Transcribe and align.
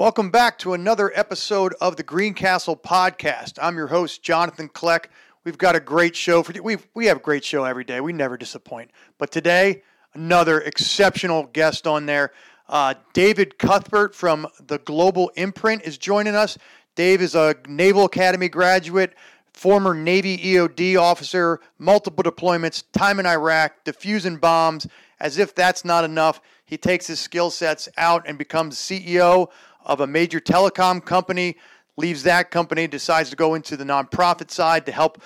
Welcome 0.00 0.30
back 0.30 0.56
to 0.60 0.72
another 0.72 1.12
episode 1.14 1.74
of 1.78 1.96
the 1.96 2.02
Greencastle 2.02 2.78
Podcast. 2.78 3.58
I'm 3.60 3.76
your 3.76 3.88
host, 3.88 4.22
Jonathan 4.22 4.70
Kleck. 4.70 5.08
We've 5.44 5.58
got 5.58 5.76
a 5.76 5.80
great 5.80 6.16
show 6.16 6.42
for 6.42 6.52
you. 6.52 6.62
We 6.62 6.78
we 6.94 7.04
have 7.04 7.18
a 7.18 7.20
great 7.20 7.44
show 7.44 7.64
every 7.64 7.84
day. 7.84 8.00
We 8.00 8.14
never 8.14 8.38
disappoint. 8.38 8.92
But 9.18 9.30
today, 9.30 9.82
another 10.14 10.62
exceptional 10.62 11.50
guest 11.52 11.86
on 11.86 12.06
there. 12.06 12.32
Uh, 12.66 12.94
David 13.12 13.58
Cuthbert 13.58 14.14
from 14.14 14.46
the 14.68 14.78
Global 14.78 15.30
Imprint 15.36 15.82
is 15.82 15.98
joining 15.98 16.34
us. 16.34 16.56
Dave 16.94 17.20
is 17.20 17.34
a 17.34 17.54
Naval 17.68 18.06
Academy 18.06 18.48
graduate, 18.48 19.14
former 19.52 19.92
Navy 19.92 20.38
EOD 20.38 20.98
officer, 20.98 21.60
multiple 21.78 22.24
deployments, 22.24 22.84
time 22.92 23.20
in 23.20 23.26
Iraq, 23.26 23.84
diffusing 23.84 24.38
bombs. 24.38 24.86
As 25.20 25.36
if 25.36 25.54
that's 25.54 25.84
not 25.84 26.04
enough, 26.04 26.40
he 26.64 26.78
takes 26.78 27.06
his 27.06 27.20
skill 27.20 27.50
sets 27.50 27.90
out 27.98 28.22
and 28.26 28.38
becomes 28.38 28.78
CEO 28.78 29.50
of 29.84 30.00
a 30.00 30.06
major 30.06 30.40
telecom 30.40 31.04
company, 31.04 31.56
leaves 31.96 32.22
that 32.22 32.50
company, 32.50 32.86
decides 32.86 33.30
to 33.30 33.36
go 33.36 33.54
into 33.54 33.76
the 33.76 33.84
nonprofit 33.84 34.50
side 34.50 34.86
to 34.86 34.92
help 34.92 35.22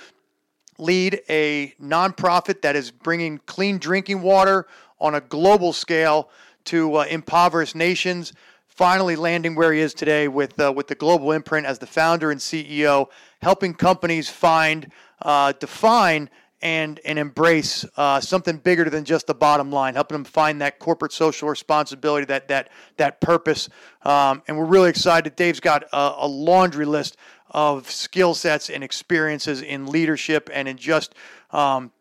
lead 0.78 1.20
a 1.28 1.72
nonprofit 1.80 2.62
that 2.62 2.76
is 2.76 2.90
bringing 2.90 3.38
clean 3.46 3.78
drinking 3.78 4.22
water 4.22 4.66
on 5.00 5.14
a 5.14 5.20
global 5.20 5.72
scale 5.72 6.30
to 6.64 6.96
uh, 6.96 7.04
impoverished 7.04 7.76
nations. 7.76 8.32
Finally, 8.66 9.14
landing 9.14 9.54
where 9.54 9.72
he 9.72 9.80
is 9.80 9.94
today 9.94 10.26
with 10.26 10.58
uh, 10.58 10.72
with 10.74 10.88
the 10.88 10.94
Global 10.96 11.30
Imprint 11.30 11.66
as 11.66 11.78
the 11.78 11.86
founder 11.86 12.32
and 12.32 12.40
CEO, 12.40 13.06
helping 13.40 13.72
companies 13.72 14.28
find, 14.28 14.90
uh, 15.22 15.52
define, 15.60 16.28
and 16.64 16.98
and 17.04 17.18
embrace 17.18 17.84
uh, 17.96 18.18
something 18.18 18.56
bigger 18.56 18.88
than 18.88 19.04
just 19.04 19.26
the 19.26 19.34
bottom 19.34 19.70
line, 19.70 19.94
helping 19.94 20.16
them 20.16 20.24
find 20.24 20.60
that 20.62 20.78
corporate 20.78 21.12
social 21.12 21.48
responsibility, 21.48 22.24
that 22.24 22.48
that 22.48 22.70
that 22.96 23.20
purpose. 23.20 23.68
Um, 24.02 24.42
and 24.48 24.56
we're 24.56 24.64
really 24.64 24.90
excited. 24.90 25.36
Dave's 25.36 25.60
got 25.60 25.84
a, 25.92 26.14
a 26.18 26.26
laundry 26.26 26.86
list 26.86 27.18
of 27.50 27.88
skill 27.88 28.34
sets 28.34 28.70
and 28.70 28.82
experiences 28.82 29.62
in 29.62 29.86
leadership 29.86 30.50
and 30.52 30.66
in 30.66 30.76
just 30.76 31.14
um, 31.52 31.92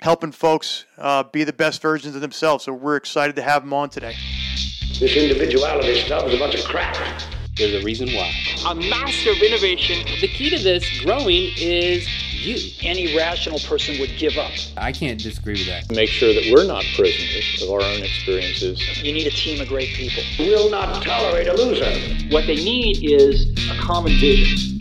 helping 0.00 0.32
folks 0.32 0.86
uh, 0.98 1.22
be 1.22 1.44
the 1.44 1.52
best 1.52 1.80
versions 1.82 2.14
of 2.16 2.22
themselves. 2.22 2.64
So 2.64 2.72
we're 2.72 2.96
excited 2.96 3.36
to 3.36 3.42
have 3.42 3.62
him 3.62 3.72
on 3.72 3.90
today. 3.90 4.16
This 4.98 5.14
individuality 5.14 6.00
stuff 6.00 6.26
is 6.26 6.34
a 6.34 6.38
bunch 6.38 6.54
of 6.54 6.64
crap. 6.64 6.96
There's 7.56 7.82
a 7.82 7.84
reason 7.84 8.08
why. 8.08 8.32
A 8.66 8.74
master 8.74 9.30
of 9.30 9.38
innovation. 9.38 10.04
The 10.20 10.28
key 10.28 10.50
to 10.50 10.58
this 10.58 11.00
growing 11.00 11.52
is 11.56 12.06
you. 12.46 12.72
Any 12.82 13.16
rational 13.16 13.58
person 13.58 13.98
would 13.98 14.16
give 14.16 14.36
up. 14.38 14.52
I 14.76 14.92
can't 14.92 15.20
disagree 15.20 15.54
with 15.54 15.66
that. 15.66 15.90
Make 15.90 16.08
sure 16.08 16.32
that 16.32 16.52
we're 16.54 16.66
not 16.66 16.84
prisoners 16.94 17.62
of 17.62 17.70
our 17.70 17.82
own 17.82 18.02
experiences. 18.02 19.02
You 19.02 19.12
need 19.12 19.26
a 19.26 19.30
team 19.30 19.60
of 19.60 19.68
great 19.68 19.88
people. 19.94 20.22
We 20.38 20.50
will 20.50 20.70
not 20.70 21.02
tolerate 21.02 21.48
a 21.48 21.54
loser. 21.54 21.90
What 22.30 22.46
they 22.46 22.56
need 22.56 22.98
is 23.02 23.50
a 23.70 23.76
common 23.80 24.12
vision. 24.18 24.78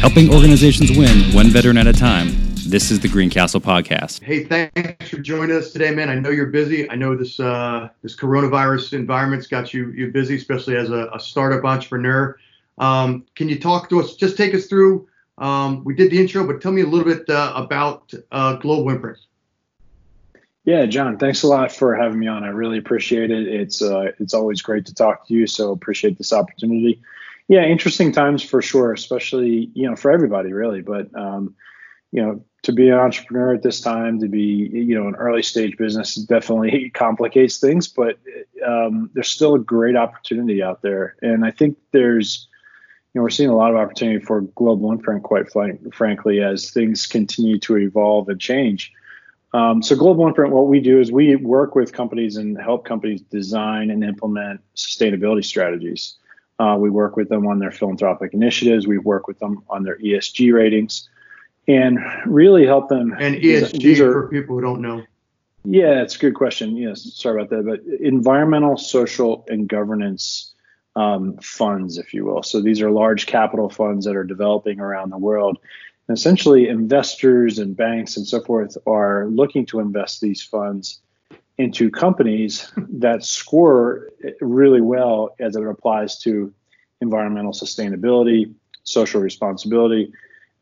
Helping 0.00 0.32
organizations 0.32 0.96
win 0.96 1.32
one 1.32 1.48
veteran 1.48 1.78
at 1.78 1.86
a 1.86 1.92
time. 1.92 2.28
This 2.68 2.90
is 2.90 2.98
the 2.98 3.08
Greencastle 3.08 3.60
Podcast. 3.60 4.22
Hey, 4.22 4.44
thanks 4.44 5.08
for 5.08 5.18
joining 5.18 5.56
us 5.56 5.70
today, 5.70 5.92
man. 5.92 6.08
I 6.10 6.16
know 6.16 6.30
you're 6.30 6.46
busy. 6.46 6.90
I 6.90 6.96
know 6.96 7.16
this 7.16 7.38
uh, 7.38 7.88
this 8.02 8.16
coronavirus 8.16 8.94
environment's 8.94 9.46
got 9.46 9.72
you 9.72 9.90
you 9.92 10.10
busy, 10.10 10.34
especially 10.34 10.76
as 10.76 10.90
a, 10.90 11.08
a 11.14 11.20
startup 11.20 11.64
entrepreneur. 11.64 12.36
Um, 12.78 13.24
can 13.36 13.48
you 13.48 13.58
talk 13.58 13.88
to 13.90 14.00
us? 14.00 14.16
Just 14.16 14.36
take 14.36 14.52
us 14.52 14.66
through. 14.66 15.08
Um, 15.38 15.84
we 15.84 15.94
did 15.94 16.10
the 16.10 16.18
intro, 16.18 16.46
but 16.46 16.60
tell 16.60 16.72
me 16.72 16.82
a 16.82 16.86
little 16.86 17.04
bit 17.04 17.28
uh, 17.28 17.52
about 17.54 18.12
uh, 18.30 18.56
Global 18.56 18.90
Imprint. 18.90 19.18
Yeah, 20.64 20.84
John, 20.86 21.16
thanks 21.16 21.44
a 21.44 21.46
lot 21.46 21.70
for 21.70 21.94
having 21.94 22.18
me 22.18 22.26
on. 22.26 22.42
I 22.42 22.48
really 22.48 22.78
appreciate 22.78 23.30
it. 23.30 23.46
It's 23.46 23.80
uh, 23.80 24.10
it's 24.18 24.34
always 24.34 24.62
great 24.62 24.84
to 24.86 24.94
talk 24.94 25.26
to 25.28 25.34
you. 25.34 25.46
So 25.46 25.70
appreciate 25.70 26.18
this 26.18 26.32
opportunity. 26.32 27.00
Yeah, 27.46 27.64
interesting 27.64 28.10
times 28.10 28.42
for 28.42 28.60
sure, 28.60 28.92
especially 28.92 29.70
you 29.74 29.88
know 29.88 29.94
for 29.94 30.10
everybody 30.10 30.52
really. 30.52 30.80
But 30.80 31.14
um, 31.16 31.54
you 32.10 32.20
know, 32.20 32.44
to 32.62 32.72
be 32.72 32.88
an 32.88 32.94
entrepreneur 32.94 33.54
at 33.54 33.62
this 33.62 33.80
time, 33.80 34.18
to 34.18 34.26
be 34.26 34.68
you 34.72 34.98
know 34.98 35.06
an 35.06 35.14
early 35.14 35.44
stage 35.44 35.76
business, 35.76 36.16
definitely 36.16 36.90
complicates 36.94 37.58
things. 37.58 37.86
But 37.86 38.18
um, 38.66 39.10
there's 39.14 39.28
still 39.28 39.54
a 39.54 39.60
great 39.60 39.94
opportunity 39.94 40.64
out 40.64 40.82
there, 40.82 41.14
and 41.22 41.44
I 41.44 41.52
think 41.52 41.78
there's 41.92 42.48
know 43.16 43.22
we're 43.22 43.30
seeing 43.30 43.50
a 43.50 43.56
lot 43.56 43.70
of 43.70 43.76
opportunity 43.76 44.24
for 44.24 44.42
global 44.42 44.92
imprint, 44.92 45.22
quite 45.22 45.46
frankly, 45.92 46.42
as 46.42 46.70
things 46.70 47.06
continue 47.06 47.58
to 47.60 47.78
evolve 47.78 48.28
and 48.28 48.40
change. 48.40 48.92
Um, 49.52 49.82
so 49.82 49.96
global 49.96 50.26
imprint, 50.26 50.52
what 50.52 50.66
we 50.66 50.80
do 50.80 51.00
is 51.00 51.10
we 51.10 51.34
work 51.36 51.74
with 51.74 51.92
companies 51.92 52.36
and 52.36 52.60
help 52.60 52.84
companies 52.84 53.22
design 53.22 53.90
and 53.90 54.04
implement 54.04 54.60
sustainability 54.76 55.44
strategies. 55.44 56.14
Uh, 56.58 56.76
we 56.78 56.90
work 56.90 57.16
with 57.16 57.28
them 57.28 57.46
on 57.46 57.58
their 57.58 57.70
philanthropic 57.70 58.34
initiatives. 58.34 58.86
We 58.86 58.98
work 58.98 59.26
with 59.26 59.38
them 59.38 59.62
on 59.68 59.82
their 59.82 59.98
ESG 59.98 60.52
ratings 60.52 61.08
and 61.68 61.98
really 62.26 62.66
help 62.66 62.88
them. 62.88 63.14
And 63.18 63.36
ESG 63.36 63.98
are, 64.00 64.12
for 64.12 64.28
people 64.28 64.56
who 64.56 64.62
don't 64.62 64.80
know. 64.80 65.04
Yeah, 65.64 66.02
it's 66.02 66.16
a 66.16 66.18
good 66.18 66.34
question. 66.34 66.76
Yes, 66.76 67.12
sorry 67.14 67.42
about 67.42 67.50
that. 67.50 67.64
But 67.64 67.80
environmental, 68.00 68.76
social, 68.76 69.44
and 69.48 69.68
governance 69.68 70.54
um, 70.96 71.36
funds, 71.36 71.98
if 71.98 72.12
you 72.12 72.24
will. 72.24 72.42
So 72.42 72.60
these 72.60 72.80
are 72.80 72.90
large 72.90 73.26
capital 73.26 73.68
funds 73.68 74.06
that 74.06 74.16
are 74.16 74.24
developing 74.24 74.80
around 74.80 75.10
the 75.10 75.18
world. 75.18 75.58
And 76.08 76.16
essentially, 76.16 76.68
investors 76.68 77.58
and 77.58 77.76
banks 77.76 78.16
and 78.16 78.26
so 78.26 78.42
forth 78.42 78.76
are 78.86 79.26
looking 79.26 79.66
to 79.66 79.80
invest 79.80 80.20
these 80.20 80.42
funds 80.42 81.00
into 81.58 81.90
companies 81.90 82.70
that 82.76 83.24
score 83.24 84.10
really 84.40 84.80
well 84.80 85.34
as 85.38 85.54
it 85.56 85.66
applies 85.66 86.18
to 86.20 86.52
environmental 87.00 87.52
sustainability, 87.52 88.52
social 88.84 89.20
responsibility, 89.20 90.12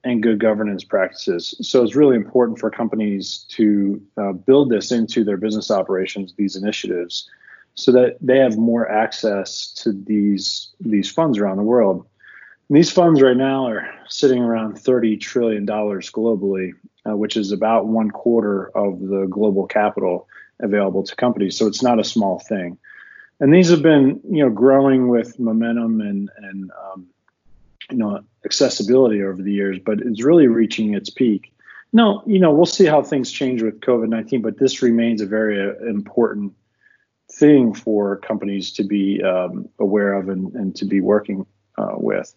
and 0.02 0.22
good 0.22 0.38
governance 0.38 0.84
practices. 0.84 1.54
So 1.62 1.82
it's 1.82 1.94
really 1.94 2.16
important 2.16 2.58
for 2.58 2.70
companies 2.70 3.46
to 3.50 4.02
uh, 4.16 4.32
build 4.32 4.70
this 4.70 4.92
into 4.92 5.24
their 5.24 5.36
business 5.36 5.70
operations, 5.70 6.34
these 6.36 6.56
initiatives, 6.56 7.28
so 7.74 7.92
that 7.92 8.16
they 8.20 8.38
have 8.38 8.56
more 8.56 8.90
access 8.90 9.72
to 9.72 9.92
these 9.92 10.70
these 10.80 11.10
funds 11.10 11.38
around 11.38 11.56
the 11.56 11.62
world. 11.62 12.06
And 12.68 12.76
these 12.76 12.90
funds 12.90 13.20
right 13.20 13.36
now 13.36 13.66
are 13.66 13.88
sitting 14.08 14.42
around 14.42 14.78
30 14.78 15.16
trillion 15.18 15.66
dollars 15.66 16.10
globally, 16.10 16.72
uh, 17.08 17.16
which 17.16 17.36
is 17.36 17.52
about 17.52 17.86
one 17.86 18.10
quarter 18.10 18.76
of 18.76 19.00
the 19.00 19.26
global 19.28 19.66
capital 19.66 20.28
available 20.60 21.02
to 21.02 21.16
companies. 21.16 21.56
So 21.56 21.66
it's 21.66 21.82
not 21.82 21.98
a 21.98 22.04
small 22.04 22.38
thing. 22.38 22.78
And 23.40 23.52
these 23.52 23.68
have 23.70 23.82
been, 23.82 24.20
you 24.30 24.44
know, 24.44 24.50
growing 24.50 25.08
with 25.08 25.38
momentum 25.38 26.00
and 26.00 26.30
and 26.36 26.70
um, 26.70 27.06
you 27.90 27.98
know 27.98 28.20
accessibility 28.44 29.22
over 29.22 29.42
the 29.42 29.52
years, 29.52 29.78
but 29.84 30.00
it's 30.00 30.22
really 30.22 30.46
reaching 30.46 30.94
its 30.94 31.10
peak. 31.10 31.52
No, 31.92 32.22
you 32.26 32.38
know, 32.38 32.52
we'll 32.52 32.66
see 32.66 32.86
how 32.86 33.02
things 33.02 33.30
change 33.30 33.62
with 33.62 33.80
COVID 33.80 34.08
19, 34.08 34.42
but 34.42 34.58
this 34.58 34.82
remains 34.82 35.20
a 35.20 35.26
very 35.26 35.60
uh, 35.60 35.74
important 35.88 36.52
thing 37.34 37.74
for 37.74 38.16
companies 38.18 38.72
to 38.72 38.84
be 38.84 39.22
um, 39.22 39.68
aware 39.78 40.12
of 40.14 40.28
and, 40.28 40.54
and 40.54 40.76
to 40.76 40.84
be 40.84 41.00
working 41.00 41.44
uh, 41.78 41.94
with. 41.96 42.34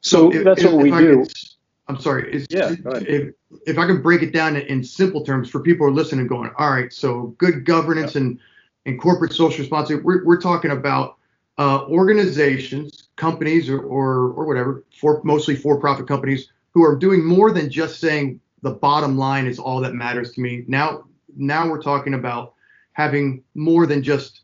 So, 0.00 0.32
so 0.32 0.42
that's 0.42 0.62
if, 0.62 0.72
what 0.72 0.82
we 0.82 0.90
do. 0.90 1.24
Could, 1.24 1.32
I'm 1.88 2.00
sorry. 2.00 2.32
It's, 2.32 2.46
yeah. 2.50 2.74
If, 2.84 3.34
if 3.66 3.78
I 3.78 3.86
can 3.86 4.00
break 4.00 4.22
it 4.22 4.32
down 4.32 4.56
in 4.56 4.84
simple 4.84 5.24
terms 5.24 5.50
for 5.50 5.60
people 5.60 5.86
who 5.86 5.92
are 5.92 5.94
listening, 5.94 6.26
going, 6.26 6.50
all 6.56 6.70
right, 6.70 6.92
so 6.92 7.34
good 7.38 7.64
governance 7.64 8.16
and 8.16 8.38
and 8.86 8.98
corporate 8.98 9.32
social 9.32 9.58
responsibility. 9.58 10.02
We're, 10.02 10.24
we're 10.24 10.40
talking 10.40 10.70
about 10.70 11.18
uh, 11.58 11.84
organizations, 11.88 13.08
companies, 13.16 13.68
or, 13.68 13.80
or, 13.80 14.32
or 14.32 14.46
whatever, 14.46 14.84
for 14.98 15.20
mostly 15.22 15.54
for-profit 15.54 16.08
companies 16.08 16.50
who 16.72 16.82
are 16.82 16.96
doing 16.96 17.22
more 17.22 17.50
than 17.52 17.68
just 17.70 18.00
saying 18.00 18.40
the 18.62 18.70
bottom 18.70 19.18
line 19.18 19.46
is 19.46 19.58
all 19.58 19.80
that 19.80 19.92
matters 19.92 20.32
to 20.32 20.40
me. 20.40 20.64
Now, 20.66 21.04
now 21.36 21.68
we're 21.68 21.82
talking 21.82 22.14
about 22.14 22.54
having 23.00 23.42
more 23.54 23.86
than 23.86 24.02
just 24.02 24.42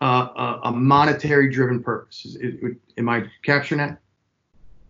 uh, 0.00 0.28
a, 0.44 0.68
a 0.70 0.72
monetary-driven 0.72 1.82
purpose. 1.82 2.24
Is, 2.24 2.36
is, 2.36 2.54
am 2.96 3.08
I 3.08 3.24
capturing 3.42 3.80
that? 3.82 3.98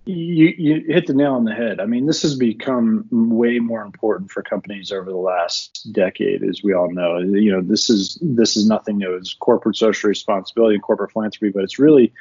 You, 0.04 0.54
you 0.56 0.84
hit 0.86 1.06
the 1.06 1.12
nail 1.12 1.34
on 1.34 1.44
the 1.44 1.54
head. 1.54 1.80
I 1.80 1.86
mean, 1.86 2.06
this 2.06 2.22
has 2.22 2.34
become 2.34 3.06
way 3.10 3.58
more 3.58 3.82
important 3.82 4.30
for 4.30 4.42
companies 4.42 4.90
over 4.90 5.10
the 5.10 5.24
last 5.32 5.88
decade, 5.92 6.42
as 6.42 6.62
we 6.62 6.72
all 6.72 6.90
know. 6.90 7.18
You 7.18 7.52
know, 7.52 7.60
this 7.60 7.90
is 7.90 8.18
this 8.22 8.56
is 8.56 8.66
nothing 8.66 8.96
new. 8.96 9.12
It's 9.14 9.34
corporate 9.34 9.76
social 9.76 10.08
responsibility 10.08 10.76
and 10.76 10.82
corporate 10.82 11.12
philanthropy, 11.12 11.52
but 11.52 11.62
it's 11.62 11.78
really 11.78 12.12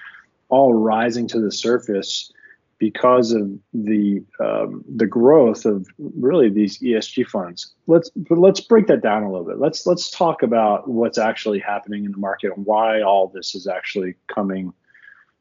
all 0.49 0.73
rising 0.73 1.27
to 1.29 1.39
the 1.39 1.51
surface 1.51 2.31
because 2.79 3.31
of 3.31 3.51
the 3.73 4.23
um, 4.39 4.83
the 4.95 5.07
growth 5.07 5.65
of 5.65 5.87
really 5.97 6.49
these 6.49 6.79
ESG 6.79 7.27
funds. 7.27 7.73
Let's 7.87 8.11
let's 8.29 8.59
break 8.59 8.87
that 8.87 9.01
down 9.01 9.23
a 9.23 9.31
little 9.31 9.47
bit. 9.47 9.59
Let's 9.59 9.85
let's 9.85 10.09
talk 10.11 10.43
about 10.43 10.87
what's 10.87 11.17
actually 11.17 11.59
happening 11.59 12.05
in 12.05 12.11
the 12.11 12.17
market 12.17 12.55
and 12.55 12.65
why 12.65 13.01
all 13.01 13.27
this 13.33 13.55
is 13.55 13.67
actually 13.67 14.15
coming 14.27 14.73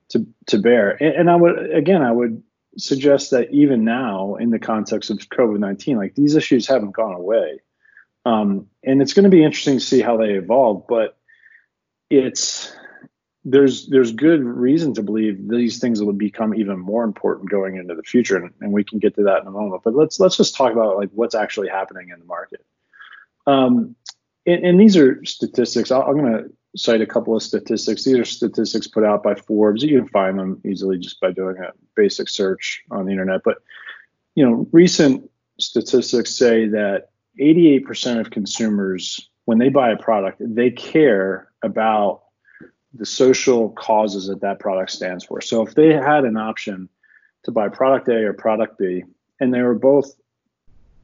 to 0.09 0.27
to 0.47 0.59
bear. 0.59 0.91
And, 1.03 1.15
and 1.15 1.31
I 1.31 1.37
would 1.37 1.75
again, 1.75 2.03
I 2.03 2.13
would 2.13 2.43
suggest 2.79 3.31
that 3.31 3.51
even 3.51 3.85
now, 3.85 4.37
in 4.37 4.51
the 4.51 4.59
context 4.59 5.11
of 5.11 5.19
COVID 5.19 5.59
nineteen, 5.59 5.97
like 5.97 6.15
these 6.15 6.37
issues 6.37 6.67
haven't 6.67 6.93
gone 6.93 7.15
away, 7.15 7.61
um, 8.25 8.67
and 8.83 9.03
it's 9.03 9.13
going 9.13 9.25
to 9.25 9.31
be 9.31 9.45
interesting 9.45 9.79
to 9.79 9.85
see 9.85 10.01
how 10.01 10.17
they 10.17 10.35
evolve. 10.35 10.87
But 10.89 11.19
it's 12.09 12.75
there's 13.49 13.87
there's 13.87 14.11
good 14.11 14.43
reason 14.43 14.93
to 14.95 15.05
believe 15.05 15.49
these 15.49 15.79
things 15.79 16.03
will 16.03 16.13
become 16.13 16.53
even 16.53 16.81
more 16.81 17.05
important 17.05 17.49
going 17.49 17.77
into 17.77 17.95
the 17.95 18.03
future, 18.03 18.37
and, 18.37 18.53
and 18.61 18.73
we 18.73 18.83
can 18.83 18.99
get 18.99 19.15
to 19.15 19.23
that 19.23 19.41
in 19.41 19.47
a 19.47 19.53
moment. 19.53 19.83
But 19.85 19.95
let's 19.95 20.19
let's 20.19 20.37
just 20.37 20.57
talk 20.57 20.73
about 20.73 20.97
like 20.97 21.11
what's 21.15 21.37
actually 21.37 21.69
happening 21.69 22.09
in 22.13 22.19
the 22.19 22.25
market. 22.25 22.67
Um, 23.47 23.95
and, 24.47 24.67
and 24.67 24.81
these 24.81 24.97
are 24.97 25.25
statistics. 25.25 25.93
i 25.93 26.01
I'm 26.01 26.19
going 26.19 26.33
to 26.33 26.51
cite 26.77 27.01
a 27.01 27.07
couple 27.07 27.37
of 27.37 27.43
statistics. 27.43 28.03
These 28.03 28.19
are 28.19 28.25
statistics 28.25 28.89
put 28.89 29.05
out 29.05 29.23
by 29.23 29.37
Forbes. 29.37 29.85
You 29.85 30.01
can 30.01 30.09
find 30.09 30.39
them 30.39 30.61
easily 30.65 30.99
just 30.99 31.21
by 31.21 31.31
doing 31.31 31.57
a 31.59 31.71
basic 31.95 32.29
search 32.29 32.83
on 32.91 33.07
the 33.07 33.13
internet. 33.13 33.43
But 33.45 33.59
you 34.35 34.45
know, 34.45 34.67
recent 34.73 35.31
statistics 35.61 36.35
say 36.35 36.67
that 36.67 37.11
88% 37.41 38.19
of 38.19 38.31
consumers, 38.31 39.31
when 39.45 39.59
they 39.59 39.69
buy 39.69 39.93
a 39.93 39.97
product, 39.97 40.39
they 40.41 40.73
care 40.73 41.53
about 41.63 42.23
the 42.97 43.07
social 43.07 43.71
causes 43.71 44.29
that 44.29 44.41
that 44.41 44.59
product 44.59 44.91
stands 44.91 45.25
for. 45.25 45.41
So 45.41 45.67
if 45.67 45.75
they 45.75 45.93
had 45.93 46.25
an 46.25 46.37
option 46.37 46.89
to 47.45 47.53
buy 47.53 47.69
product 47.69 48.09
A 48.09 48.25
or 48.25 48.33
product 48.33 48.79
B, 48.79 49.05
and 49.41 49.53
they 49.53 49.63
were 49.63 49.75
both, 49.75 50.13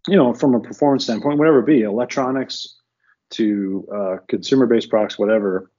you 0.09 0.17
know, 0.17 0.35
from 0.35 0.55
a 0.55 0.61
performance 0.61 1.05
standpoint, 1.05 1.39
whatever 1.39 1.61
it 1.61 1.67
be, 1.67 1.83
electronics 1.83 2.77
to 3.31 3.87
uh, 3.94 4.17
consumer-based 4.29 4.91
products, 4.91 5.19
whatever, 5.19 5.71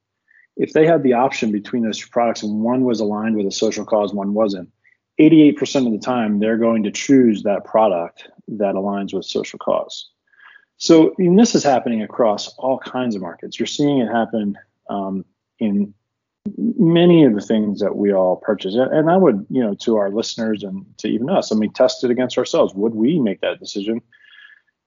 if 0.55 0.73
they 0.73 0.85
had 0.85 1.03
the 1.03 1.13
option 1.13 1.51
between 1.51 1.83
those 1.83 1.97
two 1.97 2.09
products 2.09 2.43
and 2.43 2.61
one 2.61 2.83
was 2.83 2.99
aligned 2.99 3.35
with 3.35 3.47
a 3.47 3.51
social 3.51 3.85
cause, 3.85 4.13
one 4.13 4.33
wasn't, 4.33 4.69
88% 5.19 5.85
of 5.85 5.91
the 5.91 5.99
time 5.99 6.39
they're 6.39 6.57
going 6.57 6.83
to 6.83 6.91
choose 6.91 7.43
that 7.43 7.65
product 7.65 8.29
that 8.47 8.75
aligns 8.75 9.13
with 9.13 9.25
social 9.25 9.59
cause. 9.59 10.09
So 10.77 11.13
this 11.17 11.55
is 11.55 11.63
happening 11.63 12.01
across 12.01 12.53
all 12.55 12.79
kinds 12.79 13.15
of 13.15 13.21
markets. 13.21 13.59
You're 13.59 13.67
seeing 13.67 13.99
it 13.99 14.07
happen 14.07 14.57
um, 14.89 15.23
in 15.59 15.93
many 16.57 17.23
of 17.23 17.33
the 17.33 17.41
things 17.41 17.79
that 17.79 17.95
we 17.95 18.13
all 18.13 18.35
purchase. 18.35 18.75
And 18.75 19.09
I 19.09 19.15
would, 19.15 19.45
you 19.49 19.63
know, 19.63 19.75
to 19.75 19.97
our 19.97 20.09
listeners 20.09 20.63
and 20.63 20.85
to 20.97 21.07
even 21.07 21.29
us, 21.29 21.51
I 21.51 21.55
mean, 21.55 21.71
test 21.71 22.03
it 22.03 22.11
against 22.11 22.37
ourselves. 22.37 22.73
Would 22.73 22.95
we 22.95 23.19
make 23.19 23.41
that 23.41 23.59
decision? 23.59 24.01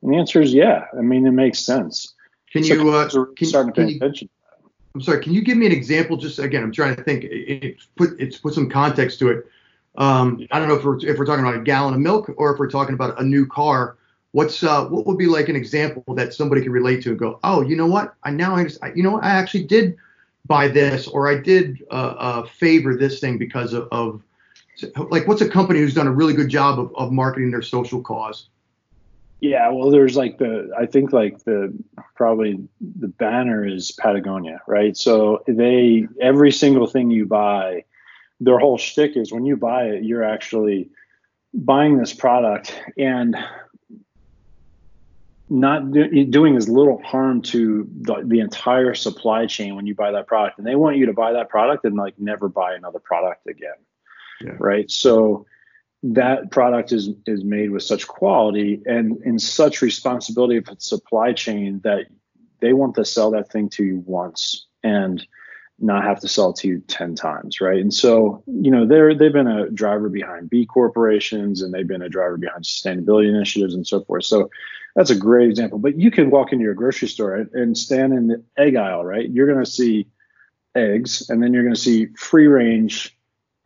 And 0.03 0.13
the 0.13 0.19
answer 0.19 0.41
is 0.41 0.53
yeah. 0.53 0.85
I 0.97 1.01
mean, 1.01 1.27
it 1.27 1.33
makes 1.33 1.61
sense. 1.61 2.15
Can 2.53 2.63
so 2.63 2.75
you 2.75 2.91
uh, 2.91 3.09
can, 3.37 3.49
starting 3.49 3.73
to 3.73 3.81
pay 3.81 3.91
you, 3.91 3.97
attention? 3.97 4.29
I'm 4.95 5.01
sorry. 5.01 5.23
Can 5.23 5.33
you 5.33 5.43
give 5.43 5.57
me 5.57 5.67
an 5.67 5.73
example? 5.73 6.17
Just 6.17 6.39
again, 6.39 6.63
I'm 6.63 6.73
trying 6.73 6.97
to 6.97 7.03
think. 7.03 7.25
It's 7.25 7.87
put 7.97 8.19
it's 8.21 8.39
put 8.39 8.55
some 8.55 8.69
context 8.69 9.19
to 9.21 9.29
it. 9.29 9.47
Um, 9.97 10.47
I 10.51 10.59
don't 10.59 10.69
know 10.69 10.75
if 10.75 10.85
we're 10.85 10.99
if 10.99 11.19
we're 11.19 11.27
talking 11.27 11.45
about 11.45 11.57
a 11.57 11.63
gallon 11.63 11.95
of 11.95 12.01
milk 12.01 12.31
or 12.37 12.53
if 12.53 12.59
we're 12.59 12.71
talking 12.71 12.95
about 12.95 13.21
a 13.21 13.25
new 13.25 13.47
car. 13.47 13.97
What's 14.33 14.63
uh, 14.63 14.87
what 14.87 15.07
would 15.07 15.19
be 15.19 15.27
like 15.27 15.49
an 15.49 15.57
example 15.57 16.15
that 16.15 16.35
somebody 16.35 16.63
can 16.63 16.71
relate 16.71 17.03
to 17.05 17.11
and 17.11 17.19
go, 17.19 17.41
oh, 17.43 17.63
you 17.63 17.77
know 17.77 17.87
what? 17.87 18.15
I 18.23 18.31
now 18.31 18.55
I 18.55 18.65
just, 18.65 18.79
you 18.95 19.03
know 19.03 19.13
what? 19.13 19.25
I 19.25 19.31
actually 19.31 19.65
did 19.65 19.97
buy 20.47 20.69
this 20.69 21.07
or 21.07 21.29
I 21.29 21.41
did 21.41 21.85
uh, 21.91 22.15
uh, 22.19 22.47
favor 22.47 22.97
this 22.97 23.21
thing 23.21 23.39
because 23.39 23.73
of, 23.73 23.89
of, 23.93 24.23
like 25.11 25.27
what's 25.27 25.41
a 25.41 25.49
company 25.49 25.81
who's 25.81 25.95
done 25.95 26.07
a 26.07 26.13
really 26.13 26.35
good 26.35 26.49
job 26.49 26.79
of, 26.79 26.95
of 26.97 27.13
marketing 27.13 27.51
their 27.51 27.63
social 27.63 28.03
cause? 28.03 28.49
Yeah, 29.41 29.71
well, 29.71 29.91
there's 29.91 30.17
like 30.17 30.39
the 30.39 30.71
I 30.79 30.87
think 30.87 31.13
like 31.13 31.45
the 31.45 31.73
probably 32.15 32.59
the 32.81 33.09
banner 33.09 33.67
is 33.67 33.93
Patagonia, 33.93 34.63
right? 34.67 34.97
So 34.97 35.43
they 35.47 36.09
every 36.21 36.51
single 36.51 36.87
thing 36.87 37.11
you 37.11 37.27
buy, 37.27 37.85
their 38.41 38.59
whole 38.59 38.79
shtick 38.79 39.17
is 39.17 39.33
when 39.33 39.45
you 39.45 39.57
buy 39.57 39.85
it, 39.85 40.05
you're 40.05 40.25
actually 40.25 40.89
buying 41.53 41.99
this 41.99 42.13
product 42.13 42.79
and 42.97 43.37
not 45.49 45.93
do, 45.93 46.25
doing 46.25 46.57
as 46.57 46.69
little 46.69 47.01
harm 47.03 47.41
to 47.41 47.89
the, 48.01 48.23
the 48.25 48.41
entire 48.41 48.95
supply 48.95 49.47
chain 49.47 49.77
when 49.77 49.87
you 49.87 49.95
buy 49.95 50.11
that 50.13 50.27
product. 50.27 50.59
And 50.59 50.67
they 50.67 50.75
want 50.75 50.97
you 50.97 51.07
to 51.07 51.13
buy 51.13 51.33
that 51.33 51.49
product 51.49 51.85
and 51.85 51.97
like 51.97 52.19
never 52.19 52.49
buy 52.49 52.75
another 52.75 52.99
product 52.99 53.47
again. 53.47 53.75
Yeah. 54.41 54.57
right? 54.59 54.91
So 54.91 55.47
that 56.03 56.51
product 56.51 56.93
is 56.93 57.11
is 57.27 57.43
made 57.43 57.71
with 57.71 57.83
such 57.83 58.07
quality 58.07 58.83
and 58.87 59.21
in 59.23 59.39
such 59.39 59.83
responsibility 59.83 60.57
of 60.57 60.69
its 60.69 60.89
supply 60.89 61.33
chain 61.33 61.81
that 61.85 62.07
they 62.61 62.73
want 62.73 62.95
to 62.97 63.05
sell 63.05 63.31
that 63.31 63.51
thing 63.51 63.69
to 63.71 63.85
you 63.85 64.03
once. 64.07 64.67
And 64.83 65.27
not 65.79 66.05
have 66.05 66.21
to 66.21 66.29
sell 66.29 66.53
to 66.55 66.69
you 66.69 66.81
10 66.89 67.15
times 67.15 67.61
right 67.61 67.81
and 67.81 67.93
so 67.93 68.43
you 68.47 68.71
know 68.71 68.87
they're 68.87 69.15
they've 69.15 69.33
been 69.33 69.47
a 69.47 69.69
driver 69.71 70.09
behind 70.09 70.49
b 70.49 70.65
corporations 70.65 71.61
and 71.61 71.73
they've 71.73 71.87
been 71.87 72.01
a 72.01 72.09
driver 72.09 72.39
behind 72.39 72.65
sustainability 72.65 73.29
initiatives 73.29 73.75
and 73.75 73.87
so 73.87 74.03
forth 74.05 74.25
so 74.25 74.49
that's 74.97 75.11
a 75.11 75.15
great 75.15 75.51
example. 75.51 75.79
But 75.79 76.01
you 76.01 76.11
can 76.11 76.31
walk 76.31 76.53
into 76.53 76.65
your 76.65 76.75
grocery 76.75 77.09
store 77.09 77.47
and 77.53 77.77
stand 77.77 78.15
in 78.15 78.29
the 78.29 78.43
egg 78.57 78.77
aisle, 78.77 79.05
right? 79.05 79.29
You're 79.29 79.47
going 79.47 79.65
to 79.65 79.71
see 79.71 80.09
eggs, 80.75 81.29
and 81.29 81.43
then 81.43 81.53
you're 81.53 81.63
going 81.63 81.75
to 81.75 81.81
see 81.81 82.07
free 82.17 82.47
range 82.47 83.17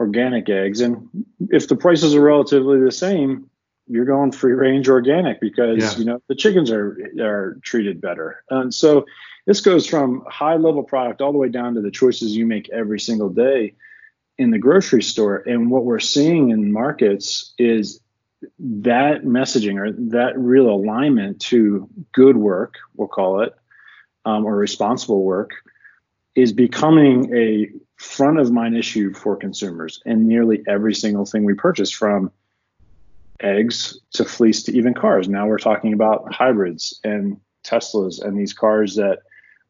organic 0.01 0.49
eggs. 0.49 0.81
And 0.81 1.09
if 1.51 1.69
the 1.69 1.77
prices 1.77 2.15
are 2.15 2.21
relatively 2.21 2.81
the 2.81 2.91
same, 2.91 3.49
you're 3.91 4.05
going 4.05 4.31
free 4.31 4.53
range 4.53 4.89
organic 4.89 5.41
because 5.41 5.79
yeah. 5.79 5.99
you 5.99 6.05
know 6.05 6.23
the 6.29 6.35
chickens 6.35 6.71
are 6.71 6.97
are 7.21 7.59
treated 7.63 8.01
better. 8.01 8.45
And 8.49 8.73
so 8.73 9.05
this 9.47 9.61
goes 9.61 9.87
from 9.87 10.25
high 10.29 10.57
level 10.57 10.83
product 10.83 11.21
all 11.21 11.33
the 11.33 11.39
way 11.39 11.49
down 11.49 11.75
to 11.75 11.81
the 11.81 11.91
choices 11.91 12.37
you 12.37 12.47
make 12.47 12.69
every 12.71 13.01
single 13.01 13.29
day 13.29 13.75
in 14.39 14.51
the 14.51 14.59
grocery 14.59 15.03
store. 15.03 15.37
And 15.37 15.71
what 15.71 15.85
we're 15.85 15.99
seeing 15.99 16.51
in 16.51 16.73
markets 16.73 17.53
is 17.59 18.01
that 18.59 19.25
messaging 19.25 19.79
or 19.79 19.93
that 20.11 20.39
real 20.39 20.71
alignment 20.71 21.41
to 21.41 21.89
good 22.13 22.37
work, 22.37 22.77
we'll 22.97 23.09
call 23.09 23.43
it, 23.43 23.55
um, 24.25 24.47
or 24.47 24.57
responsible 24.57 25.23
work, 25.25 25.51
is 26.35 26.53
becoming 26.53 27.37
a 27.37 27.69
front 27.97 28.39
of 28.39 28.51
mind 28.51 28.77
issue 28.77 29.13
for 29.13 29.37
consumers. 29.37 30.01
And 30.07 30.27
nearly 30.27 30.63
every 30.67 30.95
single 30.95 31.27
thing 31.27 31.45
we 31.45 31.55
purchase 31.55 31.91
from 31.91 32.31
eggs 33.41 33.99
to 34.13 34.25
fleece 34.25 34.63
to 34.65 34.77
even 34.77 34.95
cars. 34.95 35.29
Now 35.29 35.47
we're 35.47 35.59
talking 35.59 35.93
about 35.93 36.33
hybrids 36.33 36.99
and 37.05 37.39
Teslas 37.65 38.23
and 38.23 38.39
these 38.39 38.53
cars 38.53 38.97
that 38.97 39.21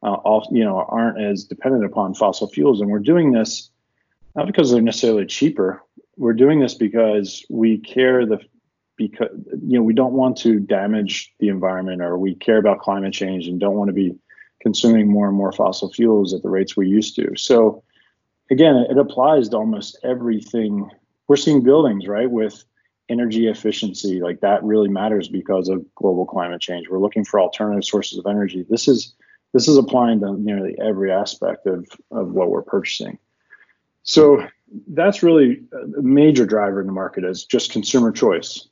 uh, 0.03 0.15
all 0.15 0.49
you 0.51 0.65
know 0.65 0.85
aren't 0.89 1.21
as 1.21 1.45
dependent 1.45 1.85
upon 1.85 2.15
fossil 2.15 2.49
fuels. 2.49 2.81
And 2.81 2.91
we're 2.91 2.99
doing 2.99 3.33
this 3.33 3.71
not 4.35 4.47
because 4.47 4.71
they're 4.71 4.81
necessarily 4.81 5.27
cheaper. 5.27 5.83
We're 6.17 6.35
doing 6.35 6.61
this 6.61 6.75
because 6.75 7.45
we 7.51 7.79
care 7.79 8.27
the 8.27 8.41
because 8.97 9.31
you 9.63 9.79
know 9.79 9.83
we 9.83 9.95
don't 9.95 10.13
want 10.13 10.37
to 10.39 10.61
damage 10.61 11.33
the 11.41 11.49
environment 11.49 12.03
or 12.03 12.19
we 12.19 12.35
care 12.35 12.59
about 12.59 12.81
climate 12.81 13.13
change 13.13 13.49
and 13.49 13.59
don't 13.59 13.77
want 13.77 13.89
to 13.89 13.95
be 13.95 14.15
consuming 14.61 15.09
more 15.09 15.27
and 15.27 15.37
more 15.37 15.53
fossil 15.53 15.91
fuels 15.91 16.35
at 16.35 16.43
the 16.43 16.51
rates 16.51 16.77
we 16.77 16.87
used 16.87 17.17
to. 17.17 17.35
So 17.37 17.83
again, 18.51 18.77
it 18.91 18.99
applies 18.99 19.49
to 19.49 19.57
almost 19.57 19.99
everything. 20.05 20.91
We're 21.29 21.37
seeing 21.37 21.63
buildings, 21.63 22.07
right, 22.07 22.31
with 22.31 22.65
energy 23.11 23.49
efficiency, 23.49 24.21
like 24.21 24.41
that 24.41 24.63
really 24.63 24.89
matters 24.89 25.29
because 25.29 25.69
of 25.69 25.85
global 25.95 26.25
climate 26.25 26.61
change. 26.61 26.89
We're 26.89 27.01
looking 27.01 27.25
for 27.25 27.41
alternative 27.41 27.85
sources 27.85 28.19
of 28.19 28.27
energy. 28.27 28.65
This 28.69 28.89
is 28.89 29.15
this 29.53 29.67
is 29.67 29.77
applying 29.77 30.21
to 30.21 30.33
nearly 30.35 30.77
every 30.81 31.11
aspect 31.11 31.67
of, 31.67 31.89
of 32.13 32.31
what 32.31 32.51
we're 32.51 32.63
purchasing. 32.63 33.19
So 34.05 34.47
that's 34.89 35.23
really 35.25 35.63
a 35.73 36.03
major 36.03 36.47
driver 36.47 36.81
in 36.81 36.87
the 36.87 36.93
market 36.93 37.25
is 37.25 37.45
just 37.45 37.73
consumer 37.73 38.13
choice. 38.13 38.69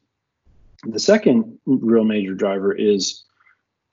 The 0.85 1.01
second 1.01 1.59
real 1.67 2.05
major 2.05 2.35
driver 2.35 2.73
is 2.73 3.25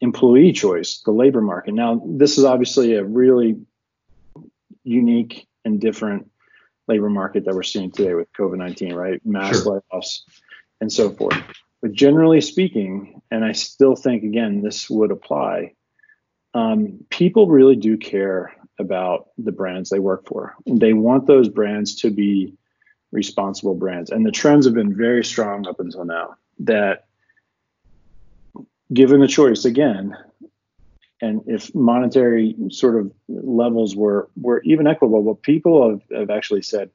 employee 0.02 0.52
choice, 0.52 1.02
the 1.02 1.12
labor 1.12 1.42
market. 1.42 1.74
Now, 1.74 2.04
this 2.06 2.38
is 2.38 2.44
obviously 2.44 2.94
a 2.94 3.04
really 3.04 3.58
unique 4.84 5.48
and 5.66 5.82
different 5.82 6.30
labor 6.88 7.10
market 7.10 7.46
that 7.46 7.56
we're 7.56 7.63
seeing 7.63 7.92
today 7.92 8.13
with 8.13 8.32
COVID 8.34 8.58
19, 8.58 8.94
right? 8.94 9.22
Mass 9.25 9.63
sure. 9.63 9.82
layoffs 9.94 10.22
and 10.82 10.92
so 10.92 11.10
forth. 11.10 11.38
But 11.82 11.94
generally 11.94 12.42
speaking, 12.42 13.22
and 13.32 13.44
I 13.44 13.51
still 13.51 13.96
think, 13.96 14.24
again, 14.24 14.62
this 14.62 14.89
would 14.89 15.12
apply, 15.12 15.74
um, 16.54 17.06
people 17.10 17.48
really 17.48 17.75
do 17.75 17.98
care 17.98 18.54
about 18.80 19.27
the 19.38 19.51
brands 19.51 19.89
they 19.89 20.00
work 20.00 20.25
for. 20.25 20.56
They 20.65 20.94
want 20.94 21.27
those 21.27 21.50
brands 21.50 21.96
to 21.98 22.10
be 22.10 22.54
responsible 23.12 23.75
brands. 23.75 24.10
And 24.10 24.25
the 24.25 24.32
trends 24.32 24.65
have 24.65 24.74
been 24.74 24.96
very 24.96 25.24
strong 25.24 25.68
up 25.68 25.80
until 25.80 26.06
now 26.06 26.36
that 26.60 27.06
given 28.94 29.20
the 29.20 29.27
choice 29.27 29.65
again, 29.65 30.15
and 31.22 31.41
if 31.48 31.74
monetary 31.74 32.55
sort 32.69 33.00
of 33.00 33.12
levels 33.29 33.95
were 33.95 34.29
were 34.36 34.62
even 34.63 34.88
equitable, 34.88 35.24
but 35.24 35.41
people 35.41 35.89
have, 35.89 36.01
have 36.19 36.29
actually 36.29 36.62
said 36.62 36.89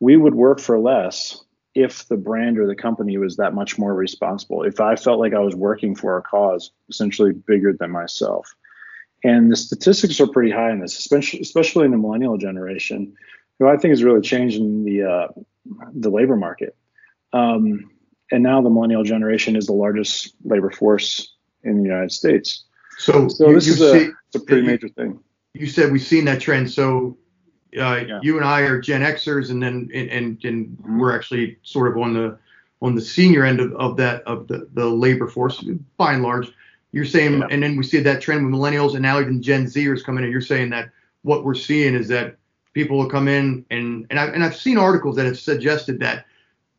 we 0.00 0.16
would 0.16 0.34
work 0.34 0.60
for 0.60 0.78
less 0.78 1.42
if 1.74 2.06
the 2.08 2.16
brand 2.16 2.58
or 2.58 2.66
the 2.66 2.76
company 2.76 3.18
was 3.18 3.36
that 3.36 3.54
much 3.54 3.78
more 3.78 3.94
responsible. 3.94 4.62
If 4.62 4.80
I 4.80 4.96
felt 4.96 5.18
like 5.18 5.34
I 5.34 5.40
was 5.40 5.54
working 5.54 5.94
for 5.94 6.16
a 6.16 6.22
cause 6.22 6.70
essentially 6.88 7.32
bigger 7.32 7.72
than 7.72 7.90
myself. 7.90 8.54
And 9.24 9.50
the 9.50 9.56
statistics 9.56 10.20
are 10.20 10.26
pretty 10.26 10.50
high 10.50 10.70
in 10.70 10.80
this, 10.80 10.98
especially 10.98 11.40
especially 11.40 11.86
in 11.86 11.92
the 11.92 11.96
millennial 11.96 12.36
generation, 12.36 13.14
who 13.58 13.68
I 13.68 13.76
think 13.76 13.92
is 13.92 14.04
really 14.04 14.20
changing 14.20 14.84
the 14.84 15.02
uh, 15.02 15.28
the 15.94 16.10
labor 16.10 16.36
market. 16.36 16.76
Um, 17.32 17.90
and 18.30 18.42
now 18.42 18.60
the 18.60 18.70
millennial 18.70 19.04
generation 19.04 19.56
is 19.56 19.66
the 19.66 19.72
largest 19.72 20.34
labor 20.44 20.70
force 20.70 21.34
in 21.62 21.78
the 21.78 21.82
United 21.82 22.12
States. 22.12 22.64
So, 22.98 23.28
so 23.28 23.48
you, 23.48 23.54
this 23.54 23.68
is 23.68 23.80
a, 23.80 24.10
a, 24.34 24.38
pretty 24.40 24.66
major 24.66 24.88
thing. 24.88 25.20
You 25.52 25.66
said 25.66 25.92
we've 25.92 26.02
seen 26.02 26.24
that 26.26 26.40
trend. 26.40 26.70
So 26.70 27.16
uh, 27.78 28.04
Yeah. 28.06 28.20
you 28.22 28.36
and 28.36 28.44
I 28.44 28.60
are 28.62 28.80
Gen 28.80 29.02
Xers, 29.02 29.50
and 29.50 29.62
then 29.62 29.90
and 29.94 30.10
and, 30.10 30.44
and 30.44 30.78
we're 30.98 31.14
actually 31.14 31.58
sort 31.62 31.90
of 31.90 32.02
on 32.02 32.14
the 32.14 32.38
on 32.82 32.94
the 32.94 33.00
senior 33.00 33.44
end 33.44 33.60
of, 33.60 33.72
of 33.74 33.96
that 33.96 34.22
of 34.22 34.46
the, 34.48 34.68
the 34.74 34.86
labor 34.86 35.28
force 35.28 35.64
by 35.96 36.12
and 36.14 36.22
large. 36.22 36.52
You're 36.92 37.04
saying, 37.04 37.40
Yeah. 37.40 37.46
and 37.50 37.62
then 37.62 37.76
we 37.76 37.82
see 37.82 38.00
that 38.00 38.20
trend 38.20 38.44
with 38.44 38.54
millennials, 38.54 38.92
and 38.92 39.02
now 39.02 39.20
even 39.20 39.42
Gen 39.42 39.64
Zers 39.66 40.04
coming 40.04 40.24
in. 40.24 40.30
You're 40.30 40.40
saying 40.40 40.70
that 40.70 40.90
what 41.22 41.44
we're 41.44 41.54
seeing 41.54 41.94
is 41.94 42.08
that 42.08 42.36
people 42.72 42.98
will 42.98 43.08
come 43.08 43.26
in, 43.28 43.64
and 43.70 44.06
and 44.10 44.18
I've, 44.18 44.34
and 44.34 44.44
I've 44.44 44.56
seen 44.56 44.78
articles 44.78 45.16
that 45.16 45.26
have 45.26 45.38
suggested 45.38 45.98
that 46.00 46.26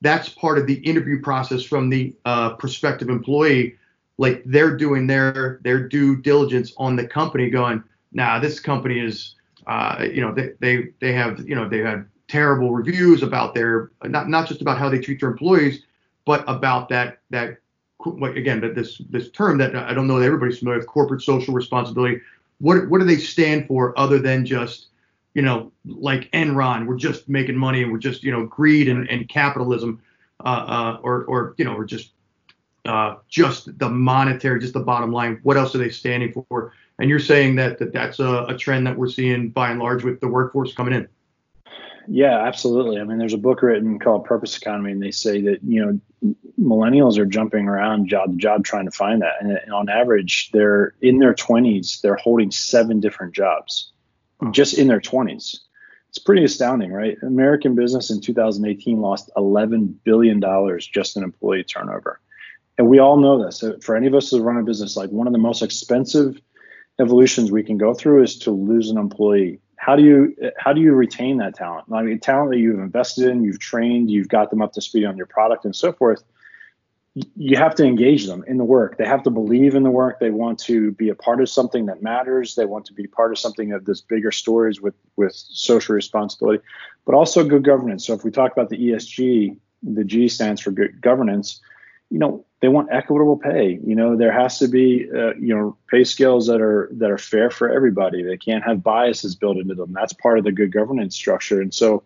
that's 0.01 0.29
part 0.29 0.57
of 0.57 0.67
the 0.67 0.75
interview 0.75 1.21
process 1.21 1.63
from 1.63 1.89
the 1.89 2.13
uh, 2.25 2.51
prospective 2.55 3.09
employee. 3.09 3.75
Like 4.17 4.43
they're 4.45 4.77
doing 4.77 5.07
their 5.07 5.59
their 5.63 5.87
due 5.87 6.15
diligence 6.15 6.73
on 6.77 6.95
the 6.95 7.07
company, 7.07 7.49
going, 7.49 7.83
nah, 8.13 8.39
this 8.39 8.59
company 8.59 8.99
is, 8.99 9.35
uh, 9.67 10.05
you 10.11 10.21
know, 10.21 10.33
they, 10.33 10.51
they 10.59 10.89
they 10.99 11.13
have 11.13 11.39
you 11.47 11.55
know 11.55 11.67
they 11.67 11.79
had 11.79 12.05
terrible 12.27 12.71
reviews 12.71 13.23
about 13.23 13.53
their 13.53 13.91
not 14.03 14.29
not 14.29 14.47
just 14.47 14.61
about 14.61 14.77
how 14.77 14.89
they 14.89 14.99
treat 14.99 15.19
their 15.19 15.29
employees, 15.29 15.83
but 16.25 16.43
about 16.47 16.89
that 16.89 17.19
that 17.29 17.57
again 18.23 18.61
that 18.61 18.75
this 18.75 19.01
this 19.09 19.29
term 19.31 19.57
that 19.57 19.75
I 19.75 19.93
don't 19.93 20.07
know 20.07 20.19
that 20.19 20.25
everybody's 20.25 20.59
familiar 20.59 20.79
with 20.79 20.87
corporate 20.87 21.21
social 21.21 21.53
responsibility. 21.53 22.21
What 22.59 22.89
what 22.89 22.99
do 22.99 23.05
they 23.05 23.17
stand 23.17 23.67
for 23.67 23.97
other 23.99 24.19
than 24.19 24.45
just 24.45 24.87
you 25.33 25.41
know 25.41 25.71
like 25.85 26.31
Enron? 26.31 26.87
We're 26.87 26.97
just 26.97 27.27
making 27.29 27.57
money 27.57 27.83
and 27.83 27.91
we're 27.91 27.97
just 27.97 28.23
you 28.23 28.31
know 28.31 28.45
greed 28.45 28.87
and, 28.87 29.09
and 29.09 29.27
capitalism, 29.27 30.01
uh, 30.43 30.65
uh, 30.67 30.99
or 31.03 31.25
or 31.25 31.55
you 31.57 31.65
know 31.65 31.75
or 31.75 31.85
just 31.85 32.11
uh, 32.85 33.15
just 33.27 33.77
the 33.79 33.89
monetary, 33.89 34.59
just 34.59 34.73
the 34.73 34.79
bottom 34.79 35.11
line. 35.11 35.39
What 35.43 35.57
else 35.57 35.75
are 35.75 35.79
they 35.79 35.89
standing 35.89 36.31
for? 36.49 36.73
And 36.99 37.09
you're 37.09 37.19
saying 37.19 37.55
that, 37.55 37.77
that 37.79 37.91
that's 37.91 38.19
a, 38.19 38.45
a 38.47 38.57
trend 38.57 38.87
that 38.87 38.97
we're 38.97 39.09
seeing 39.09 39.49
by 39.49 39.71
and 39.71 39.79
large 39.79 40.03
with 40.03 40.19
the 40.21 40.27
workforce 40.27 40.73
coming 40.73 40.93
in. 40.93 41.07
Yeah, 42.07 42.45
absolutely. 42.45 42.99
I 42.99 43.03
mean, 43.03 43.17
there's 43.17 43.33
a 43.33 43.37
book 43.37 43.61
written 43.61 43.99
called 43.99 44.25
Purpose 44.25 44.57
Economy, 44.57 44.91
and 44.91 45.01
they 45.01 45.11
say 45.11 45.41
that 45.41 45.59
you 45.63 45.83
know 45.83 46.35
millennials 46.59 47.17
are 47.17 47.25
jumping 47.25 47.67
around 47.67 48.07
job 48.07 48.31
to 48.31 48.37
job 48.37 48.63
trying 48.63 48.85
to 48.85 48.91
find 48.91 49.21
that, 49.21 49.33
and, 49.41 49.51
and 49.51 49.73
on 49.73 49.89
average, 49.89 50.51
they're 50.51 50.93
in 51.01 51.19
their 51.19 51.33
20s, 51.33 52.01
they're 52.01 52.15
holding 52.15 52.51
seven 52.51 52.99
different 52.99 53.33
jobs, 53.33 53.91
just 54.51 54.77
in 54.77 54.87
their 54.87 55.01
20s. 55.01 55.57
It's 56.09 56.19
pretty 56.19 56.43
astounding, 56.43 56.93
right? 56.93 57.17
American 57.23 57.75
business 57.75 58.09
in 58.09 58.21
2018 58.21 59.01
lost 59.01 59.29
11 59.35 59.99
billion 60.03 60.39
dollars 60.39 60.87
just 60.87 61.17
in 61.17 61.23
employee 61.23 61.63
turnover, 61.63 62.21
and 62.77 62.87
we 62.87 62.99
all 62.99 63.17
know 63.17 63.43
this. 63.43 63.63
For 63.81 63.95
any 63.95 64.07
of 64.07 64.13
us 64.13 64.31
who 64.31 64.41
run 64.41 64.57
a 64.57 64.63
business, 64.63 64.97
like 64.97 65.09
one 65.09 65.27
of 65.27 65.33
the 65.33 65.39
most 65.39 65.61
expensive 65.61 66.39
evolutions 66.99 67.51
we 67.51 67.63
can 67.63 67.77
go 67.77 67.93
through 67.93 68.23
is 68.23 68.37
to 68.39 68.51
lose 68.51 68.89
an 68.89 68.97
employee. 68.97 69.59
How 69.77 69.95
do 69.95 70.03
you 70.03 70.35
how 70.57 70.73
do 70.73 70.81
you 70.81 70.93
retain 70.93 71.37
that 71.37 71.55
talent? 71.55 71.85
I 71.93 72.01
mean 72.01 72.19
talent 72.19 72.51
that 72.51 72.57
you've 72.57 72.79
invested 72.79 73.27
in 73.27 73.43
you've 73.43 73.59
trained 73.59 74.09
you've 74.09 74.29
got 74.29 74.49
them 74.49 74.61
up 74.61 74.73
to 74.73 74.81
speed 74.81 75.05
on 75.05 75.17
your 75.17 75.25
product 75.25 75.65
and 75.65 75.75
so 75.75 75.91
forth 75.91 76.23
you 77.37 77.55
have 77.55 77.73
to 77.75 77.85
engage 77.85 78.25
them 78.25 78.43
in 78.45 78.57
the 78.57 78.65
work. 78.65 78.97
They 78.97 79.05
have 79.05 79.23
to 79.23 79.29
believe 79.29 79.73
in 79.73 79.83
the 79.83 79.91
work. 79.91 80.19
They 80.19 80.31
want 80.31 80.59
to 80.59 80.91
be 80.91 81.07
a 81.07 81.15
part 81.15 81.39
of 81.39 81.47
something 81.47 81.85
that 81.85 82.03
matters. 82.03 82.55
They 82.55 82.65
want 82.65 82.83
to 82.87 82.93
be 82.93 83.07
part 83.07 83.31
of 83.31 83.39
something 83.39 83.71
of 83.71 83.85
this 83.85 84.01
bigger 84.01 84.31
stories 84.31 84.81
with 84.81 84.95
with 85.15 85.33
social 85.33 85.95
responsibility 85.95 86.63
but 87.05 87.13
also 87.13 87.43
good 87.43 87.63
governance. 87.63 88.05
So 88.05 88.13
if 88.13 88.23
we 88.23 88.31
talk 88.31 88.51
about 88.51 88.69
the 88.69 88.77
esg 88.89 89.57
the 89.83 90.03
g 90.03 90.27
stands 90.27 90.61
for 90.61 90.71
good 90.71 90.99
governance 91.01 91.61
you 92.09 92.19
know 92.19 92.45
they 92.61 92.67
want 92.67 92.89
equitable 92.91 93.37
pay. 93.37 93.79
You 93.85 93.95
know 93.95 94.15
there 94.15 94.31
has 94.31 94.59
to 94.59 94.67
be 94.67 95.07
uh, 95.13 95.35
you 95.35 95.55
know 95.55 95.77
pay 95.89 96.03
scales 96.03 96.47
that 96.47 96.61
are 96.61 96.89
that 96.93 97.11
are 97.11 97.17
fair 97.17 97.49
for 97.49 97.69
everybody. 97.69 98.23
They 98.23 98.37
can't 98.37 98.63
have 98.63 98.83
biases 98.83 99.35
built 99.35 99.57
into 99.57 99.75
them. 99.75 99.93
That's 99.93 100.13
part 100.13 100.37
of 100.37 100.43
the 100.43 100.51
good 100.51 100.71
governance 100.71 101.15
structure. 101.15 101.61
And 101.61 101.73
so 101.73 102.03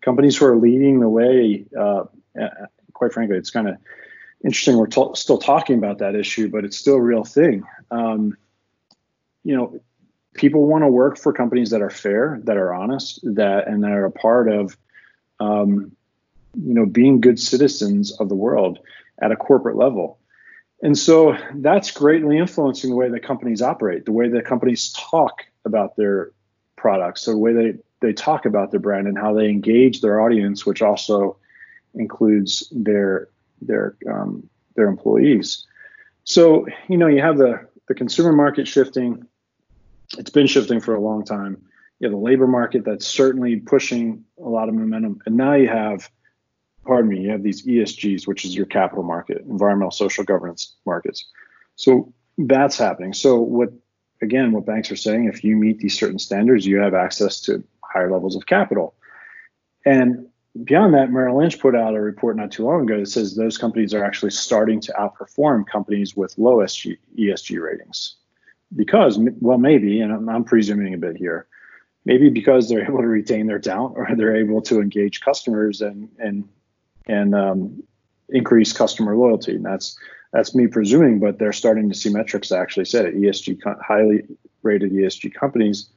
companies 0.00 0.36
who 0.36 0.46
are 0.46 0.56
leading 0.56 1.00
the 1.00 1.08
way 1.08 1.64
uh, 1.78 2.04
quite 2.92 3.12
frankly 3.12 3.36
it's 3.36 3.50
kind 3.50 3.68
of 3.68 3.76
interesting 4.44 4.76
we're 4.76 4.86
t- 4.86 5.14
still 5.14 5.38
talking 5.38 5.78
about 5.78 5.98
that 5.98 6.14
issue 6.14 6.48
but 6.48 6.64
it's 6.64 6.76
still 6.76 6.94
a 6.94 7.00
real 7.00 7.24
thing. 7.24 7.62
Um, 7.90 8.36
you 9.44 9.56
know 9.56 9.80
people 10.34 10.66
want 10.66 10.82
to 10.82 10.88
work 10.88 11.18
for 11.18 11.32
companies 11.32 11.70
that 11.70 11.82
are 11.82 11.90
fair 11.90 12.40
that 12.44 12.56
are 12.56 12.72
honest 12.72 13.20
that 13.22 13.68
and 13.68 13.84
that 13.84 13.92
are 13.92 14.06
a 14.06 14.10
part 14.10 14.48
of 14.48 14.76
um, 15.40 15.92
you 16.54 16.74
know 16.74 16.86
being 16.86 17.20
good 17.20 17.38
citizens 17.38 18.12
of 18.12 18.28
the 18.28 18.34
world 18.34 18.78
at 19.20 19.32
a 19.32 19.36
corporate 19.36 19.76
level. 19.76 20.18
And 20.82 20.98
so 20.98 21.36
that's 21.54 21.90
greatly 21.90 22.38
influencing 22.38 22.90
the 22.90 22.96
way 22.96 23.08
that 23.08 23.22
companies 23.22 23.62
operate 23.62 24.04
the 24.04 24.12
way 24.12 24.28
that 24.28 24.44
companies 24.44 24.92
talk 24.92 25.42
about 25.64 25.96
their 25.96 26.32
products 26.76 27.26
the 27.26 27.36
way 27.36 27.52
they 27.52 27.74
they 28.00 28.12
talk 28.12 28.46
about 28.46 28.72
their 28.72 28.80
brand 28.80 29.06
and 29.06 29.16
how 29.16 29.32
they 29.32 29.48
engage 29.48 30.00
their 30.00 30.20
audience 30.20 30.66
which 30.66 30.82
also 30.82 31.36
includes 31.94 32.68
their 32.72 33.28
their 33.60 33.96
um, 34.10 34.48
their 34.74 34.86
employees. 34.86 35.66
So 36.24 36.66
you 36.88 36.96
know 36.96 37.06
you 37.06 37.20
have 37.20 37.38
the 37.38 37.66
the 37.88 37.94
consumer 37.94 38.32
market 38.32 38.68
shifting. 38.68 39.26
It's 40.18 40.30
been 40.30 40.46
shifting 40.46 40.80
for 40.80 40.94
a 40.94 41.00
long 41.00 41.24
time. 41.24 41.62
You 41.98 42.06
have 42.06 42.12
the 42.12 42.18
labor 42.18 42.46
market 42.46 42.84
that's 42.84 43.06
certainly 43.06 43.56
pushing 43.56 44.24
a 44.38 44.48
lot 44.48 44.68
of 44.68 44.74
momentum. 44.74 45.20
And 45.24 45.36
now 45.36 45.54
you 45.54 45.68
have 45.68 46.10
pardon 46.84 47.10
me, 47.10 47.20
you 47.20 47.30
have 47.30 47.42
these 47.42 47.64
ESGs, 47.64 48.26
which 48.26 48.44
is 48.44 48.54
your 48.54 48.66
capital 48.66 49.04
market, 49.04 49.42
environmental 49.48 49.90
social 49.90 50.24
governance 50.24 50.76
markets. 50.84 51.26
So 51.76 52.12
that's 52.38 52.78
happening. 52.78 53.12
So 53.12 53.40
what 53.40 53.72
again, 54.20 54.52
what 54.52 54.64
banks 54.64 54.90
are 54.90 54.96
saying, 54.96 55.26
if 55.26 55.44
you 55.44 55.56
meet 55.56 55.80
these 55.80 55.98
certain 55.98 56.18
standards, 56.18 56.64
you 56.64 56.78
have 56.78 56.94
access 56.94 57.40
to 57.42 57.62
higher 57.82 58.10
levels 58.10 58.36
of 58.36 58.46
capital. 58.46 58.94
And 59.84 60.28
beyond 60.64 60.94
that, 60.94 61.10
Merrill 61.10 61.38
Lynch 61.38 61.58
put 61.58 61.74
out 61.74 61.94
a 61.94 62.00
report 62.00 62.36
not 62.36 62.52
too 62.52 62.64
long 62.64 62.82
ago 62.82 63.00
that 63.00 63.06
says 63.06 63.34
those 63.34 63.58
companies 63.58 63.92
are 63.92 64.04
actually 64.04 64.30
starting 64.30 64.80
to 64.82 64.92
outperform 64.92 65.66
companies 65.66 66.16
with 66.16 66.38
low 66.38 66.58
SG, 66.58 66.98
ESG 67.18 67.60
ratings. 67.60 68.16
Because, 68.74 69.18
well, 69.40 69.58
maybe, 69.58 70.00
and 70.00 70.12
I'm, 70.12 70.28
I'm 70.28 70.44
presuming 70.44 70.94
a 70.94 70.98
bit 70.98 71.16
here, 71.16 71.46
maybe 72.04 72.30
because 72.30 72.68
they're 72.68 72.84
able 72.88 73.00
to 73.00 73.08
retain 73.08 73.46
their 73.46 73.58
talent 73.58 73.94
or 73.96 74.08
they're 74.16 74.36
able 74.36 74.62
to 74.62 74.80
engage 74.80 75.20
customers 75.20 75.82
and 75.82 76.08
and 76.18 76.48
and 77.06 77.34
um, 77.34 77.82
increase 78.28 78.72
customer 78.72 79.16
loyalty. 79.16 79.54
And 79.56 79.64
that's 79.64 79.98
that's 80.32 80.54
me 80.54 80.66
presuming, 80.66 81.18
but 81.18 81.38
they're 81.38 81.52
starting 81.52 81.88
to 81.90 81.94
see 81.94 82.08
metrics 82.10 82.48
that 82.48 82.58
actually 82.58 82.86
say 82.86 83.02
that 83.02 83.14
ESG 83.14 83.60
highly 83.82 84.22
rated 84.62 84.92
ESG 84.92 85.34
companies 85.34 85.88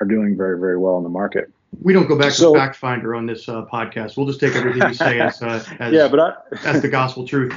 are 0.00 0.06
doing 0.06 0.36
very 0.36 0.58
very 0.58 0.76
well 0.78 0.96
in 0.98 1.02
the 1.04 1.08
market. 1.08 1.50
We 1.82 1.92
don't 1.92 2.06
go 2.06 2.18
back 2.18 2.32
So- 2.32 2.52
to 2.54 2.58
fact 2.58 2.76
finder 2.76 3.14
on 3.14 3.26
this 3.26 3.48
uh, 3.48 3.66
podcast. 3.66 4.16
We'll 4.16 4.26
just 4.26 4.40
take 4.40 4.54
everything 4.56 4.88
you 4.88 4.94
say 4.94 5.20
as, 5.20 5.42
uh, 5.42 5.62
as 5.80 5.92
yeah, 5.92 6.08
but 6.08 6.18
I, 6.20 6.34
as 6.64 6.80
the 6.82 6.88
gospel 6.88 7.26
truth. 7.26 7.54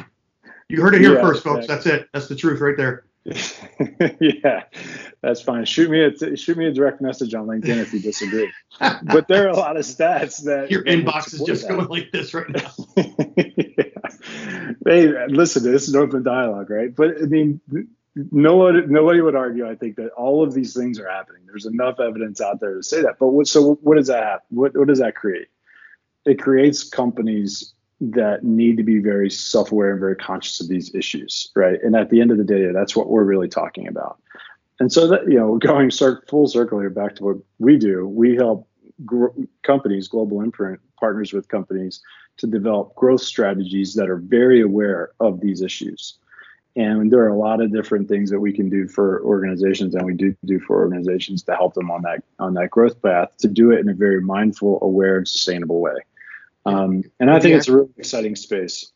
You 0.67 0.81
heard 0.81 0.96
it 0.96 1.01
here 1.01 1.15
Yeah, 1.15 1.22
first, 1.22 1.43
folks. 1.43 1.65
exactly. 1.65 1.91
That's 1.91 2.03
it. 2.03 2.10
That's 2.13 2.27
the 2.27 2.36
truth 2.36 2.60
right 2.62 2.75
there. 2.77 3.03
yeah, 4.19 4.63
that's 5.21 5.41
fine. 5.41 5.65
Shoot 5.65 5.91
me 5.91 6.01
a 6.03 6.35
shoot 6.35 6.57
me 6.57 6.65
a 6.65 6.71
direct 6.73 7.01
message 7.01 7.33
on 7.35 7.45
LinkedIn 7.45 7.77
if 7.77 7.93
you 7.93 7.99
disagree. 7.99 8.51
but 8.79 9.27
there 9.27 9.45
are 9.45 9.49
a 9.49 9.55
lot 9.55 9.77
of 9.77 9.83
stats 9.83 10.43
that 10.45 10.71
Your 10.71 10.83
inbox 10.85 11.33
is 11.33 11.41
just 11.41 11.67
that. 11.67 11.75
going 11.75 11.87
like 11.87 12.11
this 12.11 12.33
right 12.33 12.49
now. 12.49 12.71
yeah. 12.97 13.83
Hey, 14.85 15.27
listen, 15.27 15.63
this 15.63 15.87
is 15.87 15.93
an 15.95 16.01
open 16.01 16.23
dialogue, 16.23 16.69
right? 16.69 16.95
But 16.95 17.17
I 17.17 17.25
mean, 17.25 17.59
no 18.15 18.57
one, 18.57 18.91
nobody 18.91 19.21
would 19.21 19.35
argue. 19.35 19.67
I 19.67 19.75
think 19.75 19.95
that 19.97 20.09
all 20.11 20.43
of 20.43 20.53
these 20.53 20.73
things 20.75 20.99
are 20.99 21.09
happening. 21.09 21.43
There's 21.45 21.65
enough 21.65 21.99
evidence 21.99 22.41
out 22.41 22.59
there 22.59 22.75
to 22.75 22.83
say 22.83 23.01
that. 23.03 23.17
But 23.19 23.27
what, 23.29 23.47
so 23.47 23.75
what 23.81 23.97
does 23.97 24.07
that 24.07 24.23
have? 24.23 24.39
What, 24.49 24.75
what 24.75 24.87
does 24.87 24.99
that 24.99 25.15
create? 25.15 25.47
It 26.25 26.39
creates 26.39 26.83
companies 26.87 27.73
that 28.01 28.43
need 28.43 28.77
to 28.77 28.84
be 28.84 29.00
very 29.00 29.29
self-aware 29.29 29.91
and 29.91 30.00
very 30.00 30.15
conscious 30.15 30.60
of 30.60 30.67
these 30.67 30.93
issues, 30.96 31.51
right? 31.55 31.81
And 31.84 31.96
at 31.96 32.10
the 32.10 32.20
end 32.20 32.31
of 32.31 32.38
the 32.38 32.43
day, 32.43 32.72
that's 32.74 32.96
what 32.96 33.10
we're 33.10 33.24
really 33.24 33.48
talking 33.48 33.88
about. 33.88 34.20
And 34.79 34.91
so 34.91 35.08
that 35.08 35.27
you 35.27 35.38
know, 35.38 35.58
going 35.58 35.91
full 35.91 36.48
circle 36.48 36.79
here 36.79 36.89
back 36.89 37.15
to 37.17 37.24
what 37.24 37.38
we 37.60 37.77
do, 37.77 38.08
we 38.08 38.36
help 38.36 38.67
gr- 39.05 39.27
companies, 39.62 40.08
global 40.08 40.41
imprint 40.41 40.79
partners 41.00 41.31
with 41.31 41.48
companies 41.48 42.01
to 42.38 42.48
develop 42.48 42.96
growth 42.96 43.22
strategies 43.22 43.93
that 43.93 44.10
are 44.10 44.17
very 44.17 44.62
aware 44.62 45.12
of 45.20 45.39
these 45.39 45.62
issues. 45.62 46.17
And 46.75 47.12
there 47.12 47.20
are 47.20 47.27
a 47.27 47.38
lot 47.38 47.62
of 47.62 47.72
different 47.72 48.08
things 48.08 48.31
that 48.31 48.39
we 48.39 48.53
can 48.53 48.70
do 48.70 48.88
for 48.88 49.22
organizations, 49.24 49.93
and 49.93 50.05
we 50.05 50.13
do 50.13 50.36
do 50.46 50.60
for 50.60 50.81
organizations 50.81 51.43
to 51.43 51.55
help 51.55 51.75
them 51.75 51.91
on 51.91 52.01
that 52.03 52.24
on 52.39 52.55
that 52.55 52.72
growth 52.72 53.00
path 53.03 53.38
to 53.39 53.48
do 53.48 53.72
it 53.72 53.81
in 53.81 53.89
a 53.89 53.93
very 53.93 54.22
mindful, 54.22 54.79
aware, 54.81 55.17
and 55.17 55.27
sustainable 55.27 55.81
way. 55.81 55.98
Um, 56.65 57.03
and 57.19 57.29
I 57.29 57.39
think 57.39 57.55
it's 57.55 57.67
a 57.67 57.75
really 57.75 57.89
exciting 57.97 58.35
space. 58.35 58.91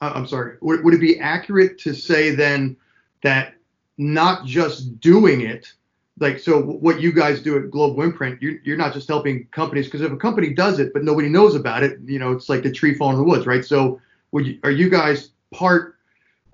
I- 0.00 0.10
I'm 0.10 0.26
sorry. 0.26 0.56
Would, 0.60 0.84
would 0.84 0.94
it 0.94 1.00
be 1.00 1.18
accurate 1.18 1.78
to 1.80 1.94
say 1.94 2.34
then 2.34 2.76
that 3.22 3.54
not 3.98 4.44
just 4.44 5.00
doing 5.00 5.40
it, 5.40 5.72
like 6.20 6.38
so 6.38 6.60
what 6.60 7.00
you 7.00 7.12
guys 7.12 7.40
do 7.40 7.56
at 7.56 7.70
Global 7.70 8.02
Imprint, 8.02 8.40
you're, 8.40 8.58
you're 8.62 8.76
not 8.76 8.92
just 8.92 9.08
helping 9.08 9.46
companies 9.46 9.86
because 9.86 10.00
if 10.00 10.12
a 10.12 10.16
company 10.16 10.54
does 10.54 10.78
it 10.78 10.92
but 10.92 11.02
nobody 11.02 11.28
knows 11.28 11.54
about 11.54 11.82
it, 11.82 11.98
you 12.04 12.18
know, 12.18 12.32
it's 12.32 12.48
like 12.48 12.62
the 12.62 12.70
tree 12.70 12.94
falling 12.94 13.16
in 13.16 13.22
the 13.22 13.28
woods, 13.28 13.46
right? 13.46 13.64
So 13.64 14.00
would 14.30 14.46
you, 14.46 14.58
are 14.62 14.70
you 14.70 14.88
guys 14.88 15.30
part 15.52 15.96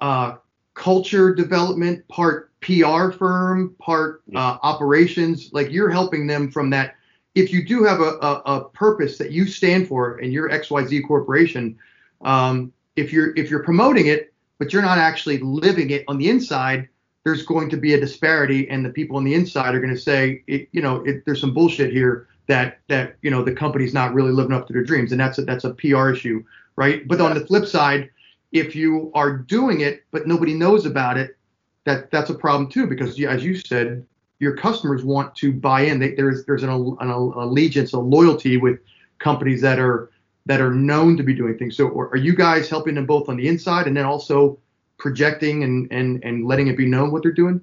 uh, 0.00 0.36
culture 0.74 1.34
development, 1.34 2.06
part 2.08 2.52
PR 2.60 3.10
firm, 3.10 3.74
part 3.78 4.22
uh, 4.34 4.58
operations? 4.62 5.52
Like 5.52 5.70
you're 5.70 5.90
helping 5.90 6.26
them 6.26 6.50
from 6.50 6.70
that 6.70 6.96
if 7.34 7.52
you 7.52 7.64
do 7.64 7.84
have 7.84 8.00
a, 8.00 8.18
a, 8.22 8.42
a 8.46 8.64
purpose 8.70 9.18
that 9.18 9.30
you 9.30 9.46
stand 9.46 9.88
for 9.88 10.18
in 10.18 10.32
your 10.32 10.48
XYZ 10.50 11.06
corporation, 11.06 11.78
um, 12.22 12.72
if 12.96 13.12
you're 13.12 13.34
if 13.36 13.50
you're 13.50 13.62
promoting 13.62 14.06
it, 14.06 14.32
but 14.58 14.72
you're 14.72 14.82
not 14.82 14.98
actually 14.98 15.38
living 15.38 15.90
it 15.90 16.04
on 16.08 16.18
the 16.18 16.28
inside, 16.28 16.88
there's 17.24 17.44
going 17.44 17.70
to 17.70 17.76
be 17.76 17.94
a 17.94 18.00
disparity, 18.00 18.68
and 18.68 18.84
the 18.84 18.90
people 18.90 19.16
on 19.16 19.24
the 19.24 19.34
inside 19.34 19.74
are 19.74 19.80
going 19.80 19.94
to 19.94 20.00
say, 20.00 20.42
it, 20.46 20.68
you 20.72 20.82
know, 20.82 21.04
it, 21.04 21.24
there's 21.24 21.40
some 21.40 21.54
bullshit 21.54 21.92
here 21.92 22.28
that 22.46 22.80
that 22.88 23.16
you 23.22 23.30
know 23.30 23.44
the 23.44 23.52
company's 23.52 23.94
not 23.94 24.12
really 24.12 24.32
living 24.32 24.52
up 24.52 24.66
to 24.66 24.72
their 24.72 24.84
dreams, 24.84 25.12
and 25.12 25.20
that's 25.20 25.38
a, 25.38 25.42
that's 25.42 25.64
a 25.64 25.74
PR 25.74 26.10
issue, 26.10 26.44
right? 26.76 27.06
But 27.06 27.20
on 27.20 27.34
the 27.34 27.46
flip 27.46 27.66
side, 27.66 28.10
if 28.52 28.74
you 28.74 29.12
are 29.14 29.36
doing 29.36 29.82
it 29.82 30.04
but 30.10 30.26
nobody 30.26 30.54
knows 30.54 30.84
about 30.84 31.16
it, 31.16 31.36
that 31.84 32.10
that's 32.10 32.30
a 32.30 32.34
problem 32.34 32.68
too, 32.68 32.86
because 32.86 33.20
as 33.20 33.44
you 33.44 33.54
said, 33.54 34.04
your 34.40 34.56
customers 34.56 35.04
want 35.04 35.36
to 35.36 35.52
buy 35.52 35.82
in. 35.82 36.00
They, 36.00 36.14
there's 36.14 36.44
there's 36.46 36.64
an, 36.64 36.70
an 36.70 37.10
allegiance, 37.10 37.92
a 37.92 37.98
loyalty 37.98 38.56
with 38.56 38.80
companies 39.18 39.60
that 39.60 39.78
are 39.78 40.10
that 40.46 40.60
are 40.60 40.72
known 40.72 41.16
to 41.18 41.22
be 41.22 41.34
doing 41.34 41.56
things. 41.56 41.76
So 41.76 41.88
are 41.88 42.16
you 42.16 42.34
guys 42.34 42.68
helping 42.68 42.94
them 42.94 43.06
both 43.06 43.28
on 43.28 43.36
the 43.36 43.46
inside 43.46 43.86
and 43.86 43.96
then 43.96 44.06
also 44.06 44.58
projecting 44.98 45.62
and 45.62 45.86
and 45.92 46.24
and 46.24 46.46
letting 46.46 46.66
it 46.66 46.76
be 46.76 46.86
known 46.86 47.12
what 47.12 47.22
they're 47.22 47.32
doing? 47.32 47.60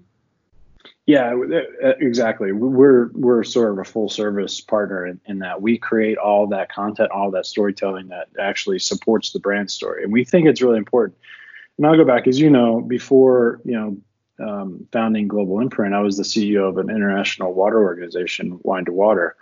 Yeah, 1.07 1.33
uh, 1.33 1.87
exactly. 1.99 2.51
We're 2.51 3.07
we're 3.13 3.43
sort 3.43 3.71
of 3.71 3.79
a 3.79 3.85
full 3.85 4.09
service 4.09 4.61
partner 4.61 5.07
in, 5.07 5.19
in, 5.25 5.39
that 5.39 5.61
we 5.61 5.77
create 5.77 6.17
all 6.17 6.47
that 6.47 6.69
content, 6.69 7.11
all 7.11 7.31
that 7.31 7.45
storytelling 7.45 8.09
that 8.09 8.27
actually 8.37 8.79
supports 8.79 9.31
the 9.31 9.39
brand 9.39 9.71
story, 9.71 10.03
and 10.03 10.11
we 10.11 10.25
think 10.25 10.47
it's 10.47 10.61
really 10.61 10.77
important. 10.77 11.17
And 11.77 11.87
I'll 11.87 11.95
go 11.95 12.03
back, 12.03 12.27
as 12.27 12.39
you 12.39 12.49
know, 12.49 12.81
before 12.81 13.61
you 13.63 13.71
know 13.71 13.97
um, 14.39 14.87
founding 14.91 15.27
Global 15.27 15.59
Imprint, 15.59 15.93
I 15.93 16.01
was 16.01 16.17
the 16.17 16.23
CEO 16.23 16.67
of 16.67 16.77
an 16.77 16.89
international 16.89 17.53
water 17.53 17.81
organization, 17.81 18.59
Wine 18.63 18.85
to 18.85 18.91
Water, 18.91 19.35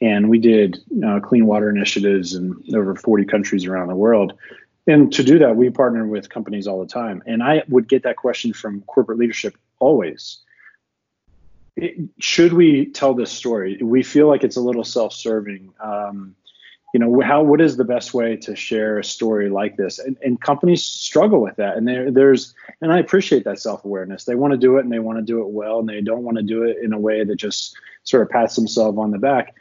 and 0.00 0.28
we 0.28 0.38
did 0.38 0.78
uh, 1.06 1.20
clean 1.20 1.46
water 1.46 1.70
initiatives 1.70 2.34
in 2.34 2.54
over 2.74 2.94
40 2.94 3.24
countries 3.24 3.66
around 3.66 3.88
the 3.88 3.94
world. 3.94 4.34
And 4.86 5.12
to 5.14 5.24
do 5.24 5.38
that, 5.40 5.56
we 5.56 5.70
partner 5.70 6.06
with 6.06 6.28
companies 6.28 6.66
all 6.66 6.80
the 6.80 6.86
time. 6.86 7.22
And 7.26 7.42
I 7.42 7.64
would 7.68 7.88
get 7.88 8.04
that 8.04 8.16
question 8.16 8.52
from 8.52 8.82
corporate 8.82 9.18
leadership 9.18 9.56
always 9.80 10.38
it, 11.76 11.96
should 12.18 12.54
we 12.54 12.86
tell 12.86 13.14
this 13.14 13.30
story? 13.30 13.78
We 13.82 14.02
feel 14.02 14.28
like 14.28 14.44
it's 14.44 14.56
a 14.56 14.60
little 14.60 14.84
self-serving. 14.84 15.72
Um, 15.80 16.34
you 16.96 17.00
know, 17.00 17.20
how 17.20 17.42
what 17.42 17.60
is 17.60 17.76
the 17.76 17.84
best 17.84 18.14
way 18.14 18.36
to 18.36 18.56
share 18.56 18.98
a 18.98 19.04
story 19.04 19.50
like 19.50 19.76
this? 19.76 19.98
And, 19.98 20.16
and 20.24 20.40
companies 20.40 20.82
struggle 20.82 21.42
with 21.42 21.56
that. 21.56 21.76
And 21.76 21.86
there, 21.86 22.10
there's, 22.10 22.54
and 22.80 22.90
I 22.90 22.98
appreciate 23.00 23.44
that 23.44 23.58
self-awareness. 23.58 24.24
They 24.24 24.34
want 24.34 24.52
to 24.52 24.56
do 24.56 24.78
it, 24.78 24.84
and 24.84 24.90
they 24.90 24.98
want 24.98 25.18
to 25.18 25.22
do 25.22 25.42
it 25.42 25.48
well, 25.48 25.78
and 25.78 25.86
they 25.86 26.00
don't 26.00 26.22
want 26.22 26.38
to 26.38 26.42
do 26.42 26.62
it 26.62 26.78
in 26.82 26.94
a 26.94 26.98
way 26.98 27.22
that 27.22 27.36
just 27.36 27.76
sort 28.04 28.22
of 28.22 28.30
pats 28.30 28.56
themselves 28.56 28.96
on 28.96 29.10
the 29.10 29.18
back. 29.18 29.60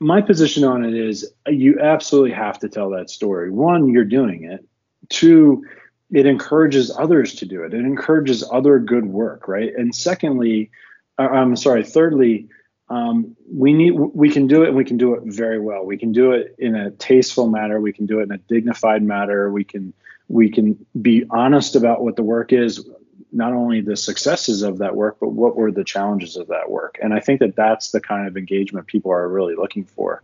My 0.00 0.20
position 0.20 0.64
on 0.64 0.84
it 0.84 0.92
is, 0.92 1.32
you 1.46 1.78
absolutely 1.78 2.32
have 2.32 2.58
to 2.58 2.68
tell 2.68 2.90
that 2.90 3.10
story. 3.10 3.52
One, 3.52 3.88
you're 3.88 4.04
doing 4.04 4.42
it. 4.42 4.66
Two, 5.08 5.64
it 6.10 6.26
encourages 6.26 6.90
others 6.98 7.36
to 7.36 7.46
do 7.46 7.62
it. 7.62 7.74
It 7.74 7.84
encourages 7.84 8.42
other 8.50 8.80
good 8.80 9.06
work, 9.06 9.46
right? 9.46 9.72
And 9.76 9.94
secondly, 9.94 10.72
uh, 11.16 11.28
I'm 11.28 11.54
sorry. 11.54 11.84
Thirdly, 11.84 12.48
um, 12.92 13.34
we 13.50 13.72
need 13.72 13.92
we 13.92 14.28
can 14.28 14.46
do 14.46 14.64
it 14.64 14.68
and 14.68 14.76
we 14.76 14.84
can 14.84 14.98
do 14.98 15.14
it 15.14 15.22
very 15.24 15.58
well. 15.58 15.82
We 15.82 15.96
can 15.96 16.12
do 16.12 16.32
it 16.32 16.54
in 16.58 16.74
a 16.74 16.90
tasteful 16.90 17.48
manner. 17.48 17.80
We 17.80 17.90
can 17.90 18.04
do 18.04 18.20
it 18.20 18.24
in 18.24 18.32
a 18.32 18.38
dignified 18.38 19.02
manner. 19.02 19.50
We 19.50 19.64
can 19.64 19.94
we 20.28 20.50
can 20.50 20.84
be 21.00 21.24
honest 21.30 21.74
about 21.74 22.04
what 22.04 22.16
the 22.16 22.22
work 22.22 22.52
is, 22.52 22.86
not 23.32 23.54
only 23.54 23.80
the 23.80 23.96
successes 23.96 24.60
of 24.60 24.76
that 24.78 24.94
work, 24.94 25.16
but 25.20 25.30
what 25.30 25.56
were 25.56 25.72
the 25.72 25.84
challenges 25.84 26.36
of 26.36 26.48
that 26.48 26.70
work. 26.70 26.98
And 27.02 27.14
I 27.14 27.20
think 27.20 27.40
that 27.40 27.56
that's 27.56 27.92
the 27.92 28.00
kind 28.00 28.28
of 28.28 28.36
engagement 28.36 28.86
people 28.88 29.10
are 29.10 29.26
really 29.26 29.54
looking 29.54 29.84
for. 29.86 30.22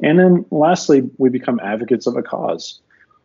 And 0.00 0.16
then 0.16 0.44
lastly, 0.52 1.10
we 1.18 1.30
become 1.30 1.58
advocates 1.58 2.06
of 2.06 2.16
a 2.16 2.22
cause. 2.22 2.80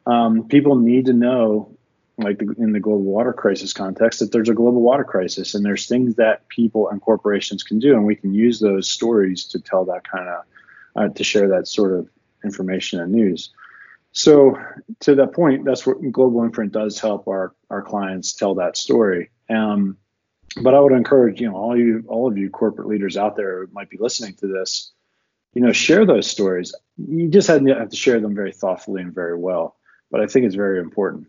Um, 0.08 0.48
people 0.48 0.76
need 0.76 1.06
to 1.06 1.14
know 1.14 1.78
like 2.20 2.40
the, 2.40 2.54
in 2.58 2.74
the 2.74 2.80
global 2.80 3.04
water 3.04 3.34
crisis 3.34 3.74
context, 3.74 4.20
that 4.20 4.32
there's 4.32 4.50
a 4.50 4.54
global 4.54 4.82
water 4.82 5.04
crisis 5.04 5.56
and 5.56 5.66
there's 5.66 5.88
things 5.88 6.16
that 6.16 6.48
people 6.50 6.90
and 6.90 7.02
corporations 7.02 7.64
can 7.64 7.80
do, 7.80 7.94
and 7.94 8.06
we 8.06 8.16
can 8.16 8.34
use 8.34 8.60
those 8.60 8.90
stories 8.90 9.46
to 9.46 9.60
tell 9.60 9.86
that 9.86 10.08
kind 10.10 10.28
of 10.28 10.44
uh, 10.96 11.14
to 11.14 11.24
share 11.24 11.48
that 11.48 11.68
sort 11.68 11.94
of 11.94 12.10
information 12.44 13.00
and 13.00 13.12
news. 13.12 13.52
So 14.12 14.58
to 15.02 15.16
that 15.16 15.34
point, 15.34 15.66
that's 15.66 15.86
what 15.86 15.98
Global 16.12 16.44
Imprint 16.44 16.72
does 16.72 17.00
help 17.00 17.28
our 17.28 17.54
our 17.70 17.82
clients 17.82 18.34
tell 18.34 18.56
that 18.56 18.76
story. 18.76 19.30
Um, 19.50 19.98
but 20.62 20.74
I 20.74 20.80
would 20.80 20.94
encourage 20.94 21.40
you 21.40 21.50
know 21.50 21.56
all 21.56 21.78
you 21.78 22.04
all 22.08 22.28
of 22.28 22.38
you 22.38 22.50
corporate 22.50 22.88
leaders 22.88 23.18
out 23.18 23.36
there 23.36 23.66
who 23.66 23.72
might 23.72 23.90
be 23.90 23.98
listening 24.00 24.34
to 24.36 24.48
this, 24.48 24.92
you 25.54 25.62
know, 25.62 25.72
share 25.72 26.06
those 26.06 26.28
stories. 26.28 26.74
You 26.98 27.30
just 27.30 27.48
have 27.48 27.64
to 27.64 27.96
share 27.96 28.20
them 28.20 28.36
very 28.36 28.52
thoughtfully 28.52 29.02
and 29.02 29.14
very 29.14 29.38
well. 29.38 29.76
But 30.12 30.22
I 30.22 30.28
think 30.28 30.46
it's 30.46 30.56
very 30.56 30.80
important. 30.80 31.28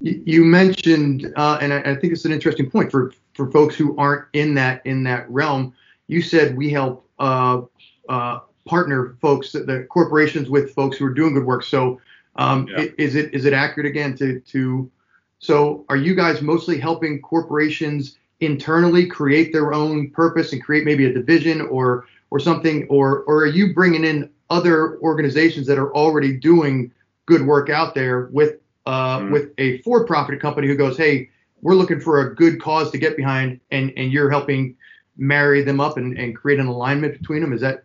You 0.00 0.44
mentioned, 0.44 1.32
uh, 1.36 1.58
and 1.60 1.72
I, 1.72 1.78
I, 1.80 1.94
think 1.96 2.12
it's 2.12 2.24
an 2.24 2.32
interesting 2.32 2.68
point 2.68 2.90
for 2.90 3.12
for 3.34 3.50
folks 3.50 3.74
who 3.74 3.96
aren't 3.96 4.26
in 4.32 4.54
that 4.54 4.84
in 4.84 5.04
that 5.04 5.30
realm. 5.30 5.72
You 6.08 6.20
said 6.20 6.56
we 6.56 6.70
help 6.70 7.08
uh, 7.18 7.62
uh, 8.08 8.40
partner 8.66 9.16
folks, 9.20 9.52
the 9.52 9.86
corporations, 9.90 10.50
with 10.50 10.74
folks 10.74 10.96
who 10.96 11.06
are 11.06 11.14
doing 11.14 11.34
good 11.34 11.44
work. 11.44 11.62
So, 11.62 12.00
um, 12.36 12.68
yeah. 12.68 12.86
is 12.98 13.14
it 13.14 13.32
is 13.32 13.44
it 13.44 13.52
accurate 13.52 13.86
again 13.86 14.16
to 14.16 14.40
to? 14.40 14.90
So, 15.38 15.84
are 15.88 15.96
you 15.96 16.14
guys 16.14 16.42
mostly 16.42 16.78
helping 16.78 17.20
corporations 17.22 18.18
internally 18.40 19.06
create 19.06 19.52
their 19.52 19.72
own 19.72 20.10
purpose 20.10 20.52
and 20.52 20.62
create 20.62 20.84
maybe 20.84 21.06
a 21.06 21.12
division 21.12 21.62
or 21.62 22.06
or 22.30 22.40
something, 22.40 22.86
or 22.88 23.22
or 23.22 23.44
are 23.44 23.46
you 23.46 23.72
bringing 23.72 24.04
in 24.04 24.30
other 24.50 24.98
organizations 24.98 25.66
that 25.66 25.78
are 25.78 25.94
already 25.94 26.36
doing 26.36 26.90
good 27.26 27.46
work 27.46 27.70
out 27.70 27.94
there 27.94 28.26
with 28.32 28.56
uh, 28.86 29.18
mm-hmm. 29.18 29.32
with 29.32 29.50
a 29.58 29.78
for-profit 29.78 30.40
company 30.40 30.66
who 30.66 30.76
goes, 30.76 30.96
hey, 30.96 31.30
we're 31.62 31.74
looking 31.74 32.00
for 32.00 32.20
a 32.20 32.34
good 32.34 32.60
cause 32.60 32.90
to 32.90 32.98
get 32.98 33.16
behind, 33.16 33.58
and 33.70 33.92
and 33.96 34.12
you're 34.12 34.30
helping 34.30 34.76
marry 35.16 35.62
them 35.62 35.80
up 35.80 35.96
and, 35.96 36.16
and 36.18 36.36
create 36.36 36.60
an 36.60 36.66
alignment 36.66 37.18
between 37.18 37.40
them. 37.40 37.52
Is 37.52 37.62
that 37.62 37.84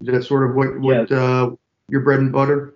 is 0.00 0.06
that 0.06 0.22
sort 0.22 0.48
of 0.48 0.56
what 0.56 0.78
what 0.78 1.10
yeah. 1.10 1.16
uh, 1.16 1.50
your 1.88 2.00
bread 2.00 2.20
and 2.20 2.32
butter? 2.32 2.74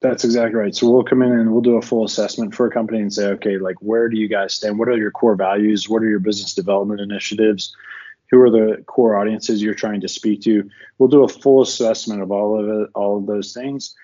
That's 0.00 0.24
exactly 0.24 0.54
right. 0.54 0.74
So 0.74 0.88
we'll 0.88 1.02
come 1.02 1.22
in 1.22 1.32
and 1.32 1.50
we'll 1.50 1.60
do 1.60 1.76
a 1.76 1.82
full 1.82 2.04
assessment 2.04 2.54
for 2.54 2.68
a 2.68 2.70
company 2.70 3.00
and 3.00 3.12
say, 3.12 3.26
okay, 3.30 3.58
like 3.58 3.74
where 3.82 4.08
do 4.08 4.16
you 4.16 4.28
guys 4.28 4.54
stand? 4.54 4.78
What 4.78 4.88
are 4.88 4.96
your 4.96 5.10
core 5.10 5.34
values? 5.34 5.88
What 5.88 6.04
are 6.04 6.08
your 6.08 6.20
business 6.20 6.54
development 6.54 7.00
initiatives? 7.00 7.74
Who 8.30 8.40
are 8.40 8.50
the 8.50 8.84
core 8.86 9.18
audiences 9.18 9.60
you're 9.60 9.74
trying 9.74 10.00
to 10.02 10.08
speak 10.08 10.42
to? 10.42 10.70
We'll 10.98 11.08
do 11.08 11.24
a 11.24 11.28
full 11.28 11.62
assessment 11.62 12.22
of 12.22 12.30
all 12.30 12.60
of 12.60 12.68
it, 12.68 12.90
all 12.94 13.18
of 13.18 13.26
those 13.26 13.52
things 13.52 13.96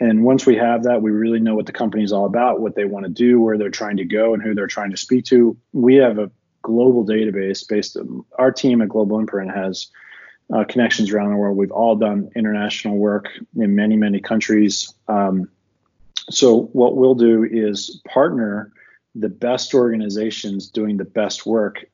and 0.00 0.22
once 0.22 0.46
we 0.46 0.56
have 0.56 0.84
that, 0.84 1.02
we 1.02 1.10
really 1.10 1.40
know 1.40 1.56
what 1.56 1.66
the 1.66 1.72
company 1.72 2.04
is 2.04 2.12
all 2.12 2.26
about, 2.26 2.60
what 2.60 2.76
they 2.76 2.84
want 2.84 3.04
to 3.04 3.10
do, 3.10 3.40
where 3.40 3.58
they're 3.58 3.70
trying 3.70 3.96
to 3.96 4.04
go, 4.04 4.32
and 4.32 4.42
who 4.42 4.54
they're 4.54 4.68
trying 4.68 4.90
to 4.92 4.96
speak 4.96 5.24
to. 5.26 5.56
We 5.72 5.96
have 5.96 6.18
a 6.18 6.30
global 6.62 7.04
database 7.04 7.66
based 7.68 7.96
on 7.96 8.24
our 8.38 8.52
team 8.52 8.80
at 8.80 8.88
Global 8.88 9.18
Imprint 9.18 9.50
has 9.50 9.88
uh, 10.54 10.64
connections 10.64 11.10
around 11.10 11.30
the 11.30 11.36
world. 11.36 11.56
We've 11.56 11.72
all 11.72 11.96
done 11.96 12.30
international 12.36 12.96
work 12.96 13.28
in 13.56 13.74
many, 13.74 13.96
many 13.96 14.20
countries. 14.20 14.92
Um, 15.08 15.48
so, 16.30 16.64
what 16.72 16.96
we'll 16.96 17.14
do 17.14 17.44
is 17.44 18.00
partner 18.06 18.72
the 19.14 19.28
best 19.28 19.74
organizations 19.74 20.68
doing 20.68 20.96
the 20.96 21.04
best 21.04 21.44
work 21.44 21.84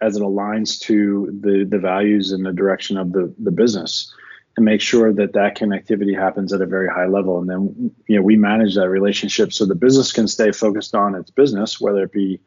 as 0.00 0.16
it 0.16 0.22
aligns 0.22 0.80
to 0.80 1.38
the, 1.42 1.66
the 1.68 1.78
values 1.78 2.32
and 2.32 2.46
the 2.46 2.52
direction 2.52 2.96
of 2.96 3.12
the, 3.12 3.34
the 3.38 3.50
business 3.50 4.14
and 4.56 4.64
make 4.64 4.80
sure 4.80 5.12
that 5.12 5.32
that 5.32 5.56
connectivity 5.56 6.16
happens 6.16 6.52
at 6.52 6.60
a 6.60 6.66
very 6.66 6.88
high 6.88 7.06
level. 7.06 7.38
And 7.38 7.48
then, 7.48 7.94
you 8.06 8.16
know, 8.16 8.22
we 8.22 8.36
manage 8.36 8.74
that 8.74 8.88
relationship 8.88 9.52
so 9.52 9.64
the 9.64 9.74
business 9.74 10.12
can 10.12 10.28
stay 10.28 10.52
focused 10.52 10.94
on 10.94 11.14
its 11.14 11.30
business, 11.30 11.80
whether 11.80 12.02
it 12.02 12.12
be 12.12 12.40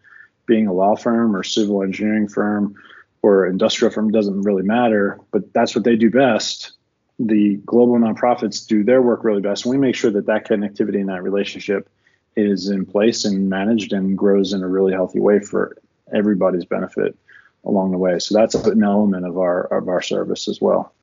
being 0.46 0.68
a 0.68 0.74
law 0.74 0.96
firm 0.96 1.36
or 1.36 1.44
civil 1.44 1.82
engineering 1.82 2.28
firm 2.28 2.76
or 3.22 3.46
industrial 3.46 3.92
firm 3.92 4.12
doesn't 4.12 4.42
really 4.42 4.64
matter, 4.64 5.20
but 5.32 5.54
that's 5.54 5.76
what 5.76 5.86
they 5.86 5.96
do 5.96 6.12
best. 6.12 6.74
The 7.20 7.56
global 7.66 7.98
nonprofits 7.98 8.68
do 8.68 8.84
their 8.84 9.02
work 9.02 9.24
really 9.24 9.42
best. 9.42 9.66
And 9.66 9.72
we 9.72 9.78
make 9.78 9.96
sure 9.96 10.12
that 10.12 10.26
that 10.26 10.46
connectivity 10.46 11.00
and 11.00 11.10
that 11.10 11.24
relationship 11.24 11.90
is 12.36 12.68
in 12.68 12.86
place 12.86 13.24
and 13.24 13.50
managed 13.50 13.94
and 13.94 14.18
grows 14.18 14.52
in 14.52 14.62
a 14.62 14.68
really 14.68 14.92
healthy 14.92 15.22
way 15.22 15.40
for 15.40 15.78
everybody's 16.14 16.66
benefit 16.66 17.16
along 17.64 17.92
the 17.92 17.98
way. 17.98 18.20
So 18.20 18.36
that's 18.36 18.56
an 18.56 18.84
element 18.84 19.26
of 19.26 19.38
our 19.38 19.62
of 19.66 19.88
our 19.88 20.02
service 20.02 20.50
as 20.50 20.60
well 20.60 20.94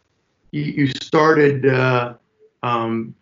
you, 0.53 0.63
you 0.63 0.87
started 0.89 1.67
uh, 1.67 2.15
um, 2.63 3.15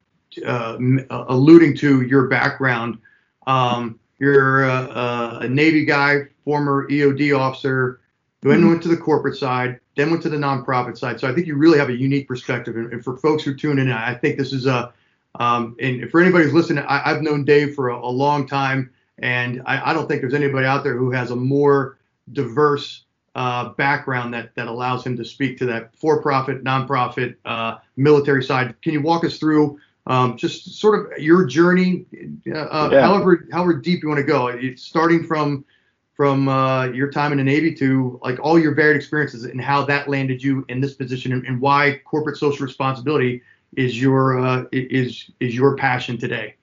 uh, 0.44 0.76
alluding 1.10 1.76
to 1.78 2.02
your 2.02 2.28
background. 2.28 2.98
Um, 3.46 3.98
you're 4.18 4.64
a, 4.64 4.72
uh, 4.72 5.38
a, 5.42 5.48
Navy 5.48 5.84
guy, 5.84 6.24
former 6.44 6.88
EOD 6.88 7.38
officer, 7.38 8.00
then 8.42 8.60
mm-hmm. 8.60 8.68
went 8.68 8.82
to 8.82 8.88
the 8.88 8.96
corporate 8.96 9.36
side, 9.36 9.80
then 9.96 10.10
went 10.10 10.22
to 10.22 10.28
the 10.28 10.36
nonprofit 10.36 10.98
side. 10.98 11.20
So 11.20 11.28
I 11.28 11.34
think 11.34 11.46
you 11.46 11.56
really 11.56 11.78
have 11.78 11.88
a 11.88 11.96
unique 11.96 12.28
perspective. 12.28 12.76
And, 12.76 12.92
and 12.92 13.02
for 13.02 13.16
folks 13.16 13.42
who 13.42 13.54
tune 13.54 13.78
in, 13.78 13.90
I 13.90 14.14
think 14.14 14.38
this 14.38 14.52
is 14.52 14.66
a, 14.66 14.92
um, 15.36 15.76
and 15.80 16.10
for 16.10 16.20
anybody 16.20 16.44
who's 16.44 16.54
listening, 16.54 16.84
I, 16.88 16.98
have 17.08 17.22
known 17.22 17.44
Dave 17.44 17.74
for 17.74 17.90
a, 17.90 17.98
a 17.98 18.10
long 18.10 18.46
time, 18.46 18.90
and 19.18 19.62
I, 19.66 19.90
I, 19.90 19.92
don't 19.92 20.08
think 20.08 20.20
there's 20.20 20.34
anybody 20.34 20.66
out 20.66 20.82
there 20.82 20.96
who 20.96 21.10
has 21.10 21.30
a 21.30 21.36
more 21.36 21.98
diverse 22.32 23.04
uh, 23.38 23.68
background 23.74 24.34
that 24.34 24.52
that 24.56 24.66
allows 24.66 25.06
him 25.06 25.16
to 25.16 25.24
speak 25.24 25.56
to 25.58 25.64
that 25.64 25.94
for-profit, 25.94 26.64
nonprofit, 26.64 27.36
uh, 27.44 27.76
military 27.96 28.42
side. 28.42 28.74
Can 28.82 28.92
you 28.92 29.00
walk 29.00 29.24
us 29.24 29.38
through 29.38 29.78
um, 30.08 30.36
just 30.36 30.80
sort 30.80 30.98
of 30.98 31.22
your 31.22 31.46
journey, 31.46 32.04
uh, 32.52 32.88
yeah. 32.90 33.00
however 33.00 33.46
however 33.52 33.74
deep 33.74 34.02
you 34.02 34.08
want 34.08 34.18
to 34.18 34.24
go, 34.24 34.48
it's 34.48 34.82
starting 34.82 35.22
from 35.22 35.64
from 36.14 36.48
uh, 36.48 36.86
your 36.86 37.12
time 37.12 37.30
in 37.30 37.38
the 37.38 37.44
Navy 37.44 37.72
to 37.76 38.18
like 38.24 38.40
all 38.40 38.58
your 38.58 38.74
varied 38.74 38.96
experiences 38.96 39.44
and 39.44 39.60
how 39.60 39.84
that 39.84 40.08
landed 40.08 40.42
you 40.42 40.64
in 40.68 40.80
this 40.80 40.94
position 40.94 41.32
and, 41.32 41.46
and 41.46 41.60
why 41.60 42.00
corporate 42.04 42.38
social 42.38 42.66
responsibility 42.66 43.40
is 43.76 44.00
your 44.00 44.40
uh, 44.40 44.64
is 44.72 45.30
is 45.38 45.54
your 45.54 45.76
passion 45.76 46.18
today. 46.18 46.56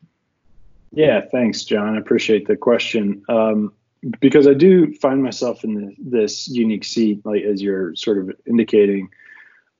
Yeah, 0.91 1.21
thanks, 1.31 1.63
John. 1.63 1.95
I 1.95 1.99
appreciate 1.99 2.47
the 2.47 2.57
question. 2.57 3.23
Um, 3.29 3.71
because 4.19 4.47
I 4.47 4.53
do 4.53 4.93
find 4.95 5.23
myself 5.23 5.63
in 5.63 5.73
the, 5.73 5.95
this 5.97 6.47
unique 6.47 6.83
seat, 6.83 7.25
like 7.25 7.43
as 7.43 7.61
you're 7.61 7.95
sort 7.95 8.17
of 8.17 8.31
indicating, 8.45 9.09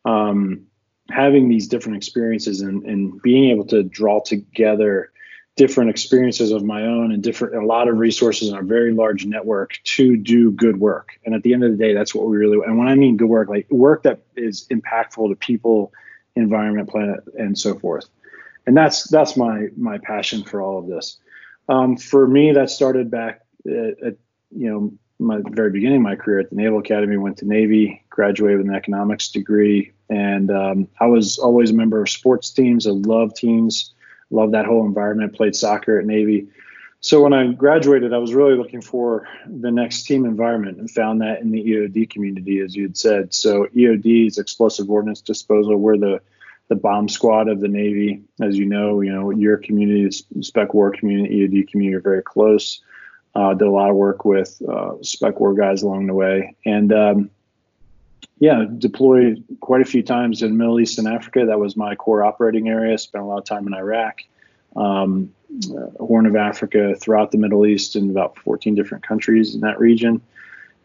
um, 0.05 0.65
having 1.09 1.49
these 1.49 1.67
different 1.67 1.97
experiences 1.97 2.61
and, 2.61 2.83
and 2.83 3.21
being 3.21 3.51
able 3.51 3.65
to 3.67 3.83
draw 3.83 4.21
together 4.21 5.11
different 5.55 5.89
experiences 5.89 6.51
of 6.51 6.63
my 6.63 6.81
own 6.81 7.11
and 7.13 7.23
different 7.23 7.55
a 7.55 7.65
lot 7.65 7.87
of 7.87 7.97
resources 7.97 8.49
in 8.49 8.57
a 8.57 8.61
very 8.61 8.93
large 8.93 9.25
network 9.25 9.79
to 9.83 10.17
do 10.17 10.51
good 10.51 10.77
work. 10.79 11.17
And 11.25 11.33
at 11.33 11.43
the 11.43 11.53
end 11.53 11.63
of 11.63 11.71
the 11.71 11.77
day, 11.77 11.93
that's 11.93 12.13
what 12.13 12.27
we 12.27 12.35
really 12.35 12.57
and 12.65 12.77
when 12.77 12.87
I 12.87 12.95
mean 12.95 13.15
good 13.15 13.29
work, 13.29 13.47
like 13.47 13.69
work 13.71 14.03
that 14.03 14.21
is 14.35 14.67
impactful 14.69 15.29
to 15.29 15.35
people, 15.35 15.93
environment, 16.35 16.89
planet, 16.89 17.21
and 17.37 17.57
so 17.57 17.79
forth. 17.79 18.09
And 18.67 18.75
that's 18.75 19.07
that's 19.09 19.37
my 19.37 19.67
my 19.77 19.97
passion 19.99 20.43
for 20.43 20.61
all 20.61 20.79
of 20.79 20.87
this. 20.87 21.19
Um, 21.69 21.95
for 21.95 22.27
me, 22.27 22.51
that 22.51 22.69
started 22.69 23.09
back 23.09 23.44
at, 23.65 24.03
at 24.03 24.15
you 24.51 24.69
know 24.69 24.93
my 25.17 25.39
very 25.51 25.71
beginning 25.71 25.97
of 25.97 26.03
my 26.03 26.15
career 26.15 26.39
at 26.39 26.49
the 26.49 26.55
Naval 26.55 26.79
Academy. 26.79 27.17
Went 27.17 27.37
to 27.37 27.45
Navy, 27.45 28.03
graduated 28.09 28.59
with 28.59 28.67
an 28.67 28.75
economics 28.75 29.29
degree, 29.29 29.93
and 30.09 30.51
um, 30.51 30.87
I 30.99 31.07
was 31.07 31.37
always 31.37 31.71
a 31.71 31.73
member 31.73 32.01
of 32.01 32.09
sports 32.09 32.51
teams. 32.51 32.87
I 32.87 32.91
love 32.91 33.33
teams, 33.33 33.93
love 34.29 34.51
that 34.51 34.65
whole 34.65 34.85
environment. 34.85 35.35
Played 35.35 35.55
soccer 35.55 35.99
at 35.99 36.05
Navy. 36.05 36.47
So 37.05 37.21
when 37.21 37.33
I 37.33 37.51
graduated, 37.51 38.13
I 38.13 38.17
was 38.17 38.33
really 38.33 38.55
looking 38.55 38.81
for 38.81 39.27
the 39.45 39.69
next 39.69 40.03
team 40.07 40.25
environment 40.25 40.79
and 40.79 40.89
found 40.89 41.21
that 41.21 41.39
in 41.39 41.51
the 41.51 41.63
EOD 41.63 42.09
community, 42.09 42.61
as 42.61 42.75
you 42.75 42.81
had 42.81 42.97
said. 42.97 43.31
So 43.31 43.67
EOD 43.75 44.25
is 44.25 44.39
explosive 44.39 44.89
ordnance 44.89 45.21
disposal. 45.21 45.75
We're 45.77 45.97
the 45.97 46.21
the 46.67 46.75
bomb 46.75 47.07
squad 47.07 47.47
of 47.47 47.59
the 47.59 47.67
Navy, 47.67 48.23
as 48.41 48.57
you 48.57 48.65
know. 48.65 49.01
You 49.01 49.11
know 49.11 49.29
your 49.29 49.57
community, 49.57 50.09
the 50.31 50.43
spec 50.43 50.73
war 50.73 50.91
community, 50.91 51.47
EOD 51.47 51.67
community 51.69 51.95
are 51.95 52.01
very 52.01 52.23
close. 52.23 52.81
Uh, 53.35 53.53
did 53.53 53.67
a 53.67 53.71
lot 53.71 53.89
of 53.89 53.97
work 53.97 54.23
with 54.23 54.61
uh, 54.67 54.93
spec 55.01 55.39
war 55.39 55.53
guys 55.53 55.83
along 55.83 56.07
the 56.07 56.13
way, 56.13 56.55
and 56.65 56.93
um, 56.93 57.29
yeah, 58.39 58.65
deployed 58.77 59.43
quite 59.61 59.81
a 59.81 59.85
few 59.85 60.03
times 60.03 60.41
in 60.41 60.57
Middle 60.57 60.79
East 60.79 60.99
and 60.99 61.07
Africa. 61.07 61.45
That 61.45 61.59
was 61.59 61.77
my 61.77 61.95
core 61.95 62.23
operating 62.23 62.67
area. 62.67 62.97
Spent 62.97 63.23
a 63.23 63.27
lot 63.27 63.37
of 63.37 63.45
time 63.45 63.67
in 63.67 63.73
Iraq, 63.73 64.21
um, 64.75 65.33
uh, 65.71 66.03
Horn 66.03 66.25
of 66.25 66.35
Africa, 66.35 66.95
throughout 66.95 67.31
the 67.31 67.37
Middle 67.37 67.65
East, 67.65 67.95
in 67.95 68.09
about 68.09 68.37
14 68.39 68.75
different 68.75 69.05
countries 69.07 69.55
in 69.55 69.61
that 69.61 69.79
region. 69.79 70.21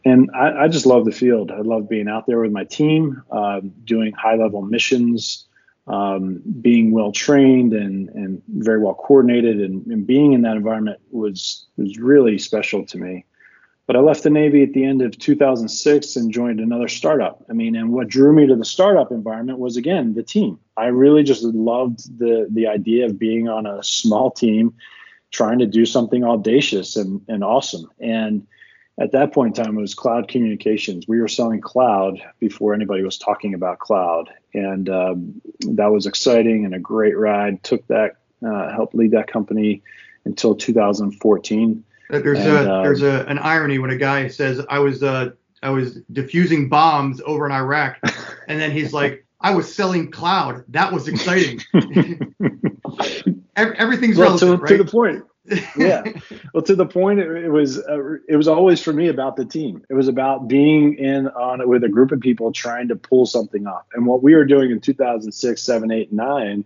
And 0.05 0.31
I, 0.35 0.65
I 0.65 0.69
just 0.69 0.87
love 0.87 1.05
the 1.05 1.13
field. 1.13 1.51
I 1.51 1.61
love 1.61 1.89
being 1.89 2.09
out 2.09 2.27
there 2.27 2.41
with 2.41 2.53
my 2.53 2.65
team, 2.65 3.23
uh, 3.31 3.61
doing 3.85 4.13
high 4.13 4.37
level 4.37 4.63
missions, 4.63 5.47
um, 5.91 6.41
being 6.61 6.93
well 6.93 7.11
trained 7.11 7.73
and, 7.73 8.09
and 8.11 8.41
very 8.49 8.81
well 8.81 8.95
coordinated, 8.95 9.61
and, 9.61 9.85
and 9.87 10.07
being 10.07 10.33
in 10.33 10.43
that 10.43 10.57
environment 10.57 11.01
was 11.11 11.67
was 11.77 11.99
really 11.99 12.39
special 12.39 12.87
to 12.87 12.97
me. 12.99 13.25
But 13.89 13.97
I 13.97 13.99
left 13.99 14.23
the 14.23 14.31
Navy 14.31 14.63
at 14.63 14.73
the 14.73 14.85
end 14.85 15.03
of 15.03 15.19
2006 15.19 16.15
and 16.15 16.33
joined 16.33 16.61
another 16.61 16.87
startup. 16.87 17.45
I 17.51 17.55
mean, 17.55 17.75
and 17.75 17.93
what 17.93 18.07
drew 18.07 18.33
me 18.33 18.47
to 18.47 18.55
the 18.55 18.65
startup 18.65 19.11
environment 19.11 19.59
was 19.59 19.77
again 19.77 20.15
the 20.15 20.23
team. 20.23 20.61
I 20.77 20.87
really 20.87 21.25
just 21.25 21.43
loved 21.43 22.19
the 22.21 22.47
the 22.49 22.69
idea 22.69 23.07
of 23.07 23.19
being 23.19 23.49
on 23.49 23.67
a 23.67 23.83
small 23.83 24.31
team, 24.31 24.73
trying 25.33 25.59
to 25.59 25.67
do 25.67 25.85
something 25.85 26.23
audacious 26.23 26.95
and, 26.95 27.21
and 27.27 27.43
awesome. 27.43 27.91
And 27.99 28.47
at 29.01 29.13
that 29.13 29.33
point 29.33 29.59
in 29.59 29.65
time, 29.65 29.77
it 29.77 29.81
was 29.81 29.95
cloud 29.95 30.29
communications. 30.29 31.09
We 31.09 31.21
were 31.21 31.29
selling 31.29 31.61
cloud 31.61 32.21
before 32.39 32.75
anybody 32.75 33.03
was 33.03 33.19
talking 33.19 33.55
about 33.55 33.79
cloud, 33.79 34.29
and 34.55 34.89
um, 34.89 35.43
that 35.61 35.91
was 35.91 36.07
exciting 36.07 36.65
and 36.65 36.75
a 36.75 36.79
great 36.79 37.19
ride. 37.19 37.63
Took 37.65 37.87
that, 37.89 38.17
uh, 38.47 38.73
helped 38.73 38.95
lead 38.95 39.13
that 39.13 39.27
company 39.27 39.83
until 40.25 40.55
2014 40.55 41.85
there's 42.11 42.39
and, 42.41 42.49
a 42.49 42.75
uh, 42.75 42.83
there's 42.83 43.03
a 43.03 43.25
an 43.27 43.39
irony 43.39 43.79
when 43.79 43.91
a 43.91 43.97
guy 43.97 44.27
says 44.29 44.65
I 44.69 44.81
was 44.81 45.03
uh 45.03 45.31
I 45.63 45.71
was 45.71 45.99
diffusing 46.13 46.69
bombs 46.69 47.21
over 47.25 47.47
in 47.47 47.53
Iraq, 47.53 47.99
and 48.49 48.61
then 48.61 48.71
he's 48.71 48.93
like 48.93 49.25
I 49.41 49.55
was 49.55 49.73
selling 49.73 50.11
cloud. 50.11 50.65
That 50.69 50.93
was 50.93 51.09
exciting. 51.09 51.61
Everything's 53.57 54.17
well, 54.17 54.31
relevant, 54.31 54.41
to, 54.41 54.57
right? 54.57 54.69
to 54.69 54.79
the 54.79 54.91
point. 54.91 55.25
yeah. 55.77 56.05
Well, 56.55 56.63
to 56.63 56.75
the 56.75 56.87
point, 56.87 57.21
it, 57.21 57.29
it 57.45 57.51
was 57.51 57.79
uh, 57.79 58.15
it 58.29 58.37
was 58.37 58.49
always 58.49 58.81
for 58.81 58.93
me 58.93 59.09
about 59.09 59.37
the 59.37 59.45
team. 59.45 59.85
It 59.89 59.95
was 59.95 60.09
about 60.09 60.49
being 60.49 60.95
in 60.95 61.29
on 61.29 61.61
it 61.61 61.69
with 61.69 61.85
a 61.85 61.89
group 61.89 62.13
of 62.13 62.21
people 62.21 62.53
trying 62.53 62.89
to 62.89 62.97
pull 62.97 63.27
something 63.27 63.67
off. 63.67 63.85
And 63.95 64.07
what 64.07 64.23
we 64.23 64.35
were 64.35 64.45
doing 64.45 64.71
in 64.71 64.81
2006, 64.81 65.63
7, 65.63 65.91
8, 65.91 66.13
9 66.13 66.65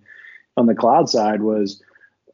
on 0.57 0.67
the 0.67 0.75
cloud 0.75 1.09
side 1.09 1.43
was 1.43 1.83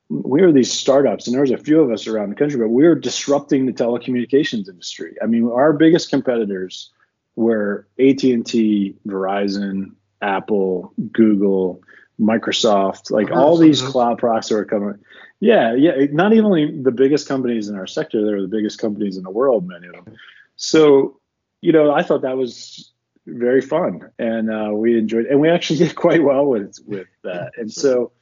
we 0.09 0.43
were 0.43 0.53
these 0.53 0.73
startups, 0.73 1.27
and 1.27 1.35
there 1.35 1.43
was 1.43 1.53
a 1.53 1.59
few 1.59 1.81
of 1.81 1.91
us 1.91 2.07
around 2.07 2.31
the 2.31 2.35
country, 2.35 2.59
but 2.59 2.69
we 2.69 2.83
were 2.83 2.97
disrupting 2.97 3.67
the 3.67 3.73
telecommunications 3.73 4.69
industry. 4.69 5.15
I 5.23 5.27
mean, 5.27 5.49
our 5.53 5.73
biggest 5.73 6.11
competitors 6.11 6.91
were 7.37 7.87
AT&T, 7.99 8.97
Verizon, 9.07 9.93
Apple, 10.21 10.93
Google, 11.13 11.81
Microsoft, 12.21 13.11
like 13.11 13.31
all 13.31 13.57
these 13.57 13.81
cloud 13.81 14.19
products 14.19 14.49
that 14.49 14.57
were 14.57 14.65
coming. 14.65 14.99
Yeah, 15.41 15.75
yeah. 15.75 15.93
Not 16.13 16.35
even 16.35 16.83
the 16.83 16.91
biggest 16.91 17.27
companies 17.27 17.69
in 17.69 17.77
our 17.77 17.87
sector, 17.87 18.25
they're 18.25 18.43
the 18.43 18.49
biggest 18.49 18.79
companies 18.79 19.17
in 19.17 19.23
the 19.23 19.31
world, 19.31 19.67
many 19.67 19.87
of 19.87 20.05
them. 20.05 20.15
So, 20.57 21.19
you 21.63 21.73
know, 21.73 21.93
I 21.93 22.03
thought 22.03 22.23
that 22.23 22.37
was 22.37 22.93
very 23.27 23.63
fun, 23.63 24.11
and 24.19 24.53
uh, 24.53 24.71
we 24.73 24.99
enjoyed, 24.99 25.27
and 25.27 25.41
we 25.41 25.49
actually 25.49 25.79
did 25.87 25.97
quite 25.97 26.23
well 26.23 26.45
with 26.47 26.79
with 26.87 27.09
that. 27.25 27.53
And 27.59 27.73
so, 27.73 28.13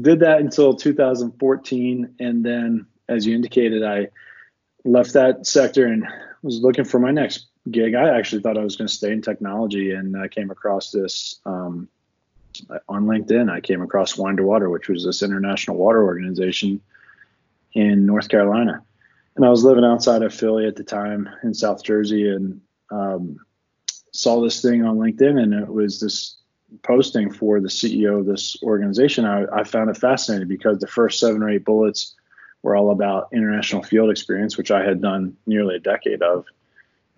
did 0.00 0.20
that 0.20 0.40
until 0.40 0.74
2014, 0.74 2.14
and 2.20 2.44
then, 2.44 2.86
as 3.08 3.26
you 3.26 3.34
indicated, 3.34 3.82
I 3.82 4.08
left 4.84 5.14
that 5.14 5.46
sector 5.46 5.86
and 5.86 6.06
was 6.42 6.60
looking 6.60 6.84
for 6.84 7.00
my 7.00 7.10
next 7.10 7.46
gig. 7.68 7.96
I 7.96 8.16
actually 8.16 8.42
thought 8.42 8.56
I 8.56 8.62
was 8.62 8.76
going 8.76 8.86
to 8.86 8.94
stay 8.94 9.10
in 9.10 9.20
technology, 9.20 9.90
and 9.90 10.16
I 10.16 10.28
came 10.28 10.52
across 10.52 10.92
this 10.92 11.40
um, 11.44 11.88
on 12.88 13.06
LinkedIn. 13.06 13.50
I 13.50 13.60
came 13.60 13.82
across 13.82 14.16
Wine 14.18 14.36
to 14.36 14.42
Water, 14.42 14.70
which 14.70 14.88
was 14.88 15.04
this 15.04 15.22
international 15.22 15.76
water 15.76 16.04
organization 16.04 16.80
in 17.72 18.06
North 18.06 18.28
Carolina, 18.28 18.82
and 19.36 19.44
I 19.44 19.50
was 19.50 19.64
living 19.64 19.84
outside 19.84 20.22
of 20.22 20.34
Philly 20.34 20.66
at 20.66 20.76
the 20.76 20.84
time 20.84 21.28
in 21.42 21.52
South 21.52 21.82
Jersey, 21.82 22.30
and 22.30 22.60
um, 22.90 23.38
saw 24.12 24.40
this 24.40 24.62
thing 24.62 24.84
on 24.84 24.96
LinkedIn, 24.96 25.42
and 25.42 25.52
it 25.52 25.68
was 25.68 26.00
this 26.00 26.36
posting 26.82 27.32
for 27.32 27.60
the 27.60 27.68
CEO 27.68 28.20
of 28.20 28.26
this 28.26 28.56
organization, 28.62 29.24
I, 29.24 29.44
I, 29.52 29.64
found 29.64 29.90
it 29.90 29.96
fascinating 29.96 30.48
because 30.48 30.78
the 30.78 30.86
first 30.86 31.20
seven 31.20 31.42
or 31.42 31.48
eight 31.48 31.64
bullets 31.64 32.14
were 32.62 32.76
all 32.76 32.90
about 32.90 33.28
international 33.32 33.82
field 33.82 34.10
experience, 34.10 34.56
which 34.56 34.70
I 34.70 34.84
had 34.84 35.00
done 35.00 35.36
nearly 35.46 35.76
a 35.76 35.80
decade 35.80 36.22
of 36.22 36.44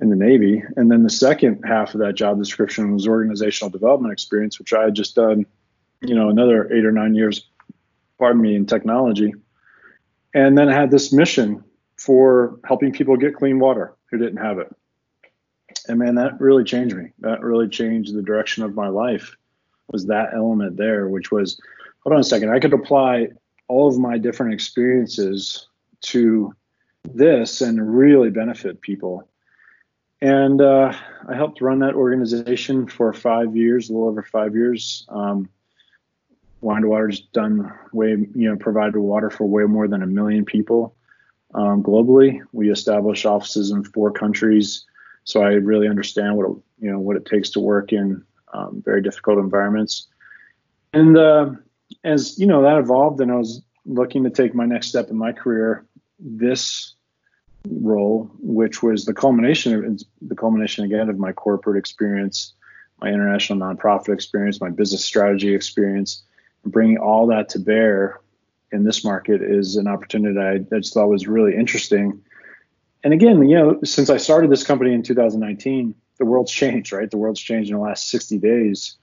in 0.01 0.11
the 0.11 0.17
Navy. 0.17 0.63
And 0.77 0.91
then 0.91 1.03
the 1.03 1.11
second 1.11 1.63
half 1.65 1.95
of 1.95 2.01
that 2.01 2.15
job 2.15 2.39
description 2.39 2.93
was 2.93 3.07
organizational 3.07 3.71
development 3.71 4.13
experience, 4.13 4.59
which 4.59 4.73
I 4.73 4.85
had 4.85 4.95
just 4.95 5.15
done, 5.15 5.47
you 6.01 6.15
know, 6.15 6.29
another 6.29 6.73
eight 6.73 6.85
or 6.85 6.93
nine 6.93 7.15
years, 7.15 7.49
pardon 8.19 8.43
me, 8.43 8.55
in 8.55 8.67
technology. 8.67 9.35
And 10.35 10.57
then 10.57 10.69
I 10.69 10.75
had 10.75 10.91
this 10.91 11.13
mission 11.13 11.65
for 11.97 12.61
helping 12.65 12.93
people 12.93 13.17
get 13.17 13.35
clean 13.35 13.59
water 13.59 13.95
who 14.11 14.19
didn't 14.19 14.37
have 14.37 14.59
it 14.59 14.75
and 15.89 15.99
man, 15.99 16.15
that 16.17 16.41
really 16.41 16.65
changed 16.65 16.97
me. 16.97 17.11
That 17.21 17.43
really 17.43 17.69
changed 17.69 18.15
the 18.15 18.23
direction 18.23 18.63
of 18.63 18.75
my 18.75 18.89
life. 18.89 19.35
Was 19.91 20.07
that 20.07 20.35
element 20.35 20.77
there, 20.77 21.09
which 21.09 21.31
was, 21.31 21.59
hold 22.01 22.15
on 22.15 22.21
a 22.21 22.25
second, 22.25 22.51
I 22.51 22.61
could 22.61 22.75
apply 22.75 23.29
all 23.69 23.89
of 23.89 23.99
my 23.99 24.19
different 24.19 24.53
experiences 24.53 25.69
to 26.03 26.53
this 27.05 27.61
and 27.61 27.97
really 27.97 28.31
benefit 28.31 28.81
people. 28.81 29.28
And 30.21 30.61
uh, 30.61 30.93
I 31.29 31.35
helped 31.35 31.61
run 31.61 31.79
that 31.81 31.95
organization 31.95 32.89
for 32.89 33.13
five 33.13 33.57
years, 33.57 33.89
a 33.89 33.93
little 33.93 34.09
over 34.09 34.23
five 34.23 34.55
years. 34.55 35.07
Um, 35.09 35.49
Wine 36.61 36.89
Water's 36.89 37.21
done 37.21 37.73
way, 37.93 38.11
you 38.11 38.51
know, 38.51 38.57
provided 38.57 38.99
water 38.99 39.31
for 39.31 39.45
way 39.45 39.63
more 39.65 39.87
than 39.87 40.03
a 40.03 40.07
million 40.07 40.45
people 40.45 40.97
um, 41.55 41.85
globally. 41.85 42.41
We 42.53 42.73
established 42.73 43.27
offices 43.27 43.71
in 43.71 43.85
four 43.85 44.11
countries 44.11 44.85
so 45.29 45.43
I 45.43 45.51
really 45.51 45.89
understand 45.89 46.39
what 46.39 46.49
you 46.79 46.91
know 46.91 46.99
what 46.99 47.17
it 47.19 47.27
takes 47.27 47.51
to 47.51 47.61
work 47.61 47.93
in 47.93 48.25
um, 48.55 48.83
very 48.83 49.03
difficult 49.03 49.39
environments. 49.39 50.07
And 50.95 51.19
uh, 51.19 51.51
as 52.03 52.39
you 52.39 52.47
know, 52.47 52.63
that 52.63 52.79
evolved, 52.79 53.21
and 53.21 53.31
I 53.31 53.35
was 53.35 53.61
looking 53.85 54.25
to 54.25 54.31
take 54.31 54.55
my 54.55 54.65
next 54.65 54.87
step 54.87 55.11
in 55.11 55.19
my 55.19 55.33
career. 55.33 55.85
This 56.19 56.95
role, 57.67 58.31
which 58.41 58.83
was 58.83 59.05
the 59.05 59.15
culmination 59.15 59.85
of 59.85 60.01
the 60.23 60.35
culmination 60.35 60.85
again 60.85 61.09
of 61.09 61.19
my 61.19 61.33
corporate 61.33 61.79
experience, 61.79 62.55
my 63.01 63.09
international 63.09 63.59
nonprofit 63.59 64.13
experience, 64.13 64.61
my 64.61 64.71
business 64.71 65.05
strategy 65.05 65.55
experience, 65.55 66.23
and 66.65 66.73
bringing 66.73 66.99
all 66.99 67.27
that 67.27 67.49
to 67.51 67.59
bear 67.59 68.21
in 68.73 68.85
this 68.85 69.05
market 69.05 69.43
is 69.43 69.77
an 69.77 69.87
opportunity 69.87 70.39
I, 70.39 70.55
I 70.75 70.79
just 70.79 70.95
thought 70.95 71.09
was 71.09 71.27
really 71.27 71.57
interesting. 71.57 72.23
And 73.03 73.15
again, 73.15 73.49
you 73.49 73.57
know, 73.57 73.79
since 73.85 74.11
I 74.11 74.17
started 74.17 74.51
this 74.51 74.65
company 74.65 74.93
in 74.93 75.03
2019, 75.03 75.95
the 76.19 76.25
world's 76.25 76.53
changed, 76.53 76.93
right? 76.93 77.11
The 77.11 77.17
world's 77.17 77.41
changed 77.41 77.71
in 77.71 77.77
the 77.77 77.83
last 77.83 78.09
60 78.09 78.39
days. 78.39 78.97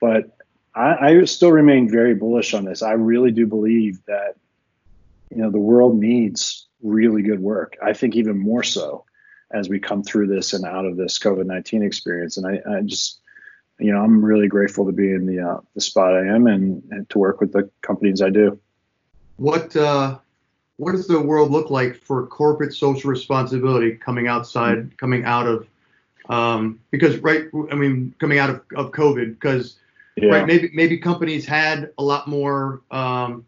But 0.00 0.36
I, 0.74 0.94
I 1.20 1.24
still 1.24 1.52
remain 1.52 1.90
very 1.90 2.14
bullish 2.14 2.54
on 2.54 2.64
this. 2.64 2.82
I 2.82 2.92
really 2.92 3.30
do 3.30 3.46
believe 3.46 3.98
that, 4.06 4.36
you 5.30 5.38
know, 5.42 5.50
the 5.50 5.58
world 5.58 5.98
needs 5.98 6.66
really 6.84 7.22
good 7.22 7.40
work. 7.40 7.76
I 7.82 7.92
think 7.94 8.14
even 8.14 8.38
more 8.38 8.62
so 8.62 9.04
as 9.52 9.68
we 9.68 9.80
come 9.80 10.02
through 10.04 10.28
this 10.28 10.52
and 10.52 10.64
out 10.64 10.84
of 10.84 10.96
this 10.96 11.18
COVID 11.18 11.46
19 11.46 11.82
experience. 11.82 12.36
And 12.36 12.46
I, 12.46 12.60
I, 12.70 12.82
just, 12.82 13.20
you 13.80 13.92
know, 13.92 14.00
I'm 14.00 14.24
really 14.24 14.46
grateful 14.46 14.86
to 14.86 14.92
be 14.92 15.10
in 15.10 15.26
the, 15.26 15.40
uh, 15.40 15.60
the 15.74 15.80
spot 15.80 16.14
I 16.14 16.26
am 16.26 16.46
and, 16.46 16.82
and 16.90 17.08
to 17.10 17.18
work 17.18 17.40
with 17.40 17.52
the 17.52 17.68
companies 17.82 18.22
I 18.22 18.30
do. 18.30 18.58
What, 19.36 19.74
uh, 19.74 20.18
what 20.76 20.92
does 20.92 21.06
the 21.06 21.20
world 21.20 21.50
look 21.50 21.70
like 21.70 21.96
for 21.96 22.26
corporate 22.26 22.74
social 22.74 23.10
responsibility 23.10 23.92
coming 23.92 24.28
outside, 24.28 24.96
coming 24.98 25.24
out 25.24 25.46
of, 25.46 25.68
um, 26.28 26.80
because 26.90 27.18
right, 27.18 27.46
I 27.70 27.74
mean, 27.74 28.14
coming 28.18 28.38
out 28.38 28.50
of, 28.50 28.62
of 28.74 28.90
COVID, 28.92 29.34
because 29.34 29.76
yeah. 30.16 30.30
right, 30.30 30.46
maybe 30.46 30.70
maybe 30.72 30.96
companies 30.96 31.44
had 31.44 31.90
a 31.98 32.02
lot 32.02 32.28
more 32.28 32.80
um, 32.90 33.44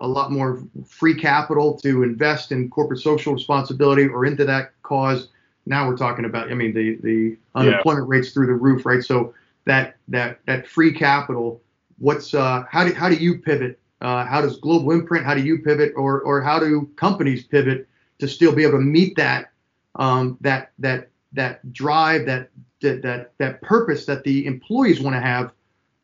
a 0.00 0.08
lot 0.08 0.32
more 0.32 0.62
free 0.86 1.14
capital 1.14 1.76
to 1.78 2.02
invest 2.02 2.52
in 2.52 2.70
corporate 2.70 3.00
social 3.00 3.34
responsibility 3.34 4.06
or 4.06 4.24
into 4.24 4.44
that 4.44 4.72
cause. 4.82 5.28
Now 5.66 5.86
we're 5.86 5.96
talking 5.96 6.24
about, 6.24 6.50
I 6.50 6.54
mean, 6.54 6.72
the 6.74 6.96
the 7.02 7.36
unemployment 7.54 8.08
yeah. 8.08 8.16
rates 8.16 8.32
through 8.32 8.46
the 8.46 8.54
roof, 8.54 8.86
right? 8.86 9.04
So 9.04 9.34
that 9.66 9.96
that 10.08 10.40
that 10.46 10.66
free 10.66 10.92
capital, 10.92 11.60
what's 11.98 12.34
uh, 12.34 12.64
how 12.68 12.86
do 12.86 12.94
how 12.94 13.08
do 13.08 13.16
you 13.16 13.38
pivot? 13.38 13.78
Uh, 14.00 14.24
how 14.24 14.40
does 14.40 14.56
Global 14.56 14.92
Imprint? 14.92 15.26
How 15.26 15.34
do 15.34 15.42
you 15.42 15.58
pivot, 15.58 15.92
or 15.96 16.22
or 16.22 16.40
how 16.40 16.58
do 16.58 16.90
companies 16.96 17.44
pivot 17.44 17.86
to 18.18 18.26
still 18.26 18.52
be 18.52 18.62
able 18.62 18.78
to 18.78 18.84
meet 18.84 19.16
that 19.16 19.50
um, 19.96 20.38
that 20.40 20.72
that 20.78 21.08
that 21.32 21.72
drive, 21.72 22.26
that 22.26 22.48
that 22.80 23.02
that 23.02 23.32
that 23.38 23.60
purpose 23.60 24.06
that 24.06 24.24
the 24.24 24.46
employees 24.46 25.00
want 25.00 25.14
to 25.14 25.20
have 25.20 25.52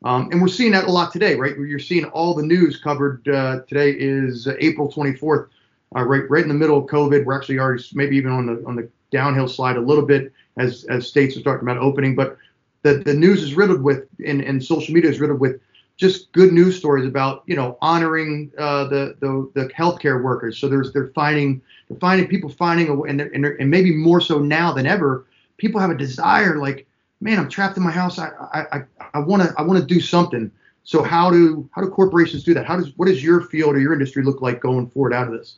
um, 0.04 0.28
and 0.30 0.40
we're 0.40 0.48
seeing 0.48 0.72
that 0.72 0.84
a 0.84 0.90
lot 0.90 1.12
today, 1.12 1.34
right? 1.34 1.56
You're 1.56 1.78
seeing 1.78 2.04
all 2.06 2.34
the 2.34 2.42
news 2.42 2.76
covered 2.76 3.26
uh, 3.28 3.60
today 3.68 3.90
is 3.92 4.46
April 4.60 4.92
24th, 4.92 5.48
uh, 5.94 6.02
right, 6.02 6.28
right 6.30 6.42
in 6.42 6.48
the 6.48 6.54
middle 6.54 6.78
of 6.78 6.84
COVID. 6.84 7.24
We're 7.24 7.36
actually 7.36 7.58
already 7.58 7.82
maybe 7.94 8.16
even 8.16 8.30
on 8.30 8.46
the 8.46 8.62
on 8.66 8.76
the 8.76 8.88
downhill 9.10 9.48
slide 9.48 9.76
a 9.76 9.80
little 9.80 10.04
bit 10.04 10.32
as 10.58 10.84
as 10.84 11.08
states 11.08 11.36
are 11.36 11.42
talking 11.42 11.66
about 11.66 11.78
opening, 11.78 12.14
but 12.14 12.36
the 12.82 12.98
the 12.98 13.14
news 13.14 13.42
is 13.42 13.54
riddled 13.54 13.82
with 13.82 14.06
and, 14.24 14.42
and 14.42 14.62
social 14.62 14.94
media 14.94 15.10
is 15.10 15.18
riddled 15.18 15.40
with 15.40 15.60
just 15.96 16.30
good 16.32 16.52
news 16.52 16.76
stories 16.76 17.06
about 17.06 17.42
you 17.46 17.56
know 17.56 17.78
honoring 17.80 18.52
uh, 18.58 18.84
the 18.84 19.16
the 19.20 19.50
the 19.54 19.68
healthcare 19.70 20.22
workers. 20.22 20.58
So 20.58 20.68
there's 20.68 20.92
they're 20.92 21.08
finding 21.08 21.60
they're 21.88 21.98
finding 21.98 22.28
people 22.28 22.50
finding 22.50 22.88
a 22.88 23.02
and 23.02 23.20
and, 23.20 23.46
and 23.46 23.70
maybe 23.70 23.94
more 23.94 24.20
so 24.20 24.38
now 24.38 24.72
than 24.72 24.86
ever. 24.86 25.24
People 25.56 25.80
have 25.80 25.90
a 25.90 25.96
desire 25.96 26.58
like 26.58 26.86
man, 27.26 27.40
I'm 27.40 27.48
trapped 27.48 27.76
in 27.76 27.82
my 27.82 27.90
house. 27.90 28.18
I 28.18 28.30
I 28.54 28.82
I 29.12 29.18
want 29.18 29.42
to 29.42 29.52
I 29.58 29.62
want 29.62 29.80
to 29.80 29.84
do 29.84 30.00
something. 30.00 30.50
So 30.84 31.02
how 31.02 31.30
do 31.30 31.68
how 31.72 31.82
do 31.82 31.90
corporations 31.90 32.44
do 32.44 32.54
that? 32.54 32.64
How 32.64 32.76
does 32.76 32.96
what 32.96 33.06
does 33.08 33.22
your 33.22 33.42
field 33.42 33.74
or 33.74 33.80
your 33.80 33.92
industry 33.92 34.22
look 34.22 34.40
like 34.40 34.60
going 34.60 34.88
forward 34.88 35.12
out 35.12 35.26
of 35.26 35.32
this? 35.32 35.56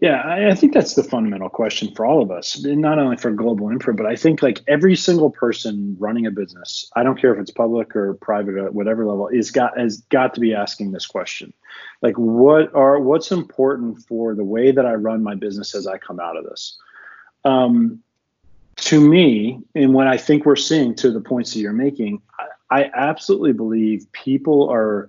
Yeah, 0.00 0.48
I 0.50 0.56
think 0.56 0.74
that's 0.74 0.94
the 0.94 1.04
fundamental 1.04 1.48
question 1.48 1.94
for 1.94 2.04
all 2.04 2.22
of 2.22 2.32
us, 2.32 2.60
not 2.64 2.98
only 2.98 3.16
for 3.16 3.30
Global 3.30 3.70
Imprint, 3.70 3.96
but 3.96 4.04
I 4.04 4.16
think 4.16 4.42
like 4.42 4.60
every 4.66 4.96
single 4.96 5.30
person 5.30 5.96
running 5.96 6.26
a 6.26 6.32
business, 6.32 6.90
I 6.96 7.04
don't 7.04 7.20
care 7.20 7.32
if 7.32 7.40
it's 7.40 7.52
public 7.52 7.94
or 7.94 8.14
private 8.14 8.56
at 8.56 8.74
whatever 8.74 9.06
level, 9.06 9.28
is 9.28 9.52
got 9.52 9.78
has 9.78 9.98
got 10.10 10.34
to 10.34 10.40
be 10.40 10.54
asking 10.54 10.90
this 10.90 11.06
question. 11.06 11.54
Like 12.02 12.18
what 12.18 12.74
are 12.74 12.98
what's 12.98 13.30
important 13.30 14.02
for 14.02 14.34
the 14.34 14.44
way 14.44 14.72
that 14.72 14.84
I 14.84 14.94
run 14.94 15.22
my 15.22 15.36
business 15.36 15.72
as 15.74 15.86
I 15.86 15.98
come 15.98 16.18
out 16.18 16.36
of 16.36 16.44
this? 16.44 16.76
Um, 17.44 18.02
to 18.82 19.00
me, 19.00 19.60
and 19.76 19.94
what 19.94 20.08
I 20.08 20.16
think 20.16 20.44
we're 20.44 20.56
seeing 20.56 20.94
to 20.96 21.12
the 21.12 21.20
points 21.20 21.52
that 21.52 21.60
you're 21.60 21.72
making, 21.72 22.20
I, 22.68 22.90
absolutely 22.94 23.52
believe 23.52 24.10
people 24.12 24.68
are 24.70 25.08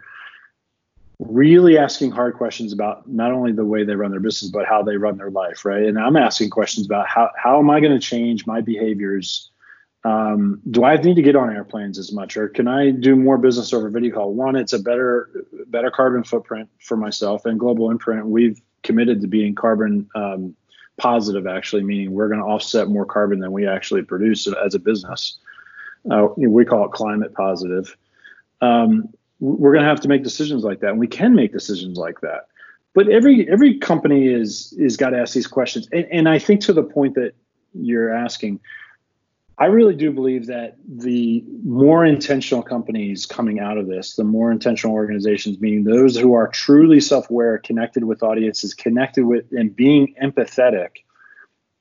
really 1.18 1.78
asking 1.78 2.12
hard 2.12 2.36
questions 2.36 2.72
about 2.72 3.10
not 3.10 3.32
only 3.32 3.52
the 3.52 3.66
way 3.66 3.84
they 3.84 3.96
run 3.96 4.12
their 4.12 4.20
business, 4.20 4.52
but 4.52 4.68
how 4.68 4.84
they 4.84 4.98
run 4.98 5.18
their 5.18 5.32
life, 5.32 5.66
right? 5.66 5.84
And 5.84 5.98
I'm 5.98 6.16
asking 6.16 6.52
questions 6.52 6.86
about 6.86 7.08
how, 7.08 7.32
how 7.36 7.58
am 7.58 7.70
I 7.72 7.80
going 7.80 7.94
to 7.94 8.00
change 8.00 8.46
my 8.46 8.62
behaviors? 8.62 9.50
Um, 10.04 10.62
do 10.70 10.84
I 10.84 10.96
need 10.98 11.16
to 11.16 11.22
get 11.24 11.36
on 11.36 11.50
airplanes 11.50 11.98
as 11.98 12.12
much, 12.12 12.38
or 12.38 12.50
can 12.50 12.68
I 12.68 12.92
do 12.92 13.16
more 13.16 13.40
business 13.40 13.74
over 13.74 13.90
video 13.90 14.14
call? 14.14 14.34
One, 14.34 14.56
it's 14.56 14.74
a 14.74 14.80
better 14.80 15.30
better 15.68 15.90
carbon 15.90 16.24
footprint 16.24 16.70
for 16.80 16.98
myself 16.98 17.46
and 17.46 17.58
Global 17.58 17.90
Imprint. 17.90 18.28
We've 18.28 18.62
committed 18.84 19.22
to 19.22 19.28
being 19.28 19.56
carbon 19.56 20.10
um, 20.14 20.56
positive, 21.04 21.46
actually, 21.46 21.84
meaning 21.84 22.14
we're 22.14 22.30
going 22.30 22.40
to 22.40 22.46
offset 22.46 22.88
more 22.88 23.06
carbon 23.06 23.40
than 23.40 23.52
we 23.52 23.68
actually 23.68 24.02
produce 24.02 24.48
as 24.66 24.74
a 24.74 24.80
business. 24.80 25.38
Uh, 26.10 26.30
we 26.38 26.64
call 26.64 26.86
it 26.86 26.92
climate 26.92 27.34
positive. 27.34 27.96
Um, 28.62 29.10
we're 29.42 29.74
going 29.74 29.84
to 29.84 29.90
have 29.90 30.00
to 30.00 30.08
make 30.08 30.24
decisions 30.24 30.64
like 30.64 30.80
that, 30.80 30.92
and 30.92 31.00
we 31.00 31.08
can 31.08 31.36
make 31.36 31.52
decisions 31.52 31.98
like 31.98 32.22
that. 32.22 32.48
But 32.94 33.10
every 33.10 33.50
every 33.50 33.80
company 33.80 34.28
is 34.28 34.74
is 34.78 34.96
got 34.96 35.10
to 35.10 35.18
ask 35.18 35.34
these 35.34 35.48
questions, 35.48 35.90
and, 35.92 36.06
and 36.10 36.30
I 36.30 36.40
think 36.40 36.62
to 36.62 36.74
the 36.74 36.84
point 36.84 37.16
that 37.16 37.34
you're 37.74 38.14
asking, 38.14 38.62
I 39.58 39.66
really 39.66 39.96
do 39.96 40.12
believe 40.12 40.48
that 40.48 40.78
the 40.88 41.44
more 41.64 42.06
intentional 42.06 42.64
companies 42.64 43.26
coming 43.26 43.60
out 43.60 43.78
of 43.78 43.88
this, 43.88 44.16
the 44.16 44.24
more 44.24 44.52
intentional 44.52 44.96
organizations, 44.96 45.60
meaning 45.62 45.84
those 45.84 46.18
who 46.18 46.34
are 46.34 46.48
truly 46.48 47.00
self 47.00 47.30
aware, 47.30 47.60
connected 47.60 48.04
with 48.04 48.24
audiences, 48.24 48.74
connected 48.74 49.26
with 49.26 49.46
and 49.52 49.76
being 49.76 50.16
empathetic 50.22 50.90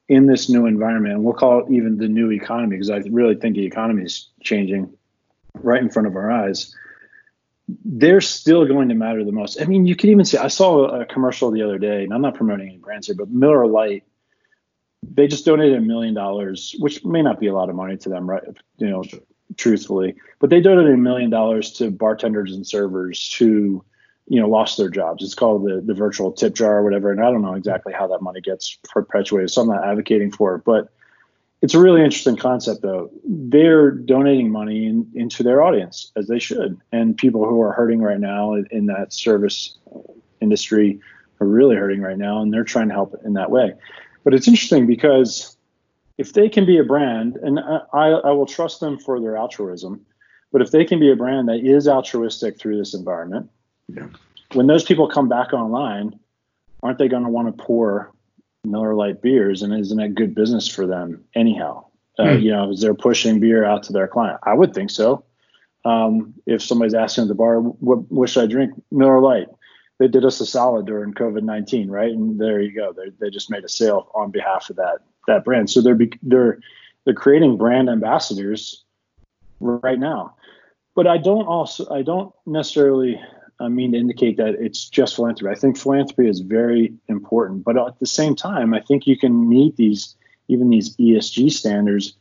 in 0.09 0.27
this 0.27 0.51
new 0.51 0.67
environment, 0.67 1.15
and 1.15 1.25
we'll 1.25 1.33
call 1.33 1.61
it 1.61 1.73
even 1.73 1.97
the 1.97 2.09
new 2.09 2.31
economy, 2.31 2.77
because 2.77 2.91
I 2.91 2.99
really 3.11 3.37
think 3.37 3.57
the 3.57 3.65
economy 3.65 4.05
is 4.05 4.29
changing 4.43 4.93
right 5.55 5.81
in 5.81 5.89
front 5.89 6.09
of 6.09 6.17
our 6.17 6.31
eyes. 6.31 6.75
They're 7.85 8.21
still 8.21 8.67
going 8.67 8.91
to 8.91 8.95
matter 8.95 9.25
the 9.25 9.33
most. 9.33 9.61
I 9.61 9.65
mean, 9.65 9.87
you 9.87 9.97
can 9.97 10.11
even 10.11 10.27
see, 10.27 10.37
I 10.37 10.49
saw 10.49 11.01
a 11.01 11.07
commercial 11.07 11.51
the 11.51 11.63
other 11.63 11.79
day, 11.79 12.05
and 12.05 12.13
I'm 12.13 12.21
not 12.21 12.35
promoting 12.35 12.69
any 12.69 12.79
brands 12.79 13.07
here, 13.07 13.17
but 13.17 13.31
Miller 13.31 13.67
Lite 13.67 14.05
they 15.03 15.27
just 15.27 15.45
donated 15.45 15.77
a 15.77 15.81
million 15.81 16.15
dollars, 16.15 16.75
which 16.79 17.05
may 17.05 17.23
not 17.23 17.41
be 17.41 17.49
a 17.49 17.55
lot 17.55 17.69
of 17.69 17.75
money 17.75 17.97
to 17.99 18.09
them, 18.09 18.29
right? 18.29 18.43
You 18.79 18.91
know, 18.91 19.05
truthfully, 19.57 20.15
but 20.39 20.51
they 20.51 20.61
donated 20.61 20.95
a 20.95 20.99
million 20.99 21.31
dollars 21.31 21.73
to 21.75 21.91
bartenders 21.91 22.55
and 22.55 22.67
servers 22.67 23.33
who, 23.35 23.85
you 24.29 24.41
know, 24.41 24.49
lost 24.49 24.79
their 24.79 24.89
jobs. 24.89 25.25
It's 25.25 25.35
called 25.35 25.65
the 25.65 25.83
the 25.85 25.95
virtual 25.95 26.33
tip 26.33 26.55
jar 26.55 26.79
or 26.79 26.85
whatever, 26.85 27.11
and 27.11 27.21
I 27.21 27.31
don't 27.31 27.43
know 27.43 27.55
exactly 27.55 27.93
how 27.93 28.07
that 28.09 28.23
money 28.23 28.41
gets 28.41 28.79
perpetuated, 28.85 29.51
so 29.51 29.63
I'm 29.63 29.69
not 29.69 29.85
advocating 29.85 30.31
for 30.31 30.55
it, 30.55 30.65
but 30.65 30.89
it's 31.61 31.75
a 31.75 31.81
really 31.81 32.03
interesting 32.03 32.37
concept 32.37 32.83
though. 32.83 33.11
They're 33.25 33.91
donating 33.91 34.51
money 34.51 34.87
in, 34.87 35.11
into 35.15 35.43
their 35.43 35.63
audience 35.63 36.13
as 36.17 36.27
they 36.27 36.39
should, 36.39 36.81
and 36.93 37.17
people 37.17 37.47
who 37.47 37.61
are 37.61 37.73
hurting 37.73 38.01
right 38.01 38.21
now 38.21 38.55
in, 38.55 38.67
in 38.71 38.87
that 38.87 39.13
service 39.13 39.79
industry 40.41 41.01
are 41.41 41.47
really 41.47 41.77
hurting 41.77 42.01
right 42.01 42.19
now, 42.19 42.41
and 42.41 42.53
they're 42.53 42.65
trying 42.65 42.89
to 42.89 42.95
help 42.95 43.15
in 43.25 43.35
that 43.35 43.51
way. 43.51 43.75
But 44.25 44.35
it's 44.35 44.49
interesting 44.49 44.87
because 44.87 45.57
if 46.19 46.33
they 46.33 46.49
can 46.49 46.65
be 46.67 46.79
a 46.79 46.85
brand, 46.85 47.37
and 47.37 47.59
I, 47.93 48.09
I 48.09 48.31
will 48.31 48.47
trust 48.47 48.81
them 48.81 48.99
for 48.99 49.21
their 49.21 49.37
altruism, 49.37 50.05
but 50.53 50.63
if 50.63 50.71
they 50.71 50.85
can 50.85 51.01
be 51.01 51.11
a 51.11 51.17
brand 51.17 51.49
that 51.49 51.65
is 51.65 51.89
altruistic 51.89 52.59
through 52.59 52.79
this 52.79 52.95
environment, 52.95 53.51
yeah. 53.89 54.07
when 54.53 54.67
those 54.67 54.85
people 54.85 55.09
come 55.09 55.29
back 55.29 55.53
online, 55.53 56.19
aren't 56.83 56.99
they 56.99 57.09
going 57.09 57.25
to 57.25 57.31
want 57.31 57.49
to 57.49 57.65
pour 57.65 58.13
Miller 58.65 58.95
Lite 58.95 59.23
beers? 59.23 59.63
And 59.63 59.73
isn't 59.73 59.97
that 59.97 60.15
good 60.15 60.35
business 60.35 60.69
for 60.69 60.87
them 60.87 61.25
anyhow? 61.35 61.87
Uh, 62.19 62.37
hmm. 62.37 62.43
You 62.43 62.51
know, 62.53 62.71
is 62.71 62.81
they're 62.81 62.95
pushing 62.95 63.41
beer 63.41 63.65
out 63.65 63.83
to 63.85 63.93
their 63.93 64.07
client? 64.07 64.39
I 64.43 64.53
would 64.53 64.75
think 64.75 64.91
so. 64.91 65.25
Um, 65.85 66.35
if 66.47 66.63
somebody's 66.63 66.95
asking 66.95 67.23
at 67.23 67.29
the 67.29 67.35
bar, 67.35 67.61
what, 67.61 68.11
what 68.13 68.29
should 68.29 68.45
I 68.45 68.47
drink? 68.47 68.73
Miller 68.91 69.19
Lite 69.19 69.49
they 69.99 70.09
did 70.09 70.25
us 70.25 70.41
a 70.41 70.47
solid 70.47 70.87
during 70.87 71.15
COVID 71.15 71.43
nineteen, 71.43 71.91
right? 71.91 72.11
And 72.11 72.41
there 72.41 72.61
you 72.61 72.75
go. 72.75 72.93
They 72.93 73.11
they 73.21 73.31
just 73.31 73.51
made 73.51 73.65
a 73.65 73.69
sale 73.69 74.11
on 74.15 74.31
behalf 74.31 74.71
of 74.71 74.77
that 74.77 74.99
that 75.27 75.45
brand. 75.45 75.71
So 75.71 75.81
they're 75.81 75.99
they're 76.23 76.59
they're 77.05 77.15
creating 77.15 77.57
brand 77.57 77.89
ambassadors 77.89 78.85
right 79.61 79.99
now. 79.99 80.35
But 80.95 81.07
I 81.07 81.19
don't 81.19 81.47
also 81.47 81.89
I 81.91 82.03
don't 82.03 82.33
necessarily 82.47 83.21
I 83.61 83.69
mean 83.69 83.93
to 83.93 83.99
indicate 83.99 84.37
that 84.39 84.57
it's 84.59 84.89
just 84.89 85.17
philanthropy. 85.17 85.55
I 85.55 85.59
think 85.59 85.79
philanthropy 85.79 86.29
is 86.29 86.41
very 86.41 86.95
important, 87.09 87.65
but 87.65 87.77
at 87.77 87.99
the 87.99 88.07
same 88.07 88.35
time, 88.35 88.75
I 88.75 88.81
think 88.81 89.07
you 89.07 89.17
can 89.17 89.49
meet 89.49 89.77
these 89.77 90.17
even 90.49 90.69
these 90.69 90.97
ESG 90.97 91.53
standards 91.53 92.15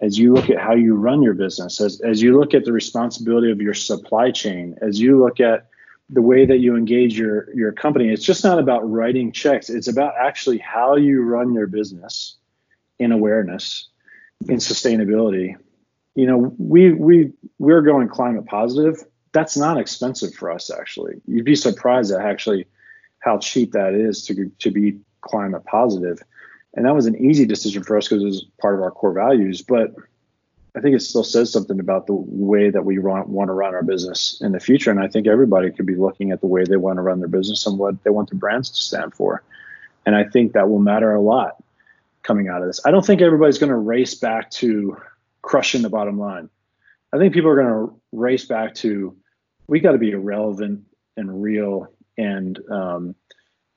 as 0.00 0.18
you 0.18 0.34
look 0.34 0.50
at 0.50 0.58
how 0.58 0.74
you 0.74 0.94
run 0.94 1.22
your 1.22 1.34
business, 1.34 1.80
as 1.80 2.00
as 2.00 2.20
you 2.20 2.38
look 2.38 2.54
at 2.54 2.64
the 2.64 2.72
responsibility 2.72 3.50
of 3.50 3.60
your 3.60 3.74
supply 3.74 4.30
chain, 4.30 4.76
as 4.82 5.00
you 5.00 5.18
look 5.18 5.40
at 5.40 5.68
the 6.10 6.22
way 6.22 6.44
that 6.44 6.58
you 6.58 6.76
engage 6.76 7.18
your 7.18 7.54
your 7.54 7.72
company. 7.72 8.08
It's 8.08 8.24
just 8.24 8.44
not 8.44 8.58
about 8.58 8.88
writing 8.90 9.32
checks. 9.32 9.70
It's 9.70 9.88
about 9.88 10.14
actually 10.18 10.58
how 10.58 10.96
you 10.96 11.22
run 11.22 11.54
your 11.54 11.66
business 11.66 12.36
in 12.98 13.12
awareness, 13.12 13.88
in 14.48 14.56
sustainability. 14.56 15.56
You 16.14 16.26
know, 16.26 16.54
we 16.58 16.92
we 16.92 17.32
we're 17.58 17.82
going 17.82 18.08
climate 18.08 18.46
positive. 18.46 19.02
That's 19.32 19.56
not 19.56 19.78
expensive 19.78 20.34
for 20.34 20.50
us 20.50 20.70
actually. 20.70 21.14
You'd 21.26 21.46
be 21.46 21.56
surprised 21.56 22.12
at 22.12 22.20
actually 22.20 22.66
how 23.20 23.38
cheap 23.38 23.72
that 23.72 23.94
is 23.94 24.24
to 24.26 24.50
to 24.58 24.70
be 24.70 24.98
climate. 25.22 25.62
And 26.74 26.86
that 26.86 26.94
was 26.94 27.06
an 27.06 27.16
easy 27.16 27.46
decision 27.46 27.82
for 27.82 27.96
us 27.96 28.08
because 28.08 28.22
it 28.22 28.26
was 28.26 28.46
part 28.60 28.74
of 28.74 28.80
our 28.82 28.90
core 28.90 29.12
values. 29.12 29.62
But 29.62 29.94
I 30.74 30.80
think 30.80 30.96
it 30.96 31.00
still 31.00 31.24
says 31.24 31.52
something 31.52 31.78
about 31.80 32.06
the 32.06 32.14
way 32.14 32.70
that 32.70 32.84
we 32.84 32.98
want 32.98 33.28
to 33.28 33.52
run 33.52 33.74
our 33.74 33.82
business 33.82 34.40
in 34.40 34.52
the 34.52 34.60
future. 34.60 34.90
And 34.90 35.00
I 35.00 35.06
think 35.06 35.26
everybody 35.26 35.70
could 35.70 35.84
be 35.84 35.96
looking 35.96 36.30
at 36.30 36.40
the 36.40 36.46
way 36.46 36.64
they 36.64 36.78
want 36.78 36.96
to 36.96 37.02
run 37.02 37.18
their 37.18 37.28
business 37.28 37.66
and 37.66 37.78
what 37.78 38.02
they 38.04 38.10
want 38.10 38.30
their 38.30 38.38
brands 38.38 38.70
to 38.70 38.80
stand 38.80 39.14
for. 39.14 39.42
And 40.06 40.16
I 40.16 40.24
think 40.24 40.52
that 40.52 40.70
will 40.70 40.78
matter 40.78 41.14
a 41.14 41.20
lot 41.20 41.62
coming 42.22 42.48
out 42.48 42.62
of 42.62 42.68
this. 42.68 42.80
I 42.86 42.90
don't 42.90 43.04
think 43.04 43.20
everybody's 43.20 43.58
going 43.58 43.70
to 43.70 43.76
race 43.76 44.14
back 44.14 44.50
to 44.52 44.96
crushing 45.42 45.82
the 45.82 45.90
bottom 45.90 46.18
line. 46.18 46.48
I 47.12 47.18
think 47.18 47.34
people 47.34 47.50
are 47.50 47.56
going 47.56 47.88
to 47.88 48.00
race 48.12 48.46
back 48.46 48.74
to 48.76 49.14
we 49.66 49.80
got 49.80 49.92
to 49.92 49.98
be 49.98 50.12
a 50.12 50.18
relevant 50.18 50.84
and 51.16 51.42
real 51.42 51.88
and 52.16 52.58
um, 52.70 53.14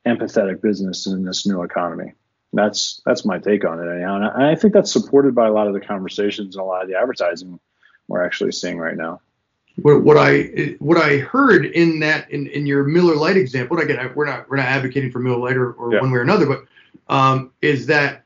empathetic 0.05 0.61
business 0.61 1.07
in 1.07 1.23
this 1.23 1.45
new 1.45 1.63
economy. 1.63 2.13
That's 2.55 3.01
that's 3.05 3.25
my 3.25 3.37
take 3.39 3.65
on 3.65 3.79
it 3.79 3.91
anyhow, 3.93 4.15
and 4.15 4.43
I 4.43 4.55
think 4.55 4.73
that's 4.73 4.91
supported 4.91 5.35
by 5.35 5.47
a 5.47 5.51
lot 5.51 5.67
of 5.67 5.73
the 5.73 5.81
conversations 5.81 6.55
and 6.55 6.61
a 6.61 6.65
lot 6.65 6.81
of 6.81 6.89
the 6.89 6.97
advertising 6.97 7.59
we're 8.07 8.23
actually 8.23 8.51
seeing 8.51 8.77
right 8.77 8.95
now. 8.95 9.21
What, 9.81 10.03
what 10.03 10.17
I 10.17 10.75
what 10.79 10.97
I 10.97 11.17
heard 11.17 11.65
in 11.65 11.99
that 11.99 12.31
in, 12.31 12.47
in 12.47 12.65
your 12.65 12.83
Miller 12.85 13.15
Lite 13.15 13.37
example, 13.37 13.77
again, 13.79 14.11
we're 14.15 14.25
not 14.25 14.49
we're 14.49 14.55
not 14.55 14.67
advocating 14.67 15.11
for 15.11 15.19
Miller 15.19 15.37
Lite 15.37 15.57
or, 15.57 15.73
or 15.73 15.93
yeah. 15.93 16.01
one 16.01 16.11
way 16.11 16.19
or 16.19 16.21
another, 16.21 16.45
but 16.45 16.65
um, 17.13 17.51
is 17.61 17.85
that 17.87 18.23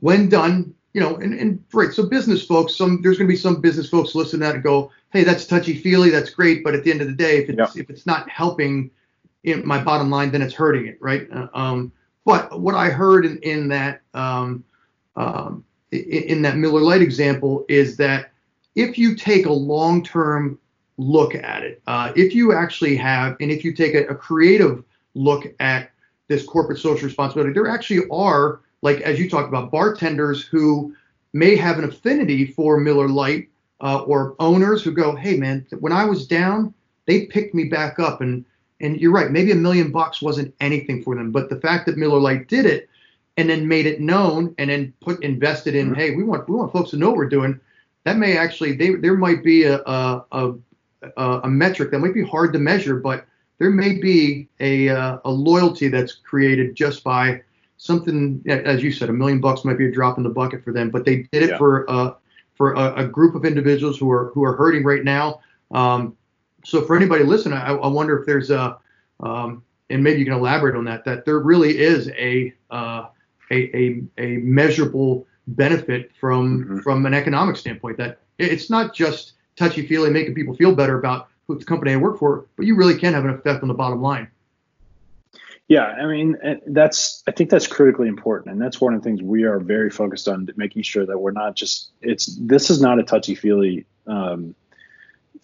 when 0.00 0.28
done, 0.28 0.74
you 0.92 1.00
know, 1.00 1.16
and, 1.16 1.34
and 1.34 1.62
right, 1.72 1.92
so 1.92 2.06
business 2.06 2.46
folks, 2.46 2.76
some 2.76 3.02
there's 3.02 3.18
going 3.18 3.26
to 3.26 3.32
be 3.32 3.36
some 3.36 3.60
business 3.60 3.88
folks 3.88 4.14
listen 4.14 4.40
to 4.40 4.46
that 4.46 4.54
and 4.54 4.62
go, 4.62 4.92
hey, 5.12 5.24
that's 5.24 5.44
touchy 5.44 5.74
feely, 5.74 6.10
that's 6.10 6.30
great, 6.30 6.62
but 6.62 6.74
at 6.74 6.84
the 6.84 6.92
end 6.92 7.00
of 7.00 7.08
the 7.08 7.14
day, 7.14 7.38
if 7.38 7.50
it's 7.50 7.74
yeah. 7.74 7.82
if 7.82 7.90
it's 7.90 8.06
not 8.06 8.28
helping 8.28 8.90
in 9.42 9.66
my 9.66 9.82
bottom 9.82 10.08
line, 10.08 10.30
then 10.30 10.40
it's 10.40 10.54
hurting 10.54 10.86
it, 10.86 10.98
right? 11.00 11.26
Uh, 11.32 11.48
um, 11.52 11.92
but 12.24 12.60
what 12.60 12.74
I 12.74 12.88
heard 12.88 13.26
in, 13.26 13.38
in 13.38 13.68
that 13.68 14.02
um, 14.14 14.64
um, 15.16 15.64
in, 15.90 16.42
that 16.42 16.56
Miller 16.56 16.80
Lite 16.80 17.02
example 17.02 17.64
is 17.68 17.96
that 17.98 18.30
if 18.74 18.96
you 18.96 19.14
take 19.14 19.46
a 19.46 19.52
long-term 19.52 20.58
look 20.96 21.34
at 21.34 21.62
it, 21.62 21.82
uh, 21.86 22.12
if 22.16 22.34
you 22.34 22.52
actually 22.54 22.96
have, 22.96 23.36
and 23.40 23.50
if 23.50 23.64
you 23.64 23.74
take 23.74 23.94
a, 23.94 24.06
a, 24.06 24.14
creative 24.14 24.84
look 25.14 25.46
at 25.60 25.90
this 26.28 26.44
corporate 26.44 26.78
social 26.78 27.06
responsibility, 27.06 27.52
there 27.52 27.68
actually 27.68 28.08
are, 28.10 28.60
like 28.80 29.00
as 29.02 29.18
you 29.18 29.28
talked 29.28 29.48
about, 29.48 29.70
bartenders 29.70 30.42
who 30.42 30.94
may 31.34 31.56
have 31.56 31.78
an 31.78 31.84
affinity 31.84 32.46
for 32.46 32.78
Miller 32.78 33.08
Lite, 33.08 33.48
uh, 33.82 34.02
or 34.02 34.36
owners 34.38 34.82
who 34.82 34.92
go, 34.92 35.14
"Hey, 35.14 35.36
man, 35.36 35.66
when 35.80 35.92
I 35.92 36.04
was 36.04 36.26
down, 36.26 36.72
they 37.06 37.26
picked 37.26 37.54
me 37.54 37.64
back 37.64 37.98
up," 37.98 38.20
and 38.20 38.44
and 38.82 39.00
you're 39.00 39.12
right, 39.12 39.30
maybe 39.30 39.52
a 39.52 39.56
million 39.56 39.90
bucks 39.90 40.20
wasn't 40.20 40.54
anything 40.60 41.02
for 41.02 41.14
them, 41.14 41.30
but 41.30 41.48
the 41.48 41.60
fact 41.60 41.86
that 41.86 41.96
Miller 41.96 42.18
Lite 42.18 42.48
did 42.48 42.66
it 42.66 42.88
and 43.36 43.48
then 43.48 43.66
made 43.66 43.86
it 43.86 44.00
known 44.00 44.54
and 44.58 44.68
then 44.68 44.92
put 45.00 45.22
invested 45.22 45.74
in, 45.74 45.86
mm-hmm. 45.86 45.94
hey, 45.94 46.14
we 46.14 46.24
want 46.24 46.48
we 46.48 46.56
want 46.56 46.72
folks 46.72 46.90
to 46.90 46.96
know 46.96 47.08
what 47.08 47.16
we're 47.16 47.28
doing. 47.28 47.58
That 48.04 48.18
may 48.18 48.36
actually 48.36 48.76
they 48.76 48.90
there 48.90 49.16
might 49.16 49.42
be 49.42 49.64
a 49.64 49.78
a, 49.78 50.24
a, 50.32 51.40
a 51.44 51.48
metric 51.48 51.90
that 51.90 52.00
might 52.00 52.14
be 52.14 52.24
hard 52.24 52.52
to 52.52 52.58
measure, 52.58 52.96
but 52.96 53.24
there 53.58 53.70
may 53.70 53.98
be 53.98 54.48
a 54.60 54.88
uh, 54.88 55.18
a 55.24 55.30
loyalty 55.30 55.88
that's 55.88 56.12
created 56.12 56.74
just 56.74 57.04
by 57.04 57.42
something 57.76 58.42
as 58.46 58.82
you 58.82 58.92
said, 58.92 59.08
a 59.08 59.12
million 59.12 59.40
bucks 59.40 59.64
might 59.64 59.78
be 59.78 59.86
a 59.86 59.90
drop 59.90 60.16
in 60.16 60.24
the 60.24 60.30
bucket 60.30 60.62
for 60.62 60.72
them, 60.72 60.90
but 60.90 61.04
they 61.04 61.28
did 61.32 61.42
it 61.42 61.50
yeah. 61.50 61.58
for 61.58 61.90
uh, 61.90 62.14
for 62.54 62.74
a, 62.74 63.04
a, 63.04 63.06
group 63.06 63.34
of 63.34 63.44
individuals 63.44 63.98
who 63.98 64.10
are 64.10 64.30
who 64.34 64.44
are 64.44 64.54
hurting 64.54 64.84
right 64.84 65.04
now. 65.04 65.40
Um, 65.72 66.16
so 66.64 66.82
for 66.82 66.96
anybody 66.96 67.24
listening, 67.24 67.58
I, 67.58 67.72
I 67.72 67.88
wonder 67.88 68.18
if 68.18 68.26
there's 68.26 68.50
a, 68.50 68.78
um, 69.20 69.62
and 69.90 70.02
maybe 70.02 70.18
you 70.18 70.24
can 70.24 70.34
elaborate 70.34 70.76
on 70.76 70.84
that, 70.84 71.04
that 71.04 71.24
there 71.24 71.38
really 71.38 71.78
is 71.78 72.08
a 72.10 72.52
uh, 72.70 73.06
a, 73.50 73.76
a, 73.76 74.02
a 74.18 74.36
measurable 74.38 75.26
benefit 75.46 76.10
from 76.18 76.64
mm-hmm. 76.64 76.78
from 76.78 77.06
an 77.06 77.14
economic 77.14 77.56
standpoint. 77.56 77.98
That 77.98 78.20
it's 78.38 78.70
not 78.70 78.94
just 78.94 79.34
touchy 79.56 79.86
feely 79.86 80.10
making 80.10 80.34
people 80.34 80.54
feel 80.54 80.74
better 80.74 80.98
about 80.98 81.28
who 81.46 81.58
the 81.58 81.64
company 81.64 81.92
I 81.92 81.96
work 81.96 82.18
for, 82.18 82.46
but 82.56 82.66
you 82.66 82.76
really 82.76 82.98
can 82.98 83.12
have 83.14 83.24
an 83.24 83.30
effect 83.30 83.62
on 83.62 83.68
the 83.68 83.74
bottom 83.74 84.00
line. 84.00 84.28
Yeah, 85.68 85.84
I 85.84 86.06
mean 86.06 86.36
that's 86.66 87.22
I 87.26 87.32
think 87.32 87.50
that's 87.50 87.66
critically 87.66 88.08
important, 88.08 88.52
and 88.52 88.60
that's 88.60 88.80
one 88.80 88.94
of 88.94 89.02
the 89.02 89.08
things 89.08 89.22
we 89.22 89.44
are 89.44 89.58
very 89.58 89.90
focused 89.90 90.28
on 90.28 90.48
making 90.56 90.82
sure 90.82 91.06
that 91.06 91.18
we're 91.18 91.30
not 91.32 91.54
just 91.54 91.92
it's 92.00 92.26
this 92.40 92.70
is 92.70 92.80
not 92.80 92.98
a 92.98 93.02
touchy 93.02 93.34
feely 93.34 93.86
um, 94.06 94.54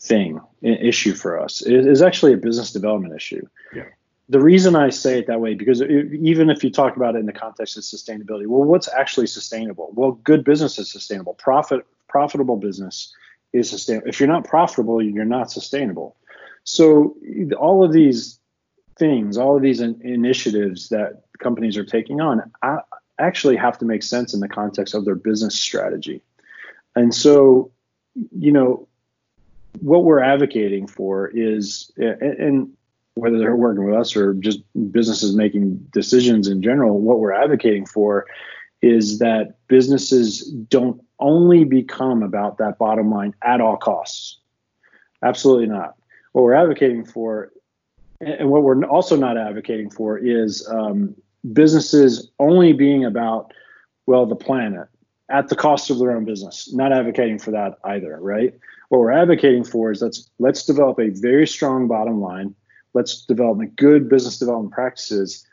thing 0.01 0.41
issue 0.63 1.15
for 1.15 1.41
us. 1.41 1.63
It 1.63 1.87
is 1.87 2.03
actually 2.03 2.33
a 2.33 2.37
business 2.37 2.73
development 2.73 3.15
issue. 3.15 3.47
Yeah. 3.75 3.85
The 4.29 4.41
reason 4.41 4.77
I 4.77 4.91
say 4.91 5.19
it 5.19 5.27
that 5.27 5.41
way 5.41 5.55
because 5.55 5.81
it, 5.81 5.91
even 5.91 6.51
if 6.51 6.63
you 6.63 6.71
talk 6.71 6.97
about 6.97 7.17
it 7.17 7.19
in 7.19 7.27
the 7.27 7.33
context 7.33 7.77
of 7.77 7.83
sustainability, 7.83 8.47
well, 8.47 8.65
what's 8.65 8.89
actually 8.89 9.27
sustainable? 9.27 9.91
Well, 9.95 10.13
good 10.13 10.45
business 10.45 10.79
is 10.79 10.91
sustainable. 10.93 11.35
Profit 11.35 11.87
profitable 12.09 12.57
business 12.57 13.15
is 13.53 13.71
sustainable. 13.71 14.09
If 14.09 14.21
you're 14.21 14.29
not 14.29 14.45
profitable, 14.45 15.03
you're 15.03 15.25
not 15.25 15.51
sustainable. 15.51 16.17
So 16.65 17.17
all 17.59 17.83
of 17.83 17.93
these 17.93 18.39
things, 18.99 19.39
all 19.39 19.57
of 19.57 19.63
these 19.63 19.81
in, 19.81 20.01
initiatives 20.03 20.91
that 20.91 21.23
companies 21.39 21.77
are 21.77 21.85
taking 21.85 22.21
on, 22.21 22.51
I, 22.63 22.79
actually 23.19 23.57
have 23.57 23.79
to 23.79 23.85
make 23.85 24.03
sense 24.03 24.33
in 24.33 24.41
the 24.41 24.49
context 24.49 24.95
of 24.95 25.05
their 25.05 25.15
business 25.15 25.55
strategy. 25.55 26.23
And 26.95 27.15
so, 27.15 27.73
you 28.37 28.53
know, 28.53 28.88
what 29.81 30.05
we're 30.05 30.21
advocating 30.21 30.87
for 30.87 31.29
is, 31.29 31.93
and 31.97 32.71
whether 33.15 33.39
they're 33.39 33.57
working 33.57 33.85
with 33.85 33.95
us 33.95 34.17
or 34.17 34.35
just 34.35 34.61
businesses 34.93 35.35
making 35.35 35.77
decisions 35.93 36.49
in 36.49 36.63
general, 36.63 37.01
what 37.01 37.19
we're 37.19 37.33
advocating 37.33 37.85
for 37.85 38.27
is 38.81 39.19
that 39.19 39.57
businesses 39.67 40.49
don't 40.69 41.03
only 41.19 41.65
become 41.65 42.23
about 42.23 42.59
that 42.59 42.79
bottom 42.79 43.11
line 43.11 43.35
at 43.43 43.61
all 43.61 43.77
costs. 43.77 44.39
Absolutely 45.23 45.67
not. 45.67 45.97
What 46.33 46.43
we're 46.43 46.55
advocating 46.55 47.05
for, 47.05 47.51
and 48.21 48.51
what 48.51 48.63
we're 48.63 48.85
also 48.85 49.17
not 49.17 49.37
advocating 49.37 49.91
for, 49.91 50.17
is 50.17 50.67
um, 50.69 51.15
businesses 51.53 52.31
only 52.39 52.73
being 52.73 53.05
about, 53.05 53.53
well, 54.07 54.27
the 54.27 54.37
planet 54.37 54.87
at 55.29 55.49
the 55.49 55.57
cost 55.57 55.91
of 55.91 55.99
their 55.99 56.13
own 56.13 56.25
business. 56.25 56.73
Not 56.73 56.93
advocating 56.93 57.39
for 57.39 57.51
that 57.51 57.79
either, 57.85 58.17
right? 58.21 58.55
What 58.89 59.01
we're 59.01 59.13
advocating 59.13 59.65
for 59.65 59.91
is 59.91 60.01
let's 60.01 60.31
let's 60.39 60.65
develop 60.65 60.99
a 60.99 61.11
very 61.11 61.47
strong 61.47 61.89
bottom 61.89 62.21
line. 62.21 62.55
Let's 62.95 63.25
develop 63.25 63.61
good 63.77 64.09
business 64.09 64.39
development 64.39 64.73
practices 64.73 65.47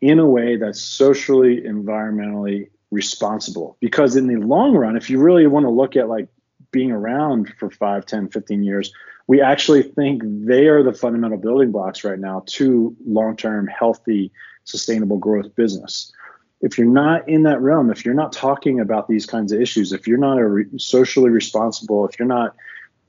in 0.00 0.18
a 0.18 0.26
way 0.26 0.56
that's 0.56 0.80
socially, 0.80 1.62
environmentally 1.62 2.68
responsible. 2.90 3.76
Because 3.80 4.14
in 4.14 4.26
the 4.26 4.36
long 4.36 4.76
run, 4.76 4.96
if 4.96 5.08
you 5.08 5.18
really 5.18 5.46
want 5.46 5.64
to 5.64 5.70
look 5.70 5.96
at 5.96 6.08
like 6.08 6.28
being 6.70 6.92
around 6.92 7.52
for 7.58 7.70
5, 7.70 8.04
10, 8.04 8.28
15 8.28 8.62
years, 8.62 8.92
we 9.26 9.40
actually 9.40 9.82
think 9.82 10.22
they 10.24 10.66
are 10.66 10.82
the 10.82 10.92
fundamental 10.92 11.38
building 11.38 11.72
blocks 11.72 12.04
right 12.04 12.18
now 12.18 12.42
to 12.46 12.94
long-term 13.06 13.66
healthy 13.66 14.30
sustainable 14.64 15.16
growth 15.16 15.54
business 15.56 16.12
if 16.60 16.78
you're 16.78 16.86
not 16.86 17.28
in 17.28 17.42
that 17.42 17.60
realm, 17.60 17.90
if 17.90 18.04
you're 18.04 18.14
not 18.14 18.32
talking 18.32 18.80
about 18.80 19.08
these 19.08 19.26
kinds 19.26 19.52
of 19.52 19.60
issues, 19.60 19.92
if 19.92 20.06
you're 20.06 20.18
not 20.18 20.38
a 20.38 20.46
re- 20.46 20.78
socially 20.78 21.30
responsible, 21.30 22.08
if 22.08 22.18
you're 22.18 22.28
not, 22.28 22.56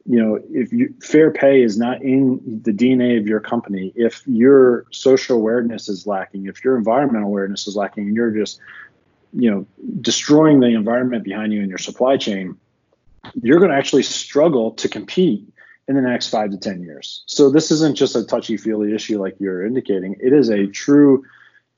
you 0.06 0.22
know, 0.22 0.40
if 0.52 0.74
you, 0.74 0.94
fair 1.02 1.32
pay 1.32 1.62
is 1.62 1.78
not 1.78 2.02
in 2.02 2.62
the 2.64 2.72
DNA 2.72 3.20
of 3.20 3.28
your 3.28 3.40
company, 3.40 3.94
if 3.96 4.22
your 4.26 4.86
social 4.92 5.38
awareness 5.38 5.88
is 5.88 6.06
lacking, 6.06 6.48
if 6.48 6.64
your 6.64 6.78
environmental 6.78 7.28
awareness 7.28 7.68
is 7.68 7.76
lacking, 7.76 8.08
and 8.08 8.16
you're 8.16 8.32
just, 8.32 8.60
you 9.34 9.50
know, 9.50 9.66
destroying 10.02 10.60
the 10.60 10.68
environment 10.68 11.24
behind 11.24 11.54
you 11.54 11.62
in 11.62 11.70
your 11.70 11.78
supply 11.78 12.18
chain, 12.18 12.58
you're 13.42 13.60
going 13.60 13.72
to 13.72 13.78
actually 13.78 14.04
struggle 14.04 14.72
to 14.72 14.90
compete 14.90 15.48
in 15.88 15.96
the 15.96 16.02
next 16.02 16.28
five 16.30 16.52
to 16.52 16.58
10 16.58 16.82
years. 16.82 17.24
So 17.28 17.50
this 17.50 17.72
isn't 17.72 17.96
just 17.96 18.16
a 18.16 18.24
touchy 18.24 18.58
feely 18.58 18.94
issue 18.94 19.22
like 19.22 19.36
you're 19.40 19.66
indicating. 19.66 20.18
It 20.20 20.34
is 20.34 20.50
a 20.50 20.68
true 20.68 21.24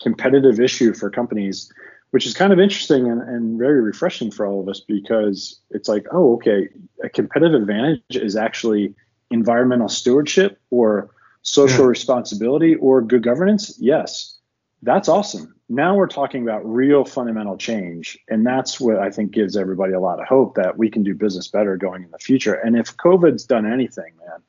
competitive 0.02 0.60
issue 0.60 0.94
for 0.94 1.10
companies, 1.10 1.72
which 2.12 2.26
is 2.26 2.34
kind 2.34 2.54
of 2.54 2.60
interesting 2.60 3.10
and, 3.10 3.22
and 3.22 3.60
very 3.60 3.82
refreshing 3.82 4.32
for 4.32 4.46
all 4.46 4.62
of 4.62 4.68
us 4.68 4.80
because 4.80 5.60
it's 5.72 5.88
like, 5.88 6.06
oh, 6.12 6.34
okay, 6.36 6.70
a 7.04 7.10
competitive 7.10 7.62
advantage 7.62 8.02
is 8.12 8.36
actually 8.36 8.94
environmental 9.32 9.90
stewardship 9.90 10.60
or 10.72 11.12
social 11.42 11.86
yeah. 11.86 11.90
responsibility 11.90 12.76
or 12.76 13.02
good 13.02 13.24
governance. 13.24 13.78
Yes, 13.80 14.38
that's 14.82 15.10
awesome. 15.10 15.56
Now 15.68 15.96
we're 15.96 16.08
talking 16.08 16.42
about 16.42 16.66
real 16.66 17.06
fundamental 17.06 17.58
change. 17.58 18.18
And 18.28 18.46
that's 18.46 18.80
what 18.80 18.98
I 18.98 19.12
think 19.12 19.32
gives 19.32 19.56
everybody 19.56 19.94
a 19.94 20.00
lot 20.00 20.20
of 20.20 20.28
hope 20.28 20.56
that 20.56 20.78
we 20.78 20.90
can 20.90 21.04
do 21.04 21.14
business 21.14 21.48
better 21.48 21.78
going 21.78 22.04
in 22.04 22.12
the 22.12 22.18
future. 22.18 22.54
And 22.54 22.76
if 22.76 22.98
COVID's 22.98 23.46
done 23.46 23.72
anything, 23.72 24.14
man, 24.18 24.42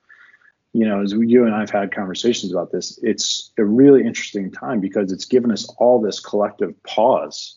you 0.72 0.86
know, 0.86 1.02
as 1.02 1.12
you 1.12 1.44
and 1.46 1.54
I've 1.54 1.70
had 1.70 1.94
conversations 1.94 2.52
about 2.52 2.70
this, 2.70 2.98
it's 3.02 3.50
a 3.58 3.64
really 3.64 4.04
interesting 4.04 4.50
time 4.52 4.80
because 4.80 5.10
it's 5.10 5.24
given 5.24 5.50
us 5.50 5.68
all 5.78 6.00
this 6.00 6.20
collective 6.20 6.80
pause. 6.84 7.56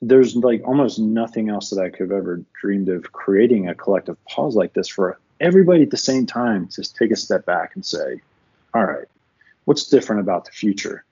There's 0.00 0.34
like 0.34 0.66
almost 0.66 0.98
nothing 0.98 1.50
else 1.50 1.70
that 1.70 1.82
I 1.82 1.90
could 1.90 2.10
have 2.10 2.18
ever 2.18 2.42
dreamed 2.60 2.88
of 2.88 3.12
creating 3.12 3.68
a 3.68 3.74
collective 3.74 4.16
pause 4.24 4.56
like 4.56 4.72
this 4.72 4.88
for 4.88 5.18
everybody 5.40 5.82
at 5.82 5.90
the 5.90 5.96
same 5.96 6.24
time 6.24 6.68
to 6.68 6.82
take 6.94 7.10
a 7.10 7.16
step 7.16 7.44
back 7.44 7.74
and 7.74 7.84
say, 7.84 8.20
all 8.72 8.84
right, 8.84 9.06
what's 9.66 9.86
different 9.86 10.20
about 10.20 10.44
the 10.46 10.52
future 10.52 11.04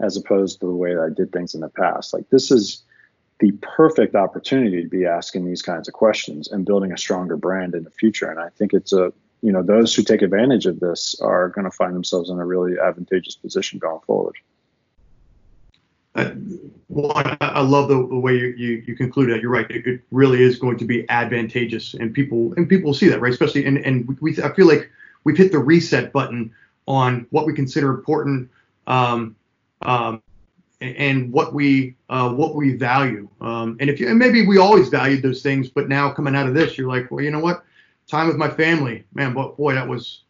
as 0.00 0.16
opposed 0.16 0.60
to 0.60 0.66
the 0.66 0.72
way 0.72 0.94
that 0.94 1.02
I 1.02 1.14
did 1.14 1.32
things 1.32 1.54
in 1.54 1.60
the 1.60 1.68
past? 1.68 2.12
Like 2.12 2.28
this 2.30 2.50
is 2.50 2.82
the 3.38 3.52
perfect 3.62 4.14
opportunity 4.16 4.82
to 4.82 4.88
be 4.88 5.06
asking 5.06 5.46
these 5.46 5.62
kinds 5.62 5.86
of 5.86 5.94
questions 5.94 6.50
and 6.50 6.66
building 6.66 6.92
a 6.92 6.98
stronger 6.98 7.36
brand 7.36 7.74
in 7.74 7.84
the 7.84 7.90
future. 7.90 8.28
And 8.28 8.40
I 8.40 8.48
think 8.50 8.74
it's 8.74 8.92
a 8.92 9.12
you 9.42 9.52
know 9.52 9.62
those 9.62 9.94
who 9.94 10.02
take 10.02 10.22
advantage 10.22 10.66
of 10.66 10.80
this 10.80 11.18
are 11.20 11.48
going 11.48 11.64
to 11.64 11.70
find 11.70 11.94
themselves 11.94 12.30
in 12.30 12.38
a 12.38 12.44
really 12.44 12.78
advantageous 12.78 13.34
position 13.36 13.78
going 13.78 14.00
forward. 14.06 14.36
Uh, 16.14 16.32
I 17.40 17.60
love 17.60 17.88
the, 17.88 17.94
the 17.94 18.18
way 18.18 18.34
you, 18.34 18.48
you, 18.56 18.82
you 18.84 18.96
conclude 18.96 19.30
that. 19.30 19.40
You're 19.40 19.52
right. 19.52 19.70
It, 19.70 19.86
it, 19.86 20.00
really 20.10 20.42
is 20.42 20.58
going 20.58 20.76
to 20.78 20.84
be 20.84 21.08
advantageous, 21.08 21.94
and 21.94 22.12
people 22.12 22.52
and 22.56 22.68
people 22.68 22.86
will 22.86 22.94
see 22.94 23.08
that, 23.08 23.20
right? 23.20 23.32
Especially 23.32 23.64
and 23.64 23.78
and 23.78 24.18
we 24.20 24.36
I 24.42 24.52
feel 24.54 24.66
like 24.66 24.90
we've 25.24 25.36
hit 25.36 25.52
the 25.52 25.58
reset 25.58 26.12
button 26.12 26.52
on 26.88 27.26
what 27.30 27.46
we 27.46 27.52
consider 27.52 27.90
important, 27.90 28.50
um, 28.88 29.36
um, 29.82 30.20
and 30.80 31.30
what 31.32 31.54
we 31.54 31.94
uh, 32.08 32.30
what 32.30 32.56
we 32.56 32.74
value. 32.74 33.28
Um, 33.40 33.76
and 33.78 33.88
if 33.88 34.00
you 34.00 34.08
and 34.08 34.18
maybe 34.18 34.44
we 34.46 34.58
always 34.58 34.88
valued 34.88 35.22
those 35.22 35.42
things, 35.42 35.68
but 35.68 35.88
now 35.88 36.10
coming 36.10 36.34
out 36.34 36.48
of 36.48 36.54
this, 36.54 36.76
you're 36.76 36.88
like, 36.88 37.10
well, 37.10 37.24
you 37.24 37.30
know 37.30 37.38
what? 37.38 37.64
Time 38.10 38.26
with 38.26 38.36
my 38.36 38.50
family. 38.50 39.04
Man, 39.14 39.32
but 39.32 39.56
boy, 39.56 39.74
that 39.74 39.88
was, 39.88 40.22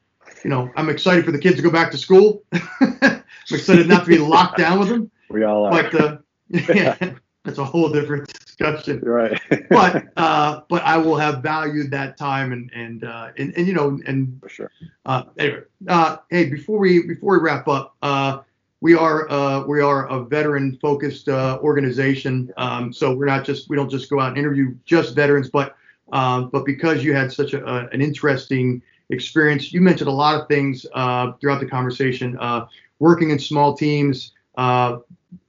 you 0.44 0.50
know, 0.50 0.70
I'm 0.76 0.88
excited 0.88 1.24
for 1.24 1.32
the 1.32 1.38
kids 1.38 1.56
to 1.56 1.62
go 1.62 1.70
back 1.70 1.90
to 1.92 1.98
school. 1.98 2.42
I'm 2.52 3.22
excited 3.50 3.88
not 3.88 4.04
to 4.04 4.10
be 4.10 4.18
locked 4.18 4.58
down 4.58 4.78
with 4.78 4.88
them. 4.88 5.10
We 5.30 5.44
all 5.44 5.66
are. 5.66 5.70
But 5.70 5.94
uh, 5.94 6.18
yeah, 6.74 6.96
that's 7.44 7.58
a 7.58 7.64
whole 7.64 7.88
different 7.88 8.26
discussion. 8.32 8.98
Right. 8.98 9.40
but 9.70 10.06
uh, 10.16 10.62
but 10.68 10.82
I 10.82 10.96
will 10.96 11.16
have 11.16 11.40
valued 11.40 11.92
that 11.92 12.16
time 12.16 12.50
and 12.50 12.68
and 12.74 13.04
uh, 13.04 13.30
and, 13.38 13.54
and 13.56 13.68
you 13.68 13.72
know 13.72 14.00
and 14.06 14.40
for 14.42 14.48
sure. 14.48 14.72
Uh, 15.06 15.22
anyway, 15.38 15.60
uh, 15.86 16.16
hey, 16.30 16.46
before 16.46 16.78
we 16.80 17.06
before 17.06 17.38
we 17.38 17.44
wrap 17.44 17.68
up, 17.68 17.94
uh, 18.02 18.40
we 18.80 18.94
are 18.94 19.30
uh, 19.30 19.64
we 19.66 19.80
are 19.80 20.08
a 20.08 20.24
veteran 20.24 20.78
focused 20.80 21.28
uh, 21.28 21.58
organization. 21.62 22.52
Um, 22.56 22.92
so 22.92 23.14
we're 23.14 23.26
not 23.26 23.44
just 23.44 23.68
we 23.68 23.76
don't 23.76 23.90
just 23.90 24.10
go 24.10 24.18
out 24.18 24.30
and 24.30 24.38
interview 24.38 24.74
just 24.84 25.14
veterans, 25.14 25.50
but 25.50 25.76
um, 26.12 26.50
but 26.50 26.64
because 26.64 27.04
you 27.04 27.14
had 27.14 27.32
such 27.32 27.54
a, 27.54 27.64
a, 27.64 27.88
an 27.88 28.00
interesting 28.00 28.82
experience, 29.10 29.72
you 29.72 29.80
mentioned 29.80 30.08
a 30.08 30.12
lot 30.12 30.40
of 30.40 30.48
things 30.48 30.86
uh, 30.94 31.32
throughout 31.40 31.60
the 31.60 31.66
conversation. 31.66 32.36
Uh, 32.38 32.66
working 32.98 33.30
in 33.30 33.38
small 33.38 33.76
teams. 33.76 34.32
Uh, 34.56 34.98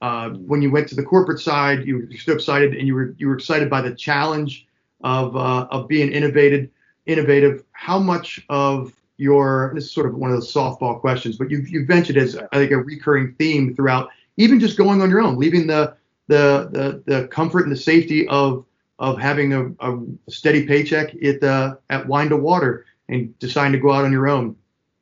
uh 0.00 0.30
when 0.30 0.62
you 0.62 0.70
went 0.70 0.88
to 0.88 0.94
the 0.94 1.02
corporate 1.02 1.40
side, 1.40 1.86
you 1.86 1.96
were 1.98 2.16
so 2.16 2.32
excited, 2.32 2.74
and 2.74 2.86
you 2.86 2.94
were 2.94 3.14
you 3.18 3.28
were 3.28 3.34
excited 3.34 3.68
by 3.68 3.80
the 3.80 3.94
challenge 3.94 4.66
of 5.02 5.36
uh, 5.36 5.66
of 5.70 5.88
being 5.88 6.10
innovative. 6.10 6.68
Innovative. 7.06 7.64
How 7.72 7.98
much 7.98 8.44
of 8.48 8.92
your 9.16 9.72
this 9.74 9.84
is 9.84 9.92
sort 9.92 10.06
of 10.06 10.14
one 10.14 10.30
of 10.30 10.36
those 10.36 10.52
softball 10.52 11.00
questions, 11.00 11.36
but 11.36 11.50
you've 11.50 11.68
you've 11.68 11.88
mentioned 11.88 12.18
as 12.18 12.36
I 12.36 12.56
think 12.56 12.72
a 12.72 12.78
recurring 12.78 13.34
theme 13.38 13.74
throughout, 13.74 14.10
even 14.36 14.60
just 14.60 14.76
going 14.76 15.02
on 15.02 15.10
your 15.10 15.20
own, 15.20 15.36
leaving 15.36 15.66
the 15.66 15.96
the 16.28 16.68
the, 16.70 17.02
the 17.06 17.28
comfort 17.28 17.64
and 17.64 17.72
the 17.72 17.76
safety 17.76 18.26
of 18.28 18.64
of 19.02 19.18
having 19.18 19.52
a, 19.52 19.66
a 19.80 19.98
steady 20.30 20.64
paycheck 20.64 21.12
at 21.24 21.40
the 21.40 21.76
at 21.90 22.06
Wine 22.06 22.28
to 22.28 22.36
Water 22.36 22.86
and 23.08 23.36
deciding 23.40 23.72
to 23.72 23.78
go 23.78 23.90
out 23.92 24.04
on 24.04 24.12
your 24.12 24.28
own. 24.28 24.56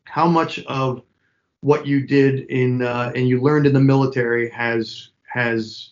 How 0.05 0.27
much 0.27 0.59
of 0.65 1.03
what 1.61 1.87
you 1.87 2.07
did 2.07 2.41
in 2.49 2.81
uh, 2.81 3.13
and 3.15 3.29
you 3.29 3.43
learned 3.43 3.67
in 3.67 3.75
the 3.75 3.81
military 3.81 4.49
has 4.51 5.11
has 5.25 5.91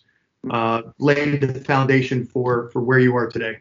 uh, 0.49 0.81
laid 0.97 1.41
the 1.41 1.61
foundation 1.61 2.25
for 2.25 2.69
for 2.69 2.81
where 2.81 2.99
you 2.99 3.15
are 3.15 3.29
today? 3.29 3.59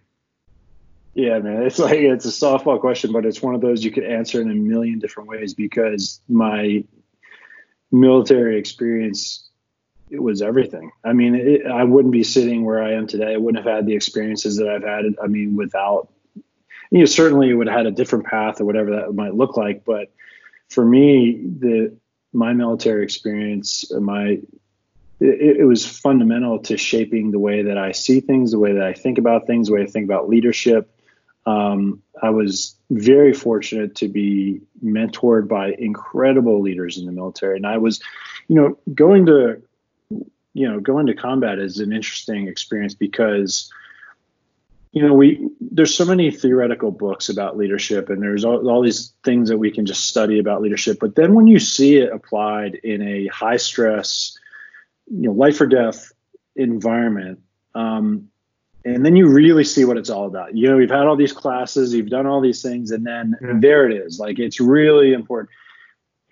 Yeah, 1.13 1.41
man, 1.41 1.65
it's 1.65 1.79
like 1.79 1.99
it's 1.99 2.25
a 2.25 2.29
softball 2.29 2.81
question, 2.81 3.13
but 3.13 3.27
it's 3.27 3.43
one 3.43 3.55
of 3.55 3.61
those 3.61 3.85
you 3.85 3.91
could 3.91 4.05
answer 4.05 4.41
in 4.41 4.51
a 4.51 4.55
million 4.55 4.99
different 4.99 5.29
ways 5.29 5.53
because 5.53 6.23
my 6.27 6.85
military 7.93 8.59
experience 8.59 9.48
it 10.11 10.23
was 10.23 10.43
everything. 10.43 10.91
I 11.05 11.13
mean, 11.13 11.35
it, 11.35 11.67
I 11.67 11.85
wouldn't 11.85 12.13
be 12.13 12.25
sitting 12.25 12.65
where 12.65 12.83
I 12.83 12.93
am 12.93 13.07
today. 13.07 13.35
I 13.35 13.37
wouldn't 13.37 13.65
have 13.65 13.73
had 13.73 13.87
the 13.87 13.95
experiences 13.95 14.57
that 14.57 14.69
I've 14.69 14.83
had. 14.83 15.05
I 15.23 15.27
mean, 15.27 15.57
without, 15.57 16.09
you 16.91 17.01
know, 17.01 17.05
certainly 17.05 17.51
it 17.51 17.55
would 17.55 17.69
have 17.69 17.77
had 17.77 17.87
a 17.87 17.91
different 17.91 18.27
path 18.27 18.61
or 18.61 18.65
whatever 18.65 18.91
that 18.91 19.15
might 19.15 19.35
look 19.35 19.57
like. 19.57 19.85
But 19.85 20.11
for 20.69 20.85
me, 20.85 21.43
the 21.59 21.97
my 22.33 22.53
military 22.53 23.05
experience, 23.05 23.91
my 23.93 24.41
it, 25.21 25.57
it 25.59 25.65
was 25.65 25.85
fundamental 25.85 26.59
to 26.61 26.77
shaping 26.77 27.31
the 27.31 27.39
way 27.39 27.63
that 27.63 27.79
I 27.79 27.93
see 27.93 28.21
things, 28.21 28.51
the 28.51 28.59
way 28.59 28.73
that 28.73 28.85
I 28.85 28.93
think 28.93 29.19
about 29.19 29.47
things, 29.47 29.69
the 29.69 29.75
way 29.75 29.83
I 29.83 29.87
think 29.87 30.05
about 30.05 30.29
leadership. 30.29 30.95
Um, 31.47 32.03
I 32.23 32.31
was 32.31 32.77
very 32.91 33.33
fortunate 33.33 33.95
to 33.97 34.09
be 34.09 34.61
mentored 34.85 35.49
by 35.49 35.73
incredible 35.79 36.61
leaders 36.61 36.99
in 36.99 37.07
the 37.07 37.13
military, 37.13 37.57
and 37.57 37.67
I 37.67 37.79
was, 37.79 38.01
you 38.49 38.57
know, 38.57 38.79
going 38.95 39.25
to 39.27 39.63
you 40.59 40.69
know, 40.69 40.81
going 40.81 41.07
to 41.07 41.15
combat 41.15 41.61
is 41.61 41.79
an 41.79 41.93
interesting 41.93 42.49
experience 42.49 42.93
because, 42.93 43.73
you 44.91 45.07
know, 45.07 45.15
we 45.15 45.49
there's 45.61 45.95
so 45.95 46.05
many 46.05 46.33
theoretical 46.33 46.91
books 46.91 47.29
about 47.29 47.57
leadership, 47.57 48.11
and 48.11 48.21
there's 48.21 48.45
all, 48.45 48.69
all 48.69 48.83
these 48.83 49.13
things 49.23 49.49
that 49.51 49.59
we 49.59 49.71
can 49.71 49.87
just 49.87 50.09
study 50.09 50.41
about 50.41 50.61
leadership. 50.61 50.99
But 51.01 51.15
then 51.15 51.35
when 51.35 51.47
you 51.47 51.61
see 51.61 51.99
it 51.99 52.13
applied 52.13 52.75
in 52.83 53.03
a 53.03 53.29
high 53.29 53.57
stress, 53.57 54.37
you 55.07 55.29
know, 55.29 55.33
life 55.33 55.61
or 55.61 55.67
death 55.67 56.11
environment, 56.57 57.39
um, 57.77 58.29
and 58.85 59.07
then 59.07 59.15
you 59.15 59.29
really 59.29 59.65
see 59.65 59.85
what 59.85 59.97
it's 59.97 60.11
all 60.11 60.27
about. 60.27 60.57
You 60.57 60.71
know, 60.71 60.77
we've 60.77 60.91
had 60.91 61.07
all 61.07 61.17
these 61.17 61.33
classes, 61.33 61.95
you've 61.95 62.11
done 62.11 62.27
all 62.27 62.41
these 62.41 62.63
things, 62.63 62.91
and 62.91 63.07
then 63.07 63.37
yeah. 63.41 63.53
there 63.61 63.89
it 63.89 63.97
is. 63.97 64.19
Like 64.19 64.41
it's 64.41 64.59
really 64.59 65.13
important. 65.13 65.51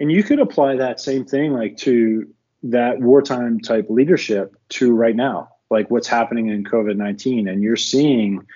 And 0.01 0.11
you 0.11 0.25
could 0.25 0.41
apply 0.41 0.77
that 0.77 0.99
same 0.99 1.25
thing 1.25 1.53
like 1.53 1.77
to 1.79 2.27
that 2.71 3.01
wartime 3.01 3.61
type 3.61 3.87
leadership 3.89 4.57
to 4.71 4.93
right 4.93 5.17
now, 5.17 5.51
like 5.71 5.91
what's 5.91 6.09
happening 6.09 6.49
in 6.49 6.65
COVID 6.65 6.97
19. 6.97 7.49
And 7.49 7.63
you're 7.63 7.77
seeing 7.77 8.47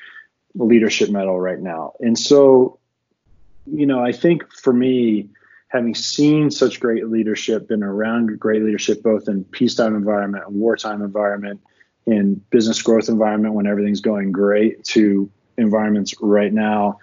leadership 0.55 1.11
mettle 1.11 1.41
right 1.41 1.61
now. 1.61 1.95
And 2.01 2.19
so, 2.19 2.79
you 3.67 3.87
know, 3.87 4.05
I 4.05 4.13
think 4.13 4.53
for 4.53 4.73
me, 4.73 5.29
having 5.69 5.95
seen 5.95 6.51
such 6.51 6.81
great 6.81 7.09
leadership, 7.09 7.69
been 7.69 7.85
around 7.85 8.39
great 8.41 8.63
leadership 8.63 9.03
both 9.03 9.29
in 9.29 9.45
peacetime 9.45 9.95
environment 9.95 10.45
and 10.47 10.57
wartime 10.57 11.03
environment, 11.03 11.61
in 12.07 12.35
business 12.51 12.83
growth 12.83 13.09
environment 13.09 13.55
when 13.55 13.67
everything's 13.67 14.01
going 14.01 14.33
great, 14.33 14.83
to 14.83 15.31
environments 15.57 16.15
right 16.21 16.53
now, 16.53 16.99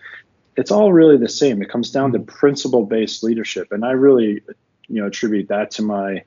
it's 0.57 0.71
all 0.71 0.91
really 0.91 1.17
the 1.17 1.29
same. 1.29 1.61
It 1.61 1.69
comes 1.69 1.91
down 1.91 2.11
to 2.13 2.19
mm-hmm. 2.19 2.35
principle 2.35 2.85
based 2.85 3.23
leadership. 3.23 3.71
And 3.71 3.85
I 3.85 3.91
really, 3.91 4.41
you 4.87 5.01
know, 5.01 5.07
attribute 5.07 5.47
that 5.49 5.71
to 5.71 5.83
my 5.83 6.23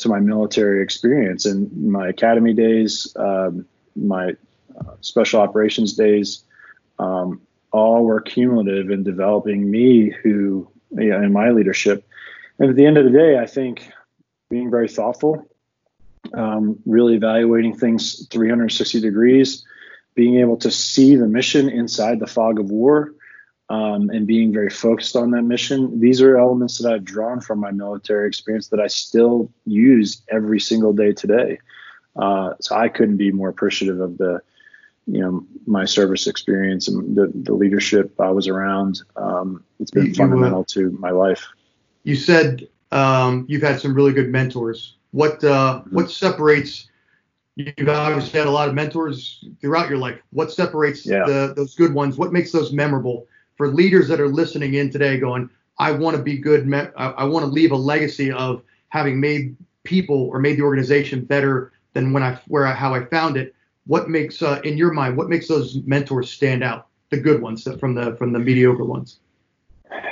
to 0.00 0.08
my 0.08 0.18
military 0.18 0.82
experience 0.82 1.46
and 1.46 1.70
my 1.72 2.08
academy 2.08 2.52
days, 2.52 3.14
um, 3.16 3.66
my 3.94 4.30
uh, 4.78 4.94
special 5.00 5.40
operations 5.40 5.94
days, 5.94 6.44
um, 6.98 7.40
all 7.72 8.04
were 8.04 8.20
cumulative 8.20 8.90
in 8.90 9.02
developing 9.02 9.70
me 9.70 10.10
who 10.10 10.68
yeah, 10.92 11.22
in 11.22 11.32
my 11.32 11.50
leadership. 11.50 12.06
And 12.58 12.70
at 12.70 12.76
the 12.76 12.86
end 12.86 12.98
of 12.98 13.04
the 13.04 13.10
day, 13.10 13.38
I 13.38 13.46
think 13.46 13.90
being 14.48 14.70
very 14.70 14.88
thoughtful, 14.88 15.48
um, 16.34 16.78
really 16.84 17.14
evaluating 17.14 17.76
things 17.76 18.26
360 18.28 19.00
degrees, 19.00 19.64
being 20.14 20.38
able 20.40 20.56
to 20.58 20.70
see 20.70 21.16
the 21.16 21.26
mission 21.26 21.68
inside 21.68 22.20
the 22.20 22.26
fog 22.26 22.58
of 22.58 22.70
war, 22.70 23.12
um, 23.70 24.10
and 24.10 24.26
being 24.26 24.52
very 24.52 24.68
focused 24.68 25.14
on 25.14 25.30
that 25.30 25.42
mission. 25.42 26.00
These 26.00 26.20
are 26.20 26.36
elements 26.36 26.78
that 26.78 26.92
I've 26.92 27.04
drawn 27.04 27.40
from 27.40 27.60
my 27.60 27.70
military 27.70 28.26
experience 28.26 28.68
that 28.68 28.80
I 28.80 28.88
still 28.88 29.50
use 29.64 30.22
every 30.28 30.58
single 30.58 30.92
day 30.92 31.12
today. 31.12 31.60
Uh, 32.16 32.54
so 32.60 32.74
I 32.74 32.88
couldn't 32.88 33.16
be 33.16 33.30
more 33.30 33.48
appreciative 33.48 34.00
of 34.00 34.18
the, 34.18 34.42
you 35.06 35.20
know, 35.20 35.46
my 35.66 35.84
service 35.84 36.26
experience 36.26 36.88
and 36.88 37.16
the, 37.16 37.30
the 37.32 37.54
leadership 37.54 38.20
I 38.20 38.30
was 38.30 38.48
around. 38.48 39.02
Um, 39.14 39.64
it's 39.78 39.92
been 39.92 40.06
you, 40.06 40.14
fundamental 40.14 40.62
uh, 40.62 40.70
to 40.70 40.90
my 40.98 41.10
life. 41.10 41.46
You 42.02 42.16
said 42.16 42.66
um, 42.90 43.46
you've 43.48 43.62
had 43.62 43.80
some 43.80 43.94
really 43.94 44.12
good 44.12 44.30
mentors. 44.30 44.96
What 45.12 45.42
uh, 45.44 45.82
what 45.90 46.10
separates 46.10 46.88
you've 47.54 47.88
obviously 47.88 48.38
had 48.38 48.48
a 48.48 48.50
lot 48.50 48.68
of 48.68 48.74
mentors 48.74 49.44
throughout 49.60 49.88
your 49.88 49.98
life. 49.98 50.18
What 50.30 50.52
separates 50.52 51.06
yeah. 51.06 51.24
the, 51.26 51.52
those 51.54 51.74
good 51.74 51.94
ones? 51.94 52.16
What 52.16 52.32
makes 52.32 52.52
those 52.52 52.72
memorable? 52.72 53.26
For 53.60 53.68
leaders 53.68 54.08
that 54.08 54.18
are 54.22 54.26
listening 54.26 54.72
in 54.72 54.88
today 54.88 55.18
going, 55.18 55.50
I 55.78 55.92
want 55.92 56.16
to 56.16 56.22
be 56.22 56.38
good. 56.38 56.72
I, 56.72 57.08
I 57.08 57.24
want 57.24 57.44
to 57.44 57.50
leave 57.50 57.72
a 57.72 57.76
legacy 57.76 58.32
of 58.32 58.62
having 58.88 59.20
made 59.20 59.54
people 59.84 60.30
or 60.32 60.38
made 60.38 60.56
the 60.56 60.62
organization 60.62 61.26
better 61.26 61.70
than 61.92 62.14
when 62.14 62.22
I 62.22 62.40
where 62.48 62.66
I, 62.66 62.72
how 62.72 62.94
I 62.94 63.04
found 63.04 63.36
it. 63.36 63.54
What 63.86 64.08
makes 64.08 64.40
uh, 64.40 64.62
in 64.64 64.78
your 64.78 64.94
mind 64.94 65.18
what 65.18 65.28
makes 65.28 65.46
those 65.46 65.76
mentors 65.84 66.30
stand 66.30 66.64
out? 66.64 66.86
The 67.10 67.18
good 67.18 67.42
ones 67.42 67.68
from 67.78 67.94
the 67.94 68.16
from 68.16 68.32
the 68.32 68.38
mediocre 68.38 68.82
ones. 68.82 69.20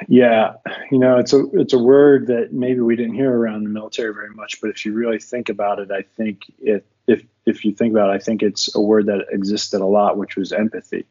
Yeah, 0.09 0.53
you 0.91 0.99
know, 0.99 1.17
it's 1.17 1.33
a 1.33 1.47
it's 1.55 1.73
a 1.73 1.79
word 1.79 2.27
that 2.27 2.53
maybe 2.53 2.81
we 2.81 2.97
didn't 2.97 3.15
hear 3.15 3.35
around 3.35 3.65
the 3.65 3.71
military 3.71 4.13
very 4.13 4.35
much, 4.35 4.61
but 4.61 4.69
if 4.69 4.85
you 4.85 4.93
really 4.93 5.21
think 5.21 5.49
about 5.49 5.79
it, 5.79 5.91
I 5.91 6.03
think 6.03 6.53
it 6.59 6.85
if 7.07 7.25
if 7.47 7.65
you 7.65 7.73
think 7.73 7.95
about 7.95 8.11
it, 8.11 8.13
I 8.13 8.19
think 8.19 8.43
it's 8.43 8.75
a 8.75 8.81
word 8.83 9.07
that 9.07 9.25
existed 9.31 9.81
a 9.81 9.87
lot, 9.87 10.19
which 10.19 10.37
was 10.37 10.53
empathy. 10.53 11.07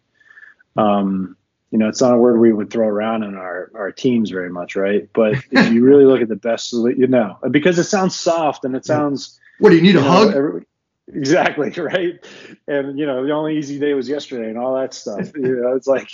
Um, 0.76 1.36
you 1.72 1.78
know, 1.78 1.90
it's 1.90 2.02
not 2.02 2.14
a 2.14 2.18
word 2.18 2.40
we 2.40 2.54
would 2.54 2.70
throw 2.72 2.88
around 2.88 3.24
in 3.24 3.36
our 3.36 3.72
our 3.76 3.92
teams 3.92 4.30
very 4.30 4.50
much, 4.50 4.76
right? 4.76 5.10
But 5.14 5.36
if 5.52 5.72
you 5.74 5.84
really 5.84 6.06
look 6.06 6.22
at 6.22 6.30
the 6.30 6.36
best, 6.36 6.72
you 6.74 7.08
know, 7.08 7.38
because 7.52 7.78
it 7.78 7.86
sounds 7.86 8.16
soft 8.16 8.64
and 8.66 8.76
it 8.76 8.86
sounds. 8.86 9.40
What 9.60 9.72
do 9.72 9.76
you 9.76 9.82
need 9.82 9.94
you 9.94 10.00
a 10.00 10.04
know, 10.04 10.10
hug? 10.10 10.34
every- 10.34 10.66
exactly 11.08 11.70
right, 11.82 12.26
and 12.68 12.98
you 12.98 13.06
know, 13.06 13.26
the 13.26 13.32
only 13.32 13.58
easy 13.58 13.80
day 13.80 13.94
was 13.94 14.08
yesterday, 14.08 14.50
and 14.50 14.58
all 14.58 14.76
that 14.76 14.94
stuff. 14.94 15.36
you 15.36 15.56
know, 15.62 15.76
it's 15.76 15.88
like 15.88 16.10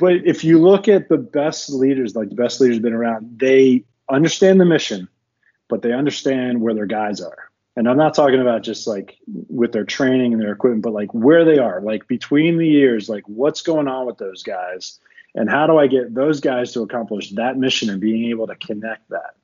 but 0.00 0.14
if 0.24 0.42
you 0.44 0.58
look 0.58 0.88
at 0.88 1.10
the 1.10 1.18
best 1.18 1.68
leaders, 1.70 2.16
like 2.16 2.30
the 2.30 2.34
best 2.34 2.58
leaders 2.60 2.76
have 2.76 2.82
been 2.82 2.94
around, 2.94 3.38
they 3.38 3.84
understand 4.08 4.58
the 4.58 4.64
mission, 4.64 5.08
but 5.68 5.82
they 5.82 5.92
understand 5.92 6.60
where 6.62 6.72
their 6.72 6.86
guys 6.86 7.20
are. 7.20 7.49
And 7.76 7.88
I'm 7.88 7.96
not 7.96 8.14
talking 8.14 8.40
about 8.40 8.62
just 8.62 8.86
like 8.86 9.16
with 9.26 9.72
their 9.72 9.84
training 9.84 10.32
and 10.32 10.42
their 10.42 10.52
equipment, 10.52 10.82
but 10.82 10.92
like 10.92 11.12
where 11.14 11.44
they 11.44 11.58
are, 11.58 11.80
like 11.80 12.08
between 12.08 12.58
the 12.58 12.66
years, 12.66 13.08
like 13.08 13.22
what's 13.26 13.62
going 13.62 13.88
on 13.88 14.06
with 14.06 14.18
those 14.18 14.42
guys, 14.42 14.98
and 15.34 15.48
how 15.48 15.66
do 15.66 15.78
I 15.78 15.86
get 15.86 16.14
those 16.14 16.40
guys 16.40 16.72
to 16.72 16.82
accomplish 16.82 17.30
that 17.30 17.56
mission 17.56 17.88
and 17.88 18.00
being 18.00 18.30
able 18.30 18.48
to 18.48 18.56
connect 18.56 19.08
that. 19.10 19.36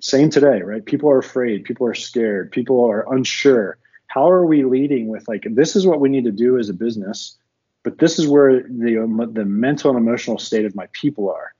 Same 0.00 0.30
today, 0.30 0.62
right? 0.62 0.84
People 0.84 1.10
are 1.10 1.18
afraid, 1.18 1.64
people 1.64 1.86
are 1.86 1.94
scared, 1.94 2.50
people 2.50 2.84
are 2.84 3.12
unsure. 3.14 3.76
How 4.06 4.30
are 4.30 4.46
we 4.46 4.64
leading 4.64 5.08
with 5.08 5.28
like 5.28 5.44
this 5.50 5.76
is 5.76 5.86
what 5.86 6.00
we 6.00 6.08
need 6.08 6.24
to 6.24 6.32
do 6.32 6.58
as 6.58 6.70
a 6.70 6.74
business? 6.74 7.36
but 7.82 7.98
this 7.98 8.18
is 8.18 8.26
where 8.26 8.62
the 8.62 9.28
the 9.32 9.44
mental 9.44 9.90
and 9.90 9.98
emotional 9.98 10.38
state 10.38 10.64
of 10.64 10.74
my 10.74 10.86
people 10.92 11.30
are 11.30 11.54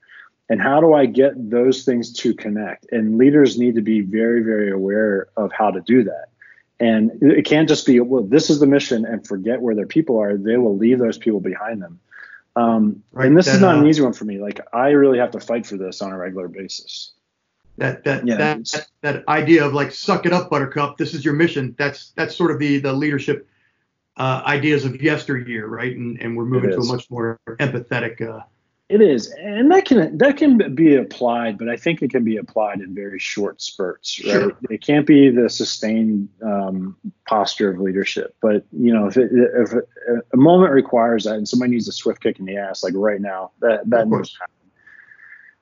and 0.51 0.61
how 0.61 0.81
do 0.81 0.93
i 0.93 1.05
get 1.05 1.31
those 1.49 1.85
things 1.85 2.11
to 2.11 2.33
connect? 2.33 2.91
And 2.91 3.17
leaders 3.17 3.57
need 3.57 3.75
to 3.75 3.81
be 3.81 4.01
very 4.01 4.43
very 4.43 4.69
aware 4.69 5.29
of 5.37 5.51
how 5.53 5.71
to 5.71 5.79
do 5.81 6.03
that. 6.03 6.25
And 6.79 7.11
it 7.21 7.45
can't 7.45 7.69
just 7.69 7.85
be 7.85 7.99
well 8.01 8.23
this 8.23 8.49
is 8.49 8.59
the 8.59 8.67
mission 8.67 9.05
and 9.05 9.25
forget 9.25 9.61
where 9.61 9.75
their 9.75 9.87
people 9.87 10.19
are. 10.19 10.35
They 10.37 10.57
will 10.57 10.77
leave 10.77 10.99
those 10.99 11.17
people 11.17 11.39
behind 11.39 11.81
them. 11.81 11.99
Um, 12.57 13.01
Right, 13.13 13.27
and 13.27 13.37
this 13.37 13.47
is 13.47 13.61
that, 13.61 13.65
not 13.65 13.77
an 13.77 13.85
uh, 13.85 13.87
easy 13.87 14.01
one 14.01 14.11
for 14.11 14.25
me. 14.25 14.39
Like 14.39 14.59
i 14.73 14.89
really 14.89 15.19
have 15.19 15.31
to 15.31 15.39
fight 15.39 15.65
for 15.65 15.77
this 15.77 16.01
on 16.01 16.11
a 16.11 16.17
regular 16.17 16.49
basis. 16.49 17.13
That 17.77 18.03
that, 18.03 18.27
Yeah, 18.27 18.35
that 18.35 18.57
it's- 18.59 18.87
that 19.01 19.25
idea 19.29 19.65
of 19.65 19.73
like 19.73 19.93
suck 19.93 20.25
it 20.25 20.33
up 20.33 20.49
buttercup. 20.49 20.97
This 20.97 21.13
is 21.13 21.23
your 21.23 21.33
mission. 21.33 21.75
That's 21.77 22.11
that's 22.17 22.35
sort 22.35 22.51
of 22.51 22.59
the 22.59 22.79
the 22.79 22.91
leadership 22.91 23.47
uh, 24.17 24.41
ideas 24.45 24.83
of 24.83 25.01
yesteryear 25.01 25.65
right? 25.67 25.95
And 25.95 26.19
and 26.21 26.35
we're 26.35 26.45
moving 26.45 26.71
to 26.71 26.77
a 26.77 26.85
much 26.85 27.09
more 27.09 27.39
empathetic 27.47 28.19
uh, 28.19 28.41
It 28.91 28.99
is, 28.99 29.33
and 29.39 29.71
that 29.71 29.85
can 29.85 30.17
that 30.17 30.35
can 30.35 30.75
be 30.75 30.95
applied, 30.95 31.57
but 31.57 31.69
I 31.69 31.77
think 31.77 32.01
it 32.01 32.11
can 32.11 32.25
be 32.25 32.35
applied 32.35 32.81
in 32.81 32.93
very 32.93 33.19
short 33.19 33.61
spurts. 33.61 34.19
Right? 34.19 34.33
Sure. 34.33 34.57
It 34.69 34.81
can't 34.81 35.07
be 35.07 35.29
the 35.29 35.49
sustained 35.49 36.27
um, 36.43 36.97
posture 37.25 37.71
of 37.71 37.79
leadership. 37.79 38.35
But 38.41 38.65
you 38.73 38.93
know, 38.93 39.07
if, 39.07 39.15
it, 39.15 39.29
if 39.31 39.71
a 40.33 40.37
moment 40.37 40.73
requires 40.73 41.23
that, 41.23 41.35
and 41.35 41.47
somebody 41.47 41.71
needs 41.71 41.87
a 41.87 41.93
swift 41.93 42.21
kick 42.21 42.37
in 42.37 42.45
the 42.45 42.57
ass, 42.57 42.83
like 42.83 42.91
right 42.93 43.21
now, 43.21 43.51
that 43.61 43.89
that 43.89 44.09
needs 44.09 44.37
happen. 44.37 44.53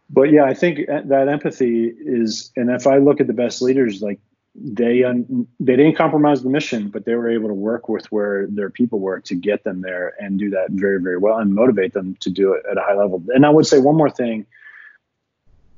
But 0.10 0.32
yeah, 0.32 0.46
I 0.46 0.56
think 0.56 0.88
that 0.88 1.28
empathy 1.30 1.94
is, 2.00 2.52
and 2.56 2.72
if 2.72 2.88
I 2.88 2.98
look 2.98 3.22
at 3.22 3.28
the 3.28 3.34
best 3.34 3.62
leaders, 3.62 4.02
like 4.02 4.20
they 4.56 5.04
un, 5.04 5.48
they 5.60 5.76
didn't 5.76 5.96
compromise 5.96 6.44
the 6.44 6.50
mission, 6.50 6.90
but 6.90 7.06
they 7.06 7.16
were 7.16 7.30
able 7.30 7.48
to 7.48 7.54
work 7.54 7.88
with 7.88 8.06
where 8.12 8.48
their 8.48 8.70
people 8.70 9.00
were 9.00 9.20
to 9.22 9.36
get 9.36 9.64
them 9.64 9.82
there 9.82 10.14
and 10.20 10.40
do 10.40 10.50
that 10.50 10.72
very 10.72 11.02
very 11.02 11.18
well 11.18 11.38
and 11.38 11.54
motivate 11.54 11.94
them 11.94 12.16
to 12.22 12.30
do 12.30 12.54
it 12.54 12.64
at 12.70 12.78
a 12.78 12.82
high 12.82 12.96
level. 12.96 13.24
And 13.30 13.46
I 13.46 13.50
would 13.50 13.68
say 13.68 13.80
one 13.80 13.96
more 13.96 14.10
thing. 14.10 14.46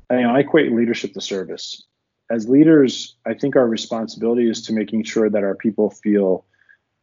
I, 0.09 0.15
you 0.17 0.23
know, 0.23 0.35
I 0.35 0.39
equate 0.39 0.71
leadership 0.71 1.13
to 1.13 1.21
service. 1.21 1.83
As 2.29 2.47
leaders, 2.47 3.15
I 3.25 3.33
think 3.33 3.55
our 3.55 3.67
responsibility 3.67 4.49
is 4.49 4.61
to 4.63 4.73
making 4.73 5.03
sure 5.03 5.29
that 5.29 5.43
our 5.43 5.55
people 5.55 5.89
feel 5.89 6.45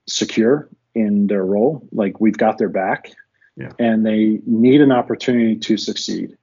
secure 0.06 0.68
in 0.94 1.26
their 1.26 1.44
role, 1.44 1.86
like 1.92 2.18
we've 2.20 2.38
got 2.38 2.58
their 2.58 2.70
back, 2.70 3.12
Yeah. 3.56 3.72
and 3.78 4.04
they 4.06 4.40
need 4.46 4.80
an 4.80 4.90
opportunity 4.90 5.56
to 5.56 5.76
succeed. 5.76 6.36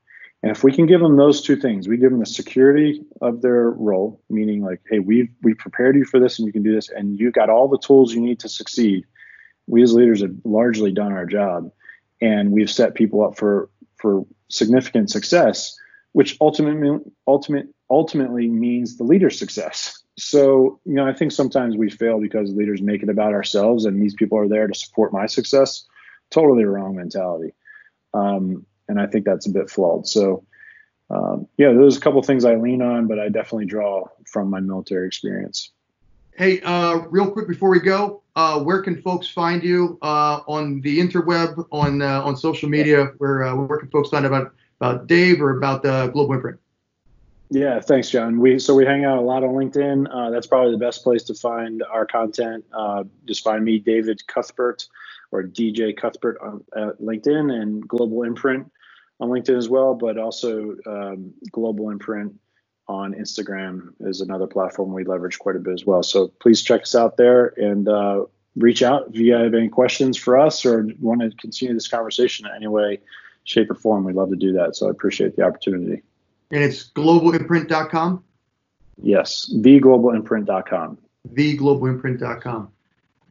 And 0.46 0.56
if 0.56 0.64
we 0.64 0.72
can 0.72 0.86
give 0.86 1.02
them 1.02 1.18
those 1.18 1.42
two 1.42 1.56
things, 1.56 1.88
we 1.88 1.98
give 1.98 2.12
them 2.12 2.20
the 2.20 2.26
security 2.28 3.02
of 3.20 3.42
their 3.42 3.72
role, 3.72 4.22
meaning 4.30 4.62
like, 4.62 4.80
hey, 4.88 5.00
we've 5.00 5.28
we 5.42 5.56
prepared 5.56 5.96
you 5.96 6.06
for 6.06 6.20
this 6.20 6.38
and 6.38 6.46
you 6.46 6.54
can 6.54 6.62
do 6.62 6.72
this, 6.72 6.88
and 6.88 7.20
you've 7.20 7.34
got 7.34 7.50
all 7.50 7.68
the 7.68 7.80
tools 7.80 8.14
you 8.14 8.22
need 8.22 8.40
to 8.42 8.48
succeed. 8.48 9.08
We 9.66 9.82
as 9.82 9.96
leaders 9.96 10.22
have 10.22 10.36
largely 10.44 10.92
done 10.92 11.14
our 11.14 11.26
job, 11.26 11.72
and 12.22 12.52
we've 12.52 12.70
set 12.70 12.94
people 12.94 13.24
up 13.24 13.36
for 13.36 13.72
for 13.96 14.24
significant 14.50 15.10
success, 15.10 15.76
which 16.12 16.38
ultimately 16.40 17.00
ultimate 17.26 17.66
ultimately 17.90 18.48
means 18.48 18.98
the 18.98 19.04
leader's 19.04 19.40
success. 19.40 20.00
So, 20.16 20.80
you 20.86 20.94
know, 20.94 21.08
I 21.08 21.14
think 21.14 21.32
sometimes 21.32 21.76
we 21.76 21.90
fail 21.90 22.22
because 22.22 22.54
leaders 22.54 22.84
make 22.84 23.02
it 23.02 23.10
about 23.10 23.34
ourselves 23.34 23.86
and 23.86 24.00
these 24.00 24.14
people 24.14 24.38
are 24.38 24.48
there 24.48 24.68
to 24.68 24.76
support 24.76 25.12
my 25.12 25.26
success. 25.26 25.88
Totally 26.30 26.66
wrong 26.66 26.96
mentality. 26.96 27.56
Um, 28.14 28.68
and 28.88 29.00
I 29.00 29.08
think 29.08 29.26
that's 29.26 29.48
a 29.48 29.52
bit 29.52 29.70
flawed. 29.70 30.08
So, 30.08 30.44
um, 31.10 31.48
yeah, 31.58 31.72
there's 31.72 31.98
a 31.98 32.00
couple 32.00 32.22
things 32.24 32.46
I 32.46 32.56
lean 32.56 32.82
on, 32.82 33.08
but 33.08 33.20
I 33.20 33.30
definitely 33.30 33.66
draw 33.66 34.08
from 34.26 34.50
my 34.50 34.60
military 34.60 35.08
experience. 35.08 35.72
Hey, 36.38 36.60
uh, 36.62 36.98
real 37.10 37.32
quick 37.32 37.48
before 37.48 37.70
we 37.70 37.80
go, 37.80 38.22
uh, 38.36 38.60
where 38.60 38.82
can 38.82 39.02
folks 39.02 39.28
find 39.28 39.64
you 39.64 39.98
uh, 40.02 40.42
on 40.48 40.82
the 40.82 41.00
interweb, 41.00 41.66
on 41.72 42.02
uh, 42.02 42.22
on 42.24 42.36
social 42.36 42.68
media? 42.68 43.12
Where 43.20 43.44
uh, 43.44 43.56
where 43.56 43.78
can 43.78 43.90
folks 43.90 44.10
find 44.10 44.26
about 44.26 44.54
about 44.82 45.08
Dave 45.08 45.42
or 45.42 45.58
about 45.58 45.84
the 45.84 46.08
Global 46.08 46.34
Imprint? 46.34 46.60
Yeah, 47.50 47.80
thanks, 47.80 48.10
John. 48.10 48.40
We 48.40 48.60
so 48.60 48.74
we 48.76 48.86
hang 48.86 49.06
out 49.06 49.18
a 49.18 49.22
lot 49.22 49.44
on 49.44 49.52
LinkedIn. 49.52 50.08
Uh, 50.12 50.30
that's 50.32 50.48
probably 50.48 50.72
the 50.72 50.78
best 50.78 51.04
place 51.04 51.24
to 51.24 51.34
find 51.34 51.84
our 51.84 52.06
content. 52.06 52.66
Uh, 52.74 53.04
just 53.26 53.44
find 53.44 53.64
me, 53.64 53.80
David 53.80 54.26
Cuthbert, 54.28 54.88
or 55.32 55.44
DJ 55.44 55.96
Cuthbert 55.96 56.38
on 56.42 56.64
at 56.76 57.00
LinkedIn, 57.00 57.52
and 57.52 57.88
Global 57.88 58.24
Imprint 58.24 58.70
on 59.20 59.30
LinkedIn 59.30 59.58
as 59.58 59.70
well. 59.70 59.94
But 59.94 60.18
also 60.18 60.76
um, 60.86 61.34
Global 61.52 61.90
Imprint 61.90 62.34
on 62.88 63.14
Instagram 63.14 63.94
is 64.02 64.22
another 64.22 64.48
platform 64.48 64.94
we 64.94 65.04
leverage 65.04 65.40
quite 65.40 65.56
a 65.56 65.60
bit 65.60 65.74
as 65.74 65.86
well. 65.86 66.04
So 66.04 66.28
please 66.40 66.62
check 66.62 66.84
us 66.84 66.96
out 66.96 67.18
there 67.18 67.54
and 67.58 67.88
uh, 67.88 68.26
reach 68.56 68.84
out 68.84 69.08
if 69.10 69.16
you 69.18 69.34
have 69.34 69.54
any 69.54 69.70
questions 69.70 70.18
for 70.18 70.38
us 70.38 70.66
or 70.66 70.88
want 71.00 71.22
to 71.22 71.32
continue 71.38 71.74
this 71.74 71.88
conversation 71.88 72.46
in 72.46 72.52
any 72.56 72.68
way, 72.68 73.00
shape, 73.44 73.72
or 73.72 73.76
form. 73.76 74.04
We'd 74.04 74.16
love 74.16 74.30
to 74.30 74.36
do 74.36 74.54
that. 74.54 74.76
So 74.76 74.88
I 74.88 74.92
appreciate 74.92 75.36
the 75.36 75.44
opportunity. 75.44 76.04
And 76.52 76.64
it's 76.64 76.92
globalimprint.com, 76.92 78.24
Yes, 79.02 79.52
theglobalimprint.com. 79.54 80.98
theglobalimprint.com. 81.34 82.72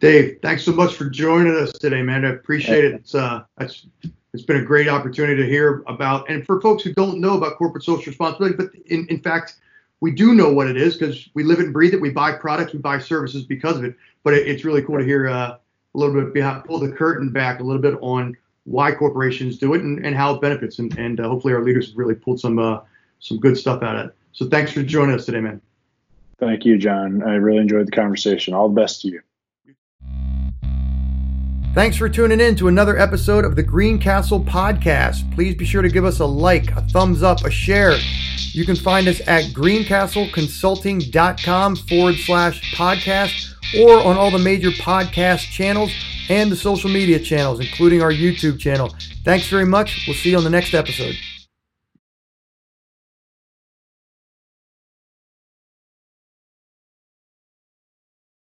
Dave, 0.01 0.39
thanks 0.43 0.65
so 0.65 0.73
much 0.73 0.95
for 0.95 1.09
joining 1.09 1.55
us 1.57 1.73
today, 1.73 2.03
man. 2.03 2.25
I 2.25 2.31
appreciate 2.31 2.85
it. 2.85 2.95
It's 2.95 3.15
uh, 3.15 3.45
it's, 3.61 3.87
it's 4.33 4.43
been 4.43 4.57
a 4.57 4.65
great 4.65 4.89
opportunity 4.89 5.41
to 5.41 5.49
hear 5.49 5.83
about, 5.87 6.29
and 6.29 6.45
for 6.45 6.61
folks 6.61 6.83
who 6.83 6.93
don't 6.93 7.21
know 7.21 7.37
about 7.37 7.57
corporate 7.57 7.85
social 7.85 8.07
responsibility, 8.07 8.57
but 8.57 8.75
in, 8.87 9.07
in 9.09 9.21
fact, 9.21 9.57
we 10.01 10.11
do 10.11 10.35
know 10.35 10.53
what 10.53 10.67
it 10.67 10.77
is 10.77 10.97
because 10.97 11.31
we 11.35 11.45
live 11.45 11.61
it 11.61 11.67
and 11.67 11.73
breathe 11.73 11.95
it. 11.95 12.01
We 12.01 12.11
buy 12.11 12.33
products, 12.33 12.73
we 12.73 12.81
buy 12.81 12.99
services 12.99 13.45
because 13.45 13.79
of 13.79 13.85
it. 13.85 13.97
But 14.25 14.35
it, 14.35 14.49
it's 14.49 14.65
really 14.65 14.83
cool 14.83 14.99
to 14.99 15.05
hear 15.05 15.29
uh, 15.29 15.57
a 15.95 15.99
little 15.99 16.15
bit 16.15 16.35
behind, 16.35 16.65
pull 16.65 16.81
the 16.81 16.91
curtain 16.91 17.31
back 17.31 17.61
a 17.61 17.63
little 17.63 17.81
bit 17.81 17.97
on 18.01 18.37
why 18.65 18.93
corporations 18.93 19.59
do 19.59 19.75
it 19.75 19.83
and, 19.83 20.05
and 20.05 20.17
how 20.17 20.35
it 20.35 20.41
benefits, 20.41 20.79
and, 20.79 20.97
and 20.99 21.21
uh, 21.21 21.29
hopefully 21.29 21.55
our 21.55 21.63
leaders 21.63 21.89
have 21.89 21.97
really 21.97 22.15
pulled 22.15 22.41
some 22.41 22.59
uh, 22.59 22.81
some 23.21 23.39
good 23.39 23.57
stuff 23.57 23.83
out 23.83 23.97
of 23.97 24.07
it. 24.07 24.15
So 24.33 24.49
thanks 24.49 24.73
for 24.73 24.83
joining 24.83 25.15
us 25.15 25.27
today, 25.27 25.41
man. 25.41 25.61
Thank 26.39 26.65
you, 26.65 26.77
John. 26.77 27.23
I 27.23 27.35
really 27.35 27.61
enjoyed 27.61 27.87
the 27.87 27.93
conversation. 27.93 28.53
All 28.53 28.69
the 28.69 28.75
best 28.75 29.03
to 29.03 29.09
you. 29.09 29.23
Thanks 31.75 31.97
for 31.97 32.09
tuning 32.09 32.41
in 32.41 32.55
to 32.57 32.67
another 32.69 32.97
episode 32.97 33.45
of 33.45 33.57
the 33.57 33.63
Greencastle 33.65 34.45
Podcast. 34.45 35.35
Please 35.35 35.57
be 35.57 35.65
sure 35.65 35.83
to 35.83 35.89
give 35.89 36.05
us 36.05 36.21
a 36.21 36.25
like, 36.25 36.71
a 36.71 36.83
thumbs 36.83 37.25
up, 37.25 37.45
a 37.45 37.51
share. 37.51 37.99
You 38.53 38.65
can 38.65 38.77
find 38.77 39.09
us 39.09 39.21
at 39.27 39.47
greencastleconsulting.com 39.47 41.77
forward 41.77 42.15
slash 42.15 42.77
podcast 42.77 43.55
or 43.81 43.99
on 44.05 44.17
all 44.17 44.31
the 44.31 44.39
major 44.39 44.71
podcast 44.71 45.51
channels 45.51 45.91
and 46.29 46.53
the 46.53 46.55
social 46.55 46.89
media 46.89 47.19
channels, 47.19 47.59
including 47.59 48.03
our 48.03 48.13
YouTube 48.13 48.61
channel. 48.61 48.95
Thanks 49.25 49.49
very 49.49 49.67
much. 49.67 50.05
We'll 50.07 50.15
see 50.15 50.31
you 50.31 50.37
on 50.37 50.45
the 50.45 50.51
next 50.51 50.75
episode. 50.75 51.17